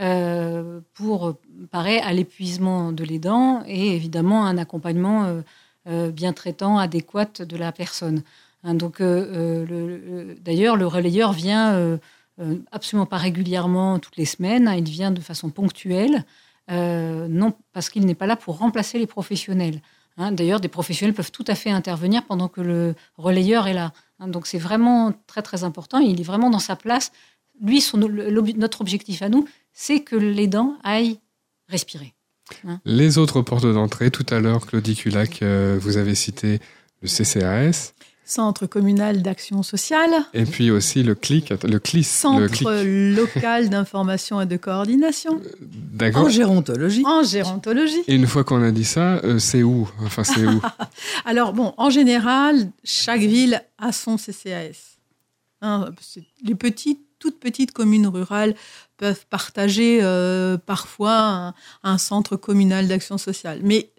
euh, 0.00 0.80
pour 0.94 1.28
euh, 1.28 1.38
parer 1.70 2.00
à 2.00 2.12
l'épuisement 2.12 2.90
de 2.90 3.04
l'aidant 3.04 3.62
et 3.64 3.94
évidemment 3.94 4.44
un 4.44 4.58
accompagnement 4.58 5.40
euh, 5.86 6.10
bien 6.10 6.32
traitant, 6.32 6.78
adéquat 6.78 7.28
de 7.38 7.56
la 7.56 7.70
personne. 7.70 8.22
Hein, 8.64 8.74
donc, 8.74 9.00
d'ailleurs, 9.00 10.76
le 10.76 10.86
relayeur 10.86 11.32
vient 11.32 11.98
absolument 12.72 13.06
pas 13.06 13.18
régulièrement 13.18 13.98
toutes 13.98 14.16
les 14.16 14.24
semaines. 14.24 14.66
Hein, 14.66 14.76
il 14.76 14.84
vient 14.84 15.10
de 15.10 15.20
façon 15.20 15.50
ponctuelle, 15.50 16.24
non 16.70 17.52
parce 17.72 17.90
qu'il 17.90 18.06
n'est 18.06 18.14
pas 18.14 18.26
là 18.26 18.36
pour 18.36 18.58
remplacer 18.58 18.98
les 18.98 19.06
professionnels. 19.06 19.80
Hein, 20.16 20.32
d'ailleurs, 20.32 20.60
des 20.60 20.68
professionnels 20.68 21.14
peuvent 21.14 21.30
tout 21.32 21.44
à 21.46 21.54
fait 21.54 21.70
intervenir 21.70 22.24
pendant 22.24 22.48
que 22.48 22.62
le 22.62 22.94
relayeur 23.18 23.66
est 23.66 23.74
là. 23.74 23.92
Donc 24.20 24.46
c'est 24.46 24.58
vraiment 24.58 25.12
très 25.26 25.42
très 25.42 25.62
important. 25.62 25.98
Il 25.98 26.18
est 26.18 26.24
vraiment 26.24 26.48
dans 26.48 26.58
sa 26.58 26.74
place. 26.74 27.12
Lui, 27.60 27.84
notre 28.56 28.80
objectif 28.80 29.20
à 29.20 29.28
nous, 29.28 29.46
c'est 29.74 30.00
que 30.00 30.16
les 30.16 30.46
dents 30.46 30.76
aillent 30.82 31.18
respirer. 31.68 32.14
Hein. 32.66 32.80
Les 32.84 33.18
autres 33.18 33.42
portes 33.42 33.66
d'entrée, 33.66 34.10
tout 34.10 34.26
à 34.30 34.40
l'heure, 34.40 34.66
Claudie 34.66 34.96
Culac, 34.96 35.42
euh, 35.42 35.78
vous 35.80 35.96
avez 35.96 36.14
cité 36.14 36.60
le 37.02 37.08
CCAS. 37.08 37.92
Centre 38.26 38.66
communal 38.66 39.20
d'action 39.20 39.62
sociale. 39.62 40.10
Et 40.32 40.46
puis 40.46 40.70
aussi 40.70 41.02
le 41.02 41.14
CLIC, 41.14 41.50
le 41.64 41.78
CLIS. 41.78 42.04
Centre 42.04 42.72
local 43.14 43.68
d'information 43.68 44.40
et 44.40 44.46
de 44.46 44.56
coordination. 44.56 45.42
D'accord. 45.60 46.24
En 46.24 46.28
gérontologie. 46.30 47.02
En 47.04 47.22
gérontologie. 47.22 48.02
Et 48.06 48.14
une 48.14 48.26
fois 48.26 48.42
qu'on 48.42 48.62
a 48.62 48.70
dit 48.70 48.86
ça, 48.86 49.16
euh, 49.24 49.38
c'est 49.38 49.62
où? 49.62 49.90
Enfin, 50.02 50.24
c'est 50.24 50.46
où? 50.46 50.62
Alors, 51.26 51.52
bon, 51.52 51.74
en 51.76 51.90
général, 51.90 52.70
chaque 52.82 53.20
ville 53.20 53.62
a 53.76 53.92
son 53.92 54.16
CCAS. 54.16 54.96
Hein, 55.60 55.90
les 56.42 56.54
petites, 56.54 57.00
toutes 57.18 57.40
petites 57.40 57.72
communes 57.72 58.06
rurales 58.06 58.54
peuvent 58.96 59.26
partager 59.26 59.98
euh, 60.02 60.56
parfois 60.56 61.54
un, 61.82 61.98
centre 61.98 62.36
communal 62.36 62.88
d'action 62.88 63.18
sociale. 63.18 63.60
Mais 63.62 63.90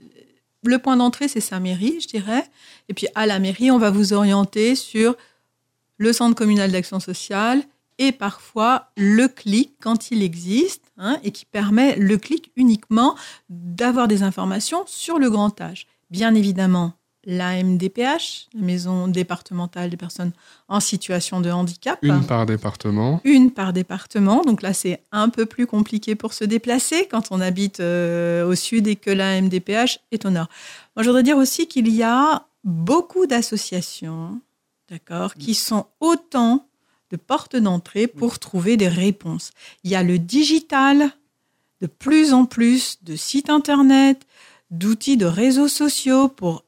le 0.64 0.80
point 0.80 0.98
d'entrée, 0.98 1.28
c'est 1.28 1.42
sa 1.42 1.60
mairie, 1.60 2.00
je 2.02 2.08
dirais. 2.08 2.46
Et 2.90 2.94
puis 2.94 3.08
à 3.16 3.26
la 3.26 3.40
mairie, 3.40 3.72
on 3.72 3.78
va 3.78 3.92
vous 3.92 4.14
orienter 4.14 4.76
sur 4.76 5.16
le 5.98 6.14
centre 6.14 6.36
communal 6.36 6.72
d'action 6.72 7.00
sociale 7.00 7.64
et 7.98 8.12
parfois 8.12 8.92
le 8.98 9.28
clic 9.28 9.76
quand 9.80 10.12
il 10.12 10.22
existe 10.22 10.84
hein, 10.98 11.18
et 11.24 11.32
qui 11.32 11.46
permet 11.46 11.96
le 11.96 12.18
clic 12.18 12.52
uniquement 12.56 13.16
d'avoir 13.50 14.08
des 14.08 14.24
informations 14.24 14.84
sur 14.88 15.20
le 15.20 15.30
grand 15.30 15.60
âge. 15.62 15.88
Bien 16.10 16.36
évidemment, 16.36 16.94
la 17.26 17.62
MDPH, 17.64 18.48
la 18.54 18.62
Maison 18.62 19.08
départementale 19.08 19.90
des 19.90 19.98
personnes 19.98 20.32
en 20.68 20.80
situation 20.80 21.42
de 21.42 21.50
handicap. 21.50 22.00
Une 22.02 22.26
par 22.26 22.46
département. 22.46 23.22
Une 23.24 23.52
par 23.52 23.74
département. 23.74 24.42
Donc 24.44 24.62
là, 24.62 24.74
c'est 24.74 25.02
un 25.12 25.30
peu 25.30 25.46
plus 25.46 25.68
compliqué 25.68 26.16
pour 26.16 26.34
se 26.34 26.44
déplacer 26.44 27.08
quand 27.10 27.32
on 27.32 27.42
habite 27.42 27.80
euh, 27.80 28.48
au 28.48 28.56
sud 28.56 28.88
et 28.88 28.96
que 28.96 29.10
la 29.10 29.42
MDPH 29.42 30.00
est 30.12 30.26
au 30.26 30.30
nord. 30.30 30.48
Moi, 30.96 31.04
je 31.04 31.10
voudrais 31.10 31.24
dire 31.24 31.38
aussi 31.38 31.68
qu'il 31.68 31.90
y 31.90 32.04
a 32.04 32.46
beaucoup 32.64 33.26
d'associations, 33.26 34.40
d'accord, 34.90 35.36
qui 35.36 35.54
sont 35.54 35.86
autant 36.00 36.66
de 37.12 37.18
portes 37.18 37.56
d'entrée 37.56 38.08
pour 38.08 38.40
trouver 38.40 38.78
des 38.78 38.88
réponses. 38.88 39.52
Il 39.84 39.92
y 39.92 39.96
a 39.96 40.04
le 40.04 40.20
digital, 40.20 41.12
de 41.82 41.88
plus 41.88 42.34
en 42.34 42.46
plus 42.46 43.04
de 43.04 43.16
sites 43.16 43.50
internet, 43.50 44.26
d'outils 44.72 45.18
de 45.18 45.26
réseaux 45.26 45.68
sociaux 45.68 46.28
pour 46.28 46.64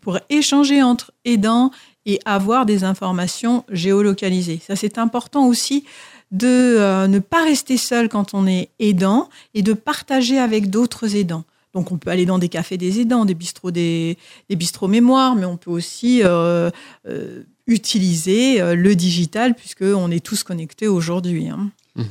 pour 0.00 0.18
échanger 0.28 0.82
entre 0.82 1.12
aidants 1.24 1.70
et 2.06 2.20
avoir 2.24 2.66
des 2.66 2.84
informations 2.84 3.64
géolocalisées. 3.70 4.60
Ça, 4.66 4.76
c'est 4.76 4.98
important 4.98 5.46
aussi 5.46 5.84
de 6.30 6.46
euh, 6.46 7.06
ne 7.08 7.18
pas 7.18 7.44
rester 7.44 7.76
seul 7.76 8.08
quand 8.08 8.34
on 8.34 8.46
est 8.46 8.70
aidant 8.78 9.28
et 9.54 9.62
de 9.62 9.72
partager 9.72 10.38
avec 10.38 10.70
d'autres 10.70 11.16
aidants. 11.16 11.44
Donc, 11.74 11.92
on 11.92 11.98
peut 11.98 12.10
aller 12.10 12.26
dans 12.26 12.38
des 12.38 12.48
cafés 12.48 12.76
des 12.76 13.00
aidants, 13.00 13.24
des 13.24 13.34
bistrots, 13.34 13.70
des, 13.70 14.16
des 14.48 14.58
mémoire, 14.88 15.36
mais 15.36 15.46
on 15.46 15.56
peut 15.56 15.70
aussi 15.70 16.22
euh, 16.24 16.70
euh, 17.06 17.42
utiliser 17.66 18.74
le 18.74 18.96
digital 18.96 19.54
puisqu'on 19.54 20.10
est 20.10 20.24
tous 20.24 20.42
connectés 20.42 20.88
aujourd'hui. 20.88 21.48
Hein. 21.48 21.70
Mmh. 21.94 22.02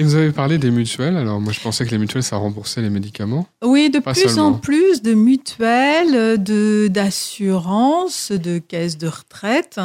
Et 0.00 0.02
vous 0.02 0.14
avez 0.14 0.32
parlé 0.32 0.56
des 0.56 0.70
mutuelles. 0.70 1.18
Alors, 1.18 1.42
moi, 1.42 1.52
je 1.52 1.60
pensais 1.60 1.84
que 1.84 1.90
les 1.90 1.98
mutuelles, 1.98 2.22
ça 2.22 2.36
remboursait 2.36 2.80
les 2.80 2.88
médicaments. 2.88 3.46
Oui, 3.62 3.90
de 3.90 3.98
plus 3.98 4.38
en 4.38 4.54
plus 4.54 5.02
de 5.02 5.12
mutuelles, 5.12 6.42
de, 6.42 6.88
d'assurances, 6.90 8.32
de 8.32 8.56
caisses 8.56 8.96
de 8.96 9.08
retraite 9.08 9.78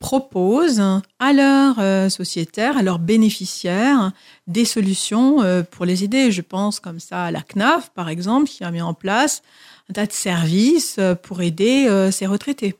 proposent 0.00 0.82
à 1.20 1.32
leurs 1.32 1.78
euh, 1.78 2.08
sociétaires, 2.08 2.76
à 2.76 2.82
leurs 2.82 2.98
bénéficiaires, 2.98 4.10
des 4.48 4.64
solutions 4.64 5.44
euh, 5.44 5.62
pour 5.62 5.84
les 5.84 6.02
aider. 6.02 6.32
Je 6.32 6.42
pense 6.42 6.80
comme 6.80 6.98
ça 6.98 7.22
à 7.22 7.30
la 7.30 7.40
CNAF, 7.40 7.92
par 7.94 8.08
exemple, 8.08 8.48
qui 8.48 8.64
a 8.64 8.72
mis 8.72 8.82
en 8.82 8.92
place 8.92 9.44
un 9.88 9.92
tas 9.92 10.06
de 10.06 10.12
services 10.12 10.96
euh, 10.98 11.14
pour 11.14 11.42
aider 11.42 11.88
ces 12.10 12.26
retraités. 12.26 12.74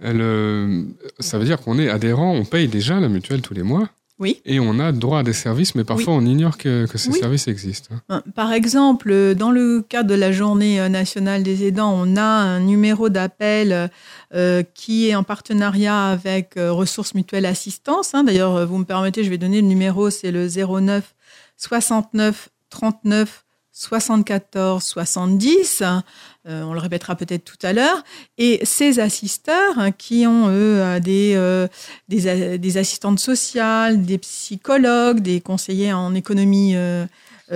Ça 0.00 1.38
veut 1.38 1.44
dire 1.44 1.60
qu'on 1.60 1.80
est 1.80 1.90
adhérent, 1.90 2.32
on 2.32 2.44
paye 2.44 2.68
déjà 2.68 3.00
la 3.00 3.08
mutuelle 3.08 3.42
tous 3.42 3.54
les 3.54 3.64
mois 3.64 3.88
oui. 4.18 4.40
Et 4.46 4.60
on 4.60 4.78
a 4.78 4.92
droit 4.92 5.18
à 5.18 5.22
des 5.22 5.34
services, 5.34 5.74
mais 5.74 5.84
parfois 5.84 6.14
on 6.14 6.24
ignore 6.24 6.56
que, 6.56 6.86
ces 6.94 7.12
services 7.12 7.48
existent. 7.48 7.94
Hein. 7.94 8.00
Ben, 8.08 8.32
par 8.34 8.52
exemple, 8.52 9.34
dans 9.34 9.50
le 9.50 9.82
cadre 9.82 10.08
de 10.08 10.14
la 10.14 10.32
journée 10.32 10.80
euh, 10.80 10.88
nationale 10.88 11.42
des 11.42 11.64
aidants, 11.64 11.92
on 11.94 12.16
a 12.16 12.22
un 12.22 12.60
numéro 12.60 13.10
d'appel 13.10 13.90
euh, 14.34 14.62
qui 14.74 15.08
est 15.08 15.14
en 15.14 15.22
partenariat 15.22 16.06
avec 16.06 16.56
euh, 16.56 16.72
Ressources 16.72 17.14
Mutuelles 17.14 17.44
Assistance. 17.44 18.14
Hein. 18.14 18.24
D'ailleurs, 18.24 18.66
vous 18.66 18.78
me 18.78 18.84
permettez, 18.84 19.22
je 19.22 19.28
vais 19.28 19.38
donner 19.38 19.60
le 19.60 19.66
numéro, 19.66 20.08
c'est 20.08 20.32
le 20.32 20.48
09 20.48 21.14
69 21.58 22.48
39 22.70 23.45
74 23.76 24.82
70. 24.82 25.82
Euh, 25.82 26.62
on 26.62 26.72
le 26.72 26.80
répétera 26.80 27.14
peut-être 27.14 27.44
tout 27.44 27.58
à 27.62 27.74
l'heure. 27.74 28.02
Et 28.38 28.64
ces 28.64 29.00
assisteurs 29.00 29.74
qui 29.98 30.26
ont 30.26 30.48
eux 30.48 30.80
euh, 30.80 30.98
des, 30.98 31.34
euh, 31.36 31.68
des, 32.08 32.78
assistantes 32.78 33.20
sociales, 33.20 34.02
des 34.02 34.16
psychologues, 34.16 35.20
des 35.20 35.42
conseillers 35.42 35.92
en 35.92 36.14
économie 36.14 36.74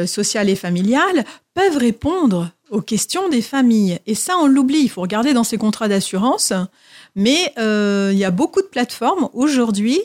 sociale 0.07 0.49
et 0.49 0.57
familiale 0.57 1.25
peuvent 1.55 1.79
répondre 1.79 2.51
aux 2.71 2.83
questions 2.83 3.29
des 3.29 3.43
familles. 3.43 3.99
Et 4.07 4.15
ça, 4.15 4.37
on 4.39 4.47
l'oublie. 4.47 4.83
Il 4.83 4.89
faut 4.91 5.01
regarder 5.01 5.33
dans 5.33 5.43
ces 5.43 5.57
contrats 5.57 5.89
d'assurance. 5.89 6.53
Mais 7.17 7.53
il 7.57 8.19
y 8.19 8.25
a 8.25 8.31
beaucoup 8.31 8.61
de 8.61 8.67
plateformes 8.67 9.31
aujourd'hui 9.33 10.01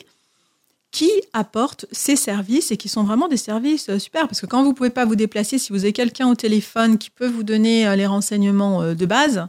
qui 0.90 1.10
apportent 1.32 1.86
ces 1.92 2.16
services 2.16 2.70
et 2.70 2.76
qui 2.76 2.88
sont 2.88 3.04
vraiment 3.04 3.28
des 3.28 3.36
services 3.36 3.88
euh, 3.88 3.98
super. 3.98 4.28
Parce 4.28 4.40
que 4.40 4.46
quand 4.46 4.62
vous 4.62 4.70
ne 4.70 4.74
pouvez 4.74 4.90
pas 4.90 5.04
vous 5.04 5.16
déplacer, 5.16 5.58
si 5.58 5.72
vous 5.72 5.84
avez 5.84 5.92
quelqu'un 5.92 6.28
au 6.28 6.34
téléphone 6.34 6.98
qui 6.98 7.10
peut 7.10 7.28
vous 7.28 7.42
donner 7.42 7.86
euh, 7.86 7.96
les 7.96 8.06
renseignements 8.06 8.82
euh, 8.82 8.94
de 8.94 9.06
base, 9.06 9.46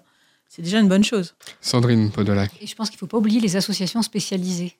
c'est 0.49 0.61
déjà 0.61 0.79
une 0.79 0.87
bonne 0.87 1.03
chose. 1.03 1.35
Sandrine 1.61 2.11
Podolac. 2.11 2.51
Et 2.61 2.67
je 2.67 2.75
pense 2.75 2.89
qu'il 2.89 2.97
ne 2.97 2.99
faut 2.99 3.07
pas 3.07 3.17
oublier 3.17 3.39
les 3.39 3.55
associations 3.55 4.01
spécialisées. 4.01 4.75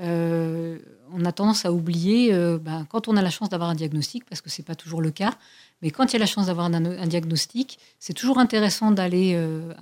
on 0.00 1.24
a 1.24 1.32
tendance 1.32 1.64
à 1.64 1.72
oublier, 1.72 2.32
ben, 2.60 2.84
quand 2.90 3.06
on 3.06 3.16
a 3.16 3.22
la 3.22 3.30
chance 3.30 3.48
d'avoir 3.48 3.70
un 3.70 3.76
diagnostic, 3.76 4.24
parce 4.24 4.40
que 4.40 4.50
ce 4.50 4.60
n'est 4.60 4.64
pas 4.64 4.74
toujours 4.74 5.00
le 5.00 5.12
cas, 5.12 5.34
mais 5.82 5.92
quand 5.92 6.06
il 6.06 6.14
y 6.14 6.16
a 6.16 6.18
la 6.18 6.26
chance 6.26 6.46
d'avoir 6.46 6.66
un, 6.66 7.06
diagnostic, 7.06 7.78
c'est 8.00 8.12
toujours 8.12 8.38
intéressant 8.38 8.90
d'aller 8.90 9.40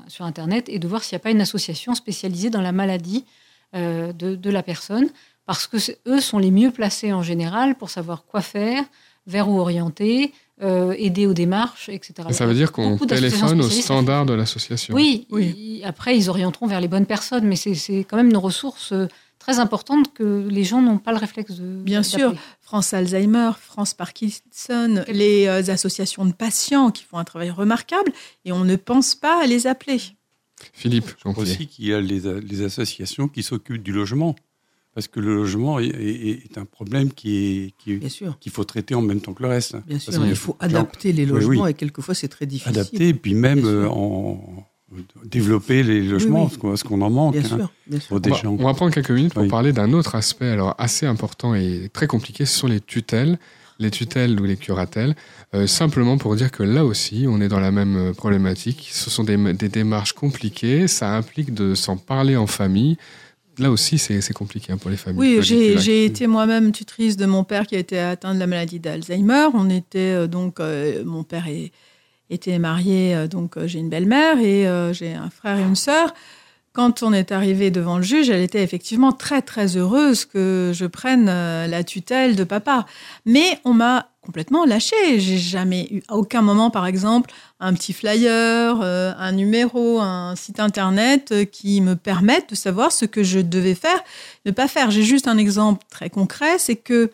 sur 0.08 0.26
Internet 0.26 0.68
et 0.68 0.78
de 0.78 0.86
voir 0.86 1.02
s'il 1.02 1.16
n'y 1.16 1.22
a 1.22 1.24
pas 1.24 1.30
une 1.30 1.40
association 1.40 1.94
spécialisée 1.94 2.50
dans 2.50 2.60
la 2.60 2.72
maladie 2.72 3.24
de, 3.72 4.12
de, 4.12 4.50
la 4.50 4.62
personne 4.62 5.08
parce 5.46 5.66
que 5.66 5.76
eux 6.06 6.20
sont 6.20 6.38
les 6.38 6.50
mieux 6.50 6.70
placés 6.70 7.12
en 7.12 7.22
général 7.22 7.74
pour 7.76 7.90
savoir 7.90 8.24
quoi 8.24 8.40
faire, 8.40 8.84
vers 9.26 9.48
où 9.48 9.58
orienter, 9.58 10.32
euh, 10.62 10.94
aider 10.96 11.26
aux 11.26 11.34
démarches, 11.34 11.88
etc. 11.88 12.28
ça 12.30 12.46
veut 12.46 12.54
dire 12.54 12.72
qu'on 12.72 12.96
téléphone 12.96 13.60
aux 13.60 13.70
standards 13.70 14.26
de 14.26 14.34
l'association. 14.34 14.94
Oui, 14.94 15.26
oui. 15.30 15.82
après 15.84 16.16
ils 16.16 16.30
orienteront 16.30 16.66
vers 16.66 16.80
les 16.80 16.88
bonnes 16.88 17.06
personnes, 17.06 17.46
mais 17.46 17.56
c'est 17.56 18.06
quand 18.08 18.16
même 18.16 18.30
une 18.30 18.36
ressource 18.36 18.92
euh, 18.92 19.08
très 19.38 19.58
importante 19.58 20.14
que 20.14 20.46
les 20.48 20.62
gens 20.62 20.80
n'ont 20.80 20.98
pas 20.98 21.10
le 21.10 21.18
réflexe 21.18 21.52
de. 21.52 21.64
Bien 21.82 22.04
sûr, 22.04 22.32
France 22.60 22.94
Alzheimer, 22.94 23.50
France 23.60 23.94
Parkinson, 23.94 25.04
les 25.08 25.46
euh, 25.48 25.72
associations 25.72 26.24
de 26.24 26.32
patients 26.32 26.90
qui 26.92 27.02
font 27.02 27.18
un 27.18 27.24
travail 27.24 27.50
remarquable 27.50 28.12
et 28.44 28.52
on 28.52 28.64
ne 28.64 28.76
pense 28.76 29.16
pas 29.16 29.42
à 29.42 29.46
les 29.46 29.66
appeler. 29.66 30.00
Philippe, 30.72 31.08
je 31.18 31.28
crois 31.28 31.42
aussi 31.42 31.66
qu'il 31.66 31.86
y 31.86 31.92
a 31.92 32.00
les, 32.00 32.20
les 32.40 32.62
associations 32.62 33.26
qui 33.26 33.42
s'occupent 33.42 33.82
du 33.82 33.90
logement 33.90 34.36
parce 34.94 35.08
que 35.08 35.20
le 35.20 35.34
logement 35.34 35.78
est, 35.78 36.58
un 36.58 36.64
problème 36.64 37.12
qui 37.12 37.36
est 37.36 37.74
qu'il 38.40 38.52
faut 38.52 38.64
traiter 38.64 38.94
en 38.94 39.02
même 39.02 39.20
temps 39.20 39.32
que 39.32 39.42
le 39.42 39.48
reste. 39.48 39.76
Bien 39.86 39.98
sûr, 39.98 40.26
il 40.26 40.36
faut 40.36 40.56
adapter 40.60 41.12
les 41.12 41.26
logements 41.26 41.66
et 41.66 41.74
quelquefois 41.74 42.14
c'est 42.14 42.28
très 42.28 42.46
difficile. 42.46 42.78
Adapter 42.78 43.08
et 43.08 43.14
puis 43.14 43.34
même 43.34 43.64
euh, 43.64 43.88
en 43.88 44.66
développer 45.24 45.82
les 45.82 46.02
logements, 46.02 46.50
ce 46.50 46.84
qu'on 46.84 47.00
en 47.00 47.10
manque. 47.10 47.32
Bien 47.32 47.44
hein, 47.44 47.56
sûr, 47.56 47.70
Des 47.86 47.98
on, 48.10 48.18
va, 48.18 48.36
gens. 48.36 48.56
on 48.58 48.64
va 48.64 48.74
prendre 48.74 48.92
quelques 48.92 49.10
minutes 49.10 49.32
pour 49.32 49.48
parler 49.48 49.72
d'un 49.72 49.94
autre 49.94 50.14
aspect 50.14 50.48
alors 50.48 50.74
assez 50.76 51.06
important 51.06 51.54
et 51.54 51.88
très 51.92 52.06
compliqué, 52.06 52.44
ce 52.44 52.58
sont 52.58 52.66
les 52.66 52.80
tutelles 52.80 53.38
les 53.82 53.90
tutelles 53.90 54.40
ou 54.40 54.44
les 54.44 54.56
curatelles, 54.56 55.14
euh, 55.54 55.66
simplement 55.66 56.16
pour 56.16 56.36
dire 56.36 56.50
que 56.50 56.62
là 56.62 56.84
aussi, 56.84 57.26
on 57.28 57.40
est 57.40 57.48
dans 57.48 57.60
la 57.60 57.70
même 57.70 57.96
euh, 57.96 58.12
problématique. 58.12 58.88
Ce 58.92 59.10
sont 59.10 59.24
des, 59.24 59.36
des 59.54 59.68
démarches 59.68 60.12
compliquées, 60.12 60.88
ça 60.88 61.14
implique 61.14 61.52
de 61.52 61.74
s'en 61.74 61.96
parler 61.96 62.36
en 62.36 62.46
famille, 62.46 62.96
là 63.58 63.70
aussi, 63.70 63.98
c'est 63.98 64.32
compliqué 64.32 64.72
hein, 64.72 64.76
pour 64.76 64.90
les 64.90 64.96
familles. 64.96 65.38
Oui, 65.38 65.42
j'ai 65.42 66.04
été 66.04 66.26
moi-même 66.26 66.72
tutrice 66.72 67.16
de 67.16 67.26
mon 67.26 67.44
père 67.44 67.66
qui 67.66 67.76
a 67.76 67.78
été 67.78 67.98
atteint 67.98 68.34
de 68.34 68.38
la 68.38 68.46
maladie 68.46 68.80
d'Alzheimer. 68.80 69.48
On 69.54 69.70
était 69.70 69.98
euh, 70.14 70.26
donc, 70.26 70.60
euh, 70.60 71.04
mon 71.04 71.24
père 71.24 71.46
était 72.30 72.58
marié, 72.58 73.14
euh, 73.14 73.26
donc 73.26 73.62
j'ai 73.66 73.78
une 73.78 73.90
belle-mère 73.90 74.38
et 74.38 74.66
j'ai 74.94 75.14
un 75.14 75.30
frère 75.30 75.58
et 75.58 75.62
une 75.62 75.76
sœur. 75.76 76.12
Quand 76.72 77.02
on 77.02 77.12
est 77.12 77.32
arrivé 77.32 77.70
devant 77.70 77.98
le 77.98 78.02
juge, 78.02 78.30
elle 78.30 78.40
était 78.40 78.62
effectivement 78.62 79.12
très 79.12 79.42
très 79.42 79.76
heureuse 79.76 80.24
que 80.24 80.72
je 80.74 80.86
prenne 80.86 81.28
euh, 81.28 81.66
la 81.66 81.84
tutelle 81.84 82.34
de 82.34 82.44
papa. 82.44 82.86
Mais 83.26 83.60
on 83.64 83.74
m'a 83.74 84.08
complètement 84.22 84.64
lâché. 84.64 85.20
J'ai 85.20 85.36
jamais 85.36 85.86
eu 85.90 86.02
à 86.08 86.16
aucun 86.16 86.40
moment, 86.40 86.70
par 86.70 86.86
exemple, 86.86 87.30
un 87.60 87.74
petit 87.74 87.92
flyer, 87.92 88.80
euh, 88.82 89.12
un 89.18 89.32
numéro, 89.32 90.00
un 90.00 90.34
site 90.34 90.60
internet 90.60 91.32
euh, 91.32 91.44
qui 91.44 91.82
me 91.82 91.94
permette 91.94 92.50
de 92.50 92.54
savoir 92.54 92.90
ce 92.90 93.04
que 93.04 93.22
je 93.22 93.40
devais 93.40 93.74
faire, 93.74 94.02
ne 94.46 94.50
pas 94.50 94.68
faire. 94.68 94.90
J'ai 94.90 95.02
juste 95.02 95.28
un 95.28 95.36
exemple 95.36 95.84
très 95.90 96.08
concret, 96.08 96.58
c'est 96.58 96.76
que 96.76 97.10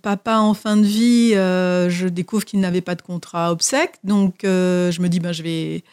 papa 0.00 0.38
en 0.38 0.54
fin 0.54 0.78
de 0.78 0.86
vie, 0.86 1.32
je 1.34 2.08
découvre 2.08 2.46
qu'il 2.46 2.60
n'avait 2.60 2.80
pas 2.80 2.94
de 2.94 3.02
contrat 3.02 3.52
obsèque, 3.52 3.96
donc 4.02 4.36
je 4.42 5.02
me 5.02 5.08
dis 5.08 5.20
ben 5.20 5.32
je 5.32 5.42
vais 5.42 5.84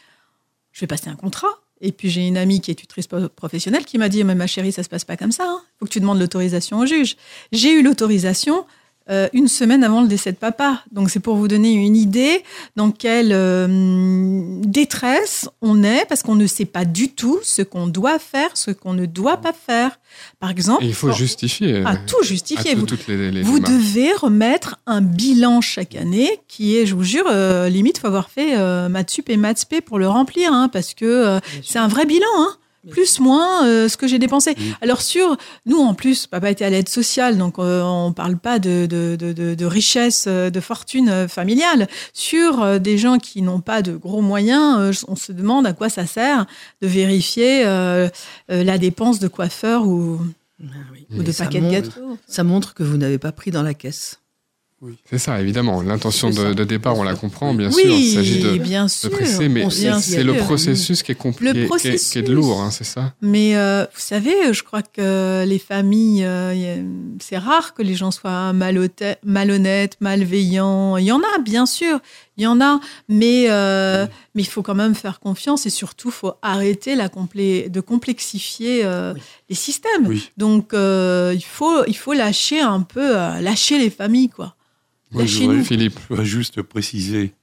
je 0.72 0.80
vais 0.80 0.88
passer 0.88 1.10
un 1.10 1.18
contrat. 1.18 1.65
Et 1.82 1.92
puis 1.92 2.10
j'ai 2.10 2.28
une 2.28 2.38
amie 2.38 2.62
qui 2.62 2.72
est 2.72 2.76
tutrice 2.76 3.08
professionnelle 3.36 3.86
qui 3.86 3.98
m'a 3.98 4.10
dit 4.10 4.24
Mais 4.24 4.36
ma 4.36 4.48
chérie, 4.48 4.72
ça 4.72 4.84
se 4.84 4.90
passe 4.90 5.06
pas 5.06 5.18
comme 5.18 5.32
ça. 5.32 5.44
Il 5.44 5.48
hein. 5.48 5.62
faut 5.80 5.86
que 5.86 5.92
tu 5.92 6.00
demandes 6.00 6.20
l'autorisation 6.20 6.80
au 6.80 6.86
juge. 6.86 7.18
J'ai 7.52 7.72
eu 7.72 7.84
l'autorisation. 7.84 8.66
Euh, 9.12 9.30
une 9.34 9.48
semaine 9.48 9.84
avant 9.84 10.02
le 10.02 10.08
décès 10.08 10.32
de 10.32 10.38
papa. 10.38 10.82
Donc 10.92 11.12
c'est 11.12 11.20
pour 11.20 11.36
vous 11.36 11.48
donner 11.48 11.72
une 11.74 11.96
idée 11.96 12.44
dans 12.76 12.90
quelle 12.90 13.32
euh, 13.34 14.60
détresse 14.64 15.48
on 15.62 15.84
est 15.84 16.08
parce 16.10 16.24
qu'on 16.24 16.34
ne 16.34 16.48
sait 16.48 16.66
pas 16.66 16.86
du 16.86 17.10
tout 17.10 17.40
ce 17.44 17.62
qu'on 17.62 17.86
doit 17.86 18.18
faire, 18.18 18.50
ce 18.56 18.72
qu'on 18.72 18.94
ne 18.94 19.06
doit 19.06 19.38
pas 19.38 19.54
faire. 19.54 20.00
Par 20.40 20.50
exemple, 20.50 20.86
il 20.86 20.96
faut 20.96 21.12
justifier. 21.12 21.84
À 21.86 21.98
tout 21.98 22.24
justifier. 22.24 22.74
vous, 22.74 22.88
vous 23.44 23.60
devez 23.60 24.12
remettre 24.14 24.80
un 24.88 25.02
bilan 25.02 25.62
chaque 25.62 25.94
année 25.94 26.40
qui 26.48 26.76
est, 26.76 26.88
je 26.88 26.96
vous 26.96 27.04
jure, 27.04 27.26
euh, 27.28 27.70
limite 27.70 28.00
faut 28.00 28.08
avoir 28.08 28.32
fait 28.32 28.58
maths 28.90 29.12
sup 29.12 29.30
et 29.30 29.38
maths 29.38 29.66
pour 29.86 30.00
le 30.00 30.08
remplir, 30.08 30.52
hein, 30.52 30.68
parce 30.68 30.96
que 30.96 31.40
c'est 31.64 31.80
un 31.80 31.88
vrai 31.88 32.06
bilan. 32.06 32.26
Hein 32.38 32.56
plus 32.90 33.20
moins 33.20 33.66
euh, 33.66 33.90
ce 33.90 33.98
que 33.98 34.08
j'ai 34.08 34.20
dépensé. 34.20 34.56
Alors 34.82 35.02
sur 35.02 35.38
nous 35.66 35.78
en 35.78 35.94
plus, 35.94 36.28
papa 36.28 36.52
était 36.52 36.66
à 36.66 36.70
l'aide 36.70 36.90
sociale, 36.90 37.38
donc 37.38 37.60
euh, 37.60 37.82
on 37.84 38.14
parle 38.14 38.38
pas 38.38 38.60
de, 38.60 38.86
de, 38.86 39.16
de, 39.16 39.56
de 39.56 39.66
richesse, 39.66 40.26
euh, 40.28 40.50
de 40.50 40.60
fortune 40.60 41.28
familiale. 41.28 41.88
Sur 42.14 42.80
des 42.80 42.98
gens 42.98 43.18
qui 43.18 43.42
n'ont 43.42 43.62
pas 43.62 43.82
de 43.82 43.96
gros 43.96 44.22
moyens, 44.22 45.06
on 45.08 45.16
se 45.16 45.32
demande 45.32 45.66
à 45.66 45.74
quoi 45.74 45.90
ça 45.90 46.06
sert 46.06 46.46
de 46.82 46.88
vérifier 46.88 47.64
la 47.64 48.78
dépense 48.78 49.20
de 49.20 49.28
coiffeur 49.28 49.88
ou, 49.88 50.20
ah 50.62 50.66
ou 51.18 51.24
de 51.24 51.32
paquet 51.32 51.62
de 51.62 51.70
gâteaux. 51.70 52.18
Ça 52.28 52.44
montre 52.44 52.74
que 52.74 52.84
vous 52.84 52.98
n'avez 52.98 53.18
pas 53.18 53.32
pris 53.32 53.52
dans 53.52 53.64
la 53.64 53.74
caisse. 53.74 54.20
C'est 55.10 55.18
ça, 55.18 55.42
évidemment. 55.42 55.82
L'intention 55.82 56.30
de, 56.30 56.64
départ, 56.64 56.98
on 56.98 57.04
la 57.04 57.16
comprend, 57.16 57.54
bien 57.54 57.72
sûr. 57.72 57.86
Il 57.86 58.14
s'agit 58.14 58.42
de, 58.42 58.58
bien 58.58 58.88
presser, 59.12 59.50
mais 59.50 59.70
c'est 59.70 60.24
le 60.24 60.36
processus 60.38 61.04
qui 61.04 61.12
est 61.12 61.16
compliqué, 61.16 61.68
qui, 61.80 62.18
est, 62.20 62.22
de 62.22 62.34
lourd, 62.34 62.62
hein, 62.62 62.72
c'est 62.72 62.84
ça. 62.84 63.14
Mais 63.22 63.56
euh, 63.56 63.84
vous 63.84 64.00
savez, 64.00 64.54
je 64.54 64.64
crois 64.64 64.82
que 64.82 65.46
les 65.46 65.60
familles, 65.60 66.24
euh, 66.26 66.84
c'est 67.20 67.38
rare 67.38 67.74
que 67.74 67.82
les 67.82 67.96
gens 67.96 68.12
soient 68.12 68.54
malhonnêtes, 68.54 69.98
malveillants. 70.00 70.98
Il 70.98 71.06
y 71.06 71.12
en 71.12 71.20
a, 71.20 71.40
bien 71.40 71.66
sûr, 71.66 72.00
il 72.38 72.44
y 72.44 72.48
en 72.48 72.60
a, 72.62 72.80
mais 73.08 73.46
euh, 73.50 74.06
mais 74.34 74.42
il 74.42 74.48
faut 74.48 74.62
quand 74.62 74.76
même 74.76 74.96
faire 74.96 75.20
confiance 75.20 75.66
et 75.66 75.70
surtout, 75.70 76.10
il 76.10 76.14
faut 76.14 76.34
arrêter 76.42 76.96
la 76.96 77.10
de 77.16 77.80
complexifier 77.80 78.84
les 79.50 79.56
systèmes. 79.56 80.14
Donc, 80.38 80.72
il 80.74 81.46
faut 81.46 81.86
il 81.86 81.96
faut 81.96 82.14
lâcher 82.14 82.60
un 82.60 82.82
peu, 82.82 83.14
lâcher 83.42 83.78
les 83.78 83.90
familles, 83.90 84.30
quoi. 84.30 84.56
Moi, 85.16 85.26
je 85.26 85.64
Philippe. 85.64 85.98
Je 86.04 86.08
voudrais 86.10 86.26
juste 86.26 86.62
préciser 86.62 87.34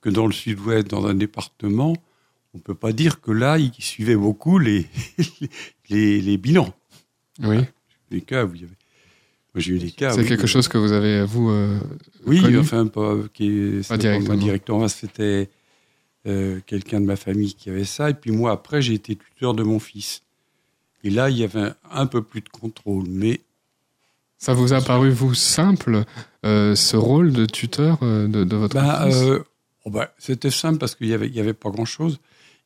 que 0.00 0.10
dans 0.10 0.26
le 0.26 0.32
sud-ouest, 0.32 0.88
dans 0.88 1.06
un 1.06 1.14
département, 1.14 1.94
on 2.54 2.58
ne 2.58 2.62
peut 2.62 2.74
pas 2.74 2.92
dire 2.92 3.20
que 3.20 3.30
là, 3.30 3.58
ils 3.58 3.72
suivaient 3.78 4.16
beaucoup 4.16 4.58
les, 4.58 4.86
les, 5.90 6.20
les, 6.20 6.36
bilans. 6.36 6.74
Oui. 7.42 7.58
Les 8.10 8.20
cas, 8.20 8.44
y. 8.44 8.62
Moi, 8.62 8.68
j'ai 9.56 9.74
eu 9.74 9.78
des 9.78 9.90
cas. 9.90 10.12
C'est 10.12 10.24
quelque 10.24 10.46
chose 10.46 10.68
que 10.68 10.78
vous 10.78 10.92
avez, 10.92 11.24
vous. 11.24 11.50
Euh, 11.50 11.78
oui, 12.26 12.40
enfin, 12.56 12.86
pas, 12.86 13.16
qui, 13.32 13.80
pas 13.88 13.96
directement. 13.96 14.88
C'était 14.88 15.48
euh, 16.26 16.60
quelqu'un 16.66 17.00
de 17.00 17.06
ma 17.06 17.16
famille 17.16 17.54
qui 17.54 17.70
avait 17.70 17.84
ça. 17.84 18.10
Et 18.10 18.14
puis 18.14 18.30
moi, 18.30 18.52
après, 18.52 18.82
j'ai 18.82 18.94
été 18.94 19.16
tuteur 19.16 19.54
de 19.54 19.62
mon 19.62 19.78
fils. 19.78 20.22
Et 21.02 21.10
là, 21.10 21.30
il 21.30 21.38
y 21.38 21.44
avait 21.44 21.60
un, 21.60 21.76
un 21.90 22.06
peu 22.06 22.22
plus 22.22 22.40
de 22.40 22.48
contrôle. 22.48 23.04
Mais 23.08 23.40
ça 24.40 24.54
vous 24.54 24.72
a 24.72 24.80
paru, 24.80 25.10
vous, 25.10 25.34
simple, 25.34 26.04
euh, 26.46 26.74
ce 26.74 26.96
rôle 26.96 27.32
de 27.32 27.44
tuteur 27.44 27.98
euh, 28.02 28.26
de, 28.26 28.56
votre 28.56 28.74
bah, 28.74 29.04
euh, 29.04 29.40
oh 29.84 29.90
bah, 29.90 30.14
C'était 30.18 30.50
simple 30.50 30.78
parce 30.78 30.94
qu'il 30.94 31.08
n'y 31.08 31.12
avait, 31.12 31.28
y 31.28 31.40
avait 31.40 31.52
pas 31.52 31.68
grand-chose. 31.68 32.20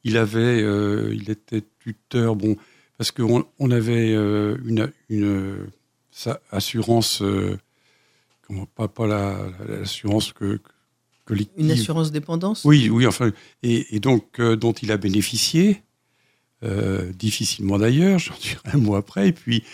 Il, 0.05 0.17
avait, 0.17 0.61
il 0.61 1.31
était 1.31 1.65
tuteur, 1.81 2.37
bon, 2.37 2.57
parce 2.97 3.11
qu'on 3.11 3.45
on 3.59 3.71
avait 3.73 4.13
une, 4.13 4.93
une 5.09 5.67
assurance, 6.53 7.23
comment, 8.47 8.67
pas, 8.67 8.87
pas 8.87 9.07
l'assurance 9.67 10.33
que, 10.33 10.61
collective. 11.25 11.65
Une 11.65 11.71
assurance 11.73 12.13
dépendance? 12.13 12.65
Oui, 12.65 12.89
oui, 12.91 13.07
enfin, 13.07 13.33
et, 13.63 13.97
et 13.97 13.99
donc, 13.99 14.41
dont 14.41 14.73
il 14.73 14.93
a 14.93 14.99
bénéficié, 14.99 15.83
difficilement 17.15 17.79
d'ailleurs, 17.79 18.19
j'en 18.21 18.37
dirai 18.41 18.61
un 18.75 18.79
mot 18.79 18.95
après, 18.95 19.29
et 19.29 19.33
puis... 19.33 19.65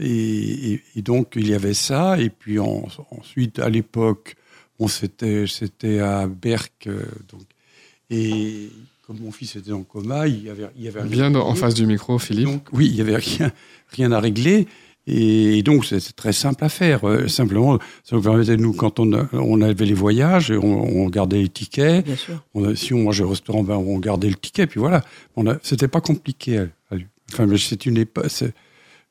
Et, 0.00 0.80
donc, 0.96 1.32
il 1.36 1.48
y 1.48 1.54
avait 1.54 1.74
ça. 1.74 2.18
Et 2.18 2.30
puis 2.30 2.58
ensuite, 2.58 3.58
à 3.58 3.68
l'époque, 3.68 4.36
on 4.78 4.88
c'était, 4.88 5.44
c'était 5.46 6.00
à 6.00 6.26
Berck. 6.26 6.86
Euh, 6.86 7.02
donc, 7.30 7.42
et 8.10 8.70
comme 9.06 9.18
mon 9.20 9.30
fils 9.30 9.56
était 9.56 9.72
en 9.72 9.82
coma, 9.82 10.26
il 10.26 10.44
y 10.44 10.50
avait, 10.50 10.68
il 10.76 10.84
y 10.84 10.88
avait 10.88 11.02
Bien 11.04 11.34
en 11.34 11.54
face 11.54 11.74
du 11.74 11.86
micro, 11.86 12.18
Philippe. 12.18 12.46
Donc, 12.46 12.66
oui, 12.72 12.86
il 12.86 12.94
n'y 12.94 13.00
avait 13.00 13.16
rien, 13.16 13.52
rien 13.88 14.12
à 14.12 14.20
régler. 14.20 14.66
Et, 15.06 15.62
donc, 15.62 15.84
c'est 15.84 16.14
très 16.14 16.32
simple 16.32 16.64
à 16.64 16.68
faire. 16.68 17.06
Euh, 17.08 17.26
simplement, 17.26 17.78
ça 18.04 18.16
nous 18.16 18.22
permettait, 18.22 18.56
nous, 18.56 18.72
quand 18.72 19.00
on, 19.00 19.28
on 19.32 19.60
avait 19.60 19.86
les 19.86 19.94
voyages, 19.94 20.50
on, 20.50 20.62
on 20.62 21.08
gardait 21.08 21.38
les 21.38 21.48
tickets. 21.48 22.04
Bien 22.04 22.16
sûr. 22.16 22.42
On, 22.54 22.74
si 22.74 22.94
on 22.94 23.02
mangeait 23.02 23.24
au 23.24 23.30
restaurant, 23.30 23.62
ben, 23.62 23.76
on 23.76 23.98
gardait 23.98 24.28
le 24.28 24.36
ticket. 24.36 24.66
Puis 24.66 24.80
voilà. 24.80 25.02
C'était 25.62 25.88
pas 25.88 26.00
compliqué. 26.00 26.66
Enfin, 27.32 27.46
mais 27.46 27.58
c'est 27.58 27.86
une 27.86 27.96
époque 27.96 28.26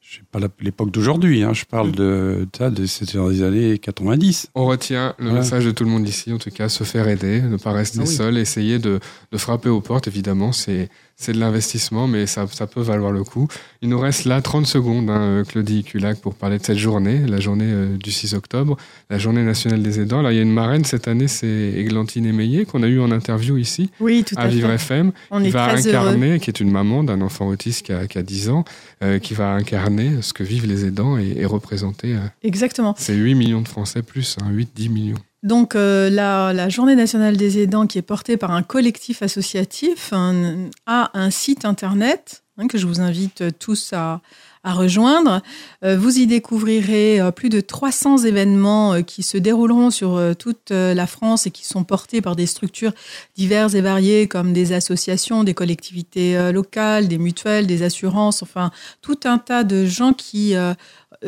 je 0.10 0.16
sais 0.16 0.24
pas 0.32 0.40
l'époque 0.60 0.90
d'aujourd'hui, 0.90 1.44
hein, 1.44 1.54
je 1.54 1.66
parle 1.66 1.92
de, 1.92 2.48
ça, 2.58 2.72
de, 2.72 2.88
c'était 2.88 3.20
dans 3.20 3.28
les 3.28 3.44
années 3.44 3.78
90. 3.78 4.50
On 4.56 4.66
retient 4.66 5.14
le 5.20 5.32
message 5.32 5.66
de 5.66 5.72
tout 5.72 5.84
le 5.84 5.92
monde 5.92 6.08
ici, 6.08 6.34
en 6.34 6.40
tout 6.40 6.50
cas, 6.50 6.68
se 6.68 6.84
faire 6.84 7.08
aider, 7.08 7.44
ne 7.44 7.58
pas 7.58 7.72
rester 7.72 8.00
ah 8.02 8.06
seul, 8.08 8.40
essayer 8.40 8.80
de, 8.80 9.00
de, 9.32 9.38
frapper 9.38 9.70
aux 9.70 9.82
portes, 9.82 10.08
évidemment, 10.08 10.52
c'est, 10.52 10.90
c'est 11.20 11.34
de 11.34 11.38
l'investissement, 11.40 12.08
mais 12.08 12.26
ça, 12.26 12.48
ça, 12.50 12.66
peut 12.66 12.80
valoir 12.80 13.12
le 13.12 13.26
coup. 13.26 13.50
Il 13.82 13.90
nous 13.90 14.00
reste 14.00 14.24
là 14.24 14.42
30 14.42 14.66
secondes, 14.66 15.10
hein, 15.10 15.44
Claudie 15.46 15.84
Culac, 15.84 16.20
pour 16.22 16.34
parler 16.34 16.58
de 16.60 16.64
cette 16.66 16.78
journée, 16.78 17.20
la 17.28 17.42
journée 17.42 17.68
euh, 17.68 17.98
du 17.98 18.10
6 18.10 18.36
octobre, 18.36 18.78
la 19.10 19.18
journée 19.18 19.44
nationale 19.44 19.84
des 19.84 20.00
aidants. 20.00 20.22
Là, 20.22 20.32
il 20.32 20.38
y 20.38 20.40
a 20.40 20.42
une 20.42 20.54
marraine 20.54 20.86
cette 20.86 21.10
année, 21.10 21.28
c'est 21.28 21.74
Églantine 21.76 22.26
Émeillé, 22.26 22.64
qu'on 22.64 22.84
a 22.84 22.88
eu 22.88 23.02
en 23.02 23.12
interview 23.12 23.58
ici, 23.58 23.90
oui, 24.00 24.24
tout 24.26 24.36
à, 24.38 24.48
Vivre 24.48 24.72
FM, 24.72 25.12
On 25.30 25.42
qui 25.42 25.48
est 25.48 25.52
va 25.52 25.68
très 25.74 25.88
incarner, 25.90 26.30
heureux. 26.30 26.38
qui 26.38 26.50
est 26.50 26.62
une 26.62 26.72
maman 26.72 27.04
d'un 27.04 27.20
enfant 27.20 27.48
autiste 27.50 27.86
qui 27.86 27.92
a, 27.92 28.08
qui 28.08 28.18
a 28.18 28.24
10 28.24 28.50
ans, 28.50 28.64
euh, 29.04 29.20
qui 29.20 29.34
va 29.34 29.52
incarner 29.52 30.22
ce 30.22 30.32
que 30.32 30.44
vivent 30.44 30.68
les 30.68 30.86
aidants 30.86 31.18
et, 31.18 31.34
et 31.36 31.46
représenter. 31.46 32.16
Euh, 32.16 32.20
Exactement. 32.44 32.96
C'est 32.98 33.14
8 33.14 33.36
millions 33.36 33.62
de 33.62 33.68
Français 33.68 34.04
plus, 34.04 34.38
hein, 34.42 34.50
8-10 34.54 34.90
millions. 34.90 35.18
Donc 35.44 35.76
euh, 35.76 36.10
la, 36.10 36.70
Journée 36.70 36.96
nationale 36.96 37.38
des 37.38 37.60
aidants, 37.60 37.88
qui 37.88 37.98
est 37.98 38.04
portée 38.04 38.38
par 38.38 38.52
un 38.52 38.64
collectif 38.64 39.22
associatif, 39.22 40.14
a 40.14 41.12
un 41.14 41.30
site 41.32 41.66
internet 41.66 42.44
hein, 42.58 42.68
que 42.68 42.78
je 42.78 42.86
vous 42.86 43.02
invite 43.02 43.58
tous 43.58 43.94
à, 43.94 44.22
à 44.64 44.74
rejoindre. 44.74 45.42
Euh, 45.84 45.98
vous 45.98 46.20
y 46.20 46.28
découvrirez 46.28 47.20
euh, 47.20 47.32
plus 47.32 47.50
de 47.50 47.62
300 47.62 48.20
événements 48.20 48.94
euh, 48.94 49.02
qui 49.02 49.24
se 49.24 49.38
dérouleront 49.38 49.90
sur 49.90 50.20
toute 50.38 50.72
la 50.72 51.08
France 51.08 51.48
et 51.48 51.52
qui 51.52 51.66
sont 51.66 51.84
portés 51.84 52.22
par 52.22 52.36
des 52.36 52.46
structures 52.46 52.92
diverses 53.36 53.74
et 53.74 53.82
variées 53.82 54.28
comme 54.28 54.54
des 54.54 54.74
associations, 54.74 55.44
des 55.44 55.54
collectivités 55.54 56.52
locales, 56.52 57.08
des 57.08 57.18
mutuelles, 57.18 57.68
des 57.68 57.84
assurances, 57.84 58.44
enfin 58.44 58.72
tout 59.02 59.20
un 59.24 59.38
tas 59.38 59.64
de 59.64 59.86
gens 59.86 60.14
qui 60.14 60.54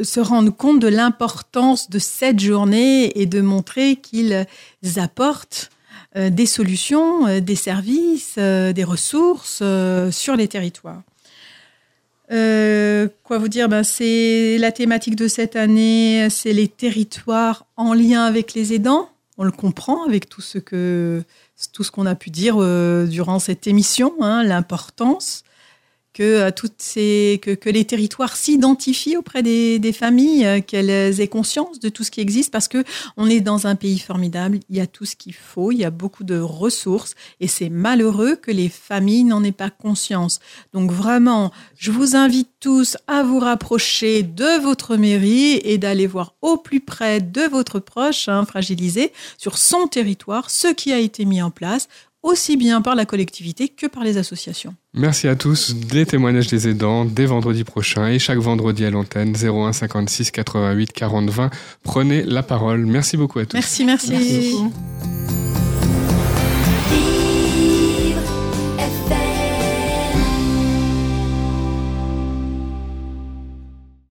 se 0.01 0.19
rendent 0.19 0.55
compte 0.55 0.79
de 0.79 0.87
l'importance 0.87 1.89
de 1.89 1.99
cette 1.99 2.39
journée 2.39 3.19
et 3.19 3.25
de 3.25 3.41
montrer 3.41 3.95
qu'ils 3.95 4.45
apportent 4.97 5.69
des 6.15 6.45
solutions, 6.45 7.39
des 7.39 7.55
services, 7.55 8.37
des 8.37 8.83
ressources 8.83 9.63
sur 10.11 10.35
les 10.35 10.47
territoires. 10.47 11.01
Quoi 13.23 13.37
vous 13.37 13.47
dire 13.47 13.69
ben, 13.69 13.83
C'est 13.83 14.57
la 14.57 14.71
thématique 14.71 15.15
de 15.15 15.27
cette 15.27 15.55
année, 15.55 16.27
c'est 16.29 16.53
les 16.53 16.67
territoires 16.67 17.65
en 17.75 17.93
lien 17.93 18.23
avec 18.23 18.53
les 18.53 18.73
aidants. 18.73 19.09
On 19.37 19.43
le 19.43 19.51
comprend 19.51 20.05
avec 20.05 20.29
tout 20.29 20.41
ce 20.41 20.57
que 20.57 21.23
tout 21.73 21.83
ce 21.83 21.91
qu'on 21.91 22.05
a 22.07 22.15
pu 22.15 22.31
dire 22.31 22.57
durant 23.07 23.39
cette 23.39 23.67
émission, 23.67 24.13
hein, 24.21 24.43
l'importance 24.43 25.43
que 26.13 26.23
euh, 26.23 26.51
ces 26.77 27.39
que, 27.41 27.69
les 27.69 27.85
territoires 27.85 28.35
s'identifient 28.35 29.17
auprès 29.17 29.43
des, 29.43 29.79
des 29.79 29.93
familles, 29.93 30.45
euh, 30.45 30.61
qu'elles 30.61 31.21
aient 31.21 31.27
conscience 31.27 31.79
de 31.79 31.89
tout 31.89 32.03
ce 32.03 32.11
qui 32.11 32.21
existe, 32.21 32.51
parce 32.51 32.67
que 32.67 32.83
on 33.17 33.27
est 33.27 33.41
dans 33.41 33.67
un 33.67 33.75
pays 33.75 33.99
formidable. 33.99 34.59
Il 34.69 34.77
y 34.77 34.81
a 34.81 34.87
tout 34.87 35.05
ce 35.05 35.15
qu'il 35.15 35.33
faut, 35.33 35.71
il 35.71 35.79
y 35.79 35.85
a 35.85 35.91
beaucoup 35.91 36.23
de 36.23 36.39
ressources, 36.39 37.15
et 37.39 37.47
c'est 37.47 37.69
malheureux 37.69 38.35
que 38.35 38.51
les 38.51 38.69
familles 38.69 39.23
n'en 39.23 39.43
aient 39.43 39.51
pas 39.51 39.69
conscience. 39.69 40.39
Donc 40.73 40.91
vraiment, 40.91 41.51
je 41.77 41.91
vous 41.91 42.15
invite 42.15 42.49
tous 42.59 42.97
à 43.07 43.23
vous 43.23 43.39
rapprocher 43.39 44.23
de 44.23 44.61
votre 44.61 44.97
mairie 44.97 45.59
et 45.63 45.77
d'aller 45.77 46.07
voir 46.07 46.35
au 46.41 46.57
plus 46.57 46.79
près 46.79 47.21
de 47.21 47.41
votre 47.41 47.79
proche 47.79 48.27
hein, 48.27 48.45
fragilisé 48.45 49.11
sur 49.37 49.57
son 49.57 49.87
territoire 49.87 50.49
ce 50.49 50.67
qui 50.67 50.91
a 50.91 50.99
été 50.99 51.25
mis 51.25 51.41
en 51.41 51.51
place 51.51 51.87
aussi 52.23 52.57
bien 52.57 52.81
par 52.81 52.95
la 52.95 53.05
collectivité 53.05 53.69
que 53.69 53.87
par 53.87 54.03
les 54.03 54.17
associations. 54.17 54.75
Merci 54.93 55.27
à 55.27 55.35
tous. 55.35 55.75
Des 55.75 56.05
témoignages 56.05 56.47
des 56.47 56.67
aidants 56.67 57.05
dès 57.05 57.25
vendredi 57.25 57.63
prochain 57.63 58.07
et 58.07 58.19
chaque 58.19 58.39
vendredi 58.39 58.85
à 58.85 58.89
l'antenne 58.89 59.35
01 59.35 59.73
56 59.73 60.31
88 60.31 60.91
40 60.91 61.29
20. 61.29 61.49
Prenez 61.83 62.23
la 62.23 62.43
parole. 62.43 62.85
Merci 62.85 63.17
beaucoup 63.17 63.39
à 63.39 63.45
tous. 63.45 63.53
Merci, 63.53 63.85
merci. 63.85 64.11
Merci 64.11 64.51
beaucoup. 64.51 65.50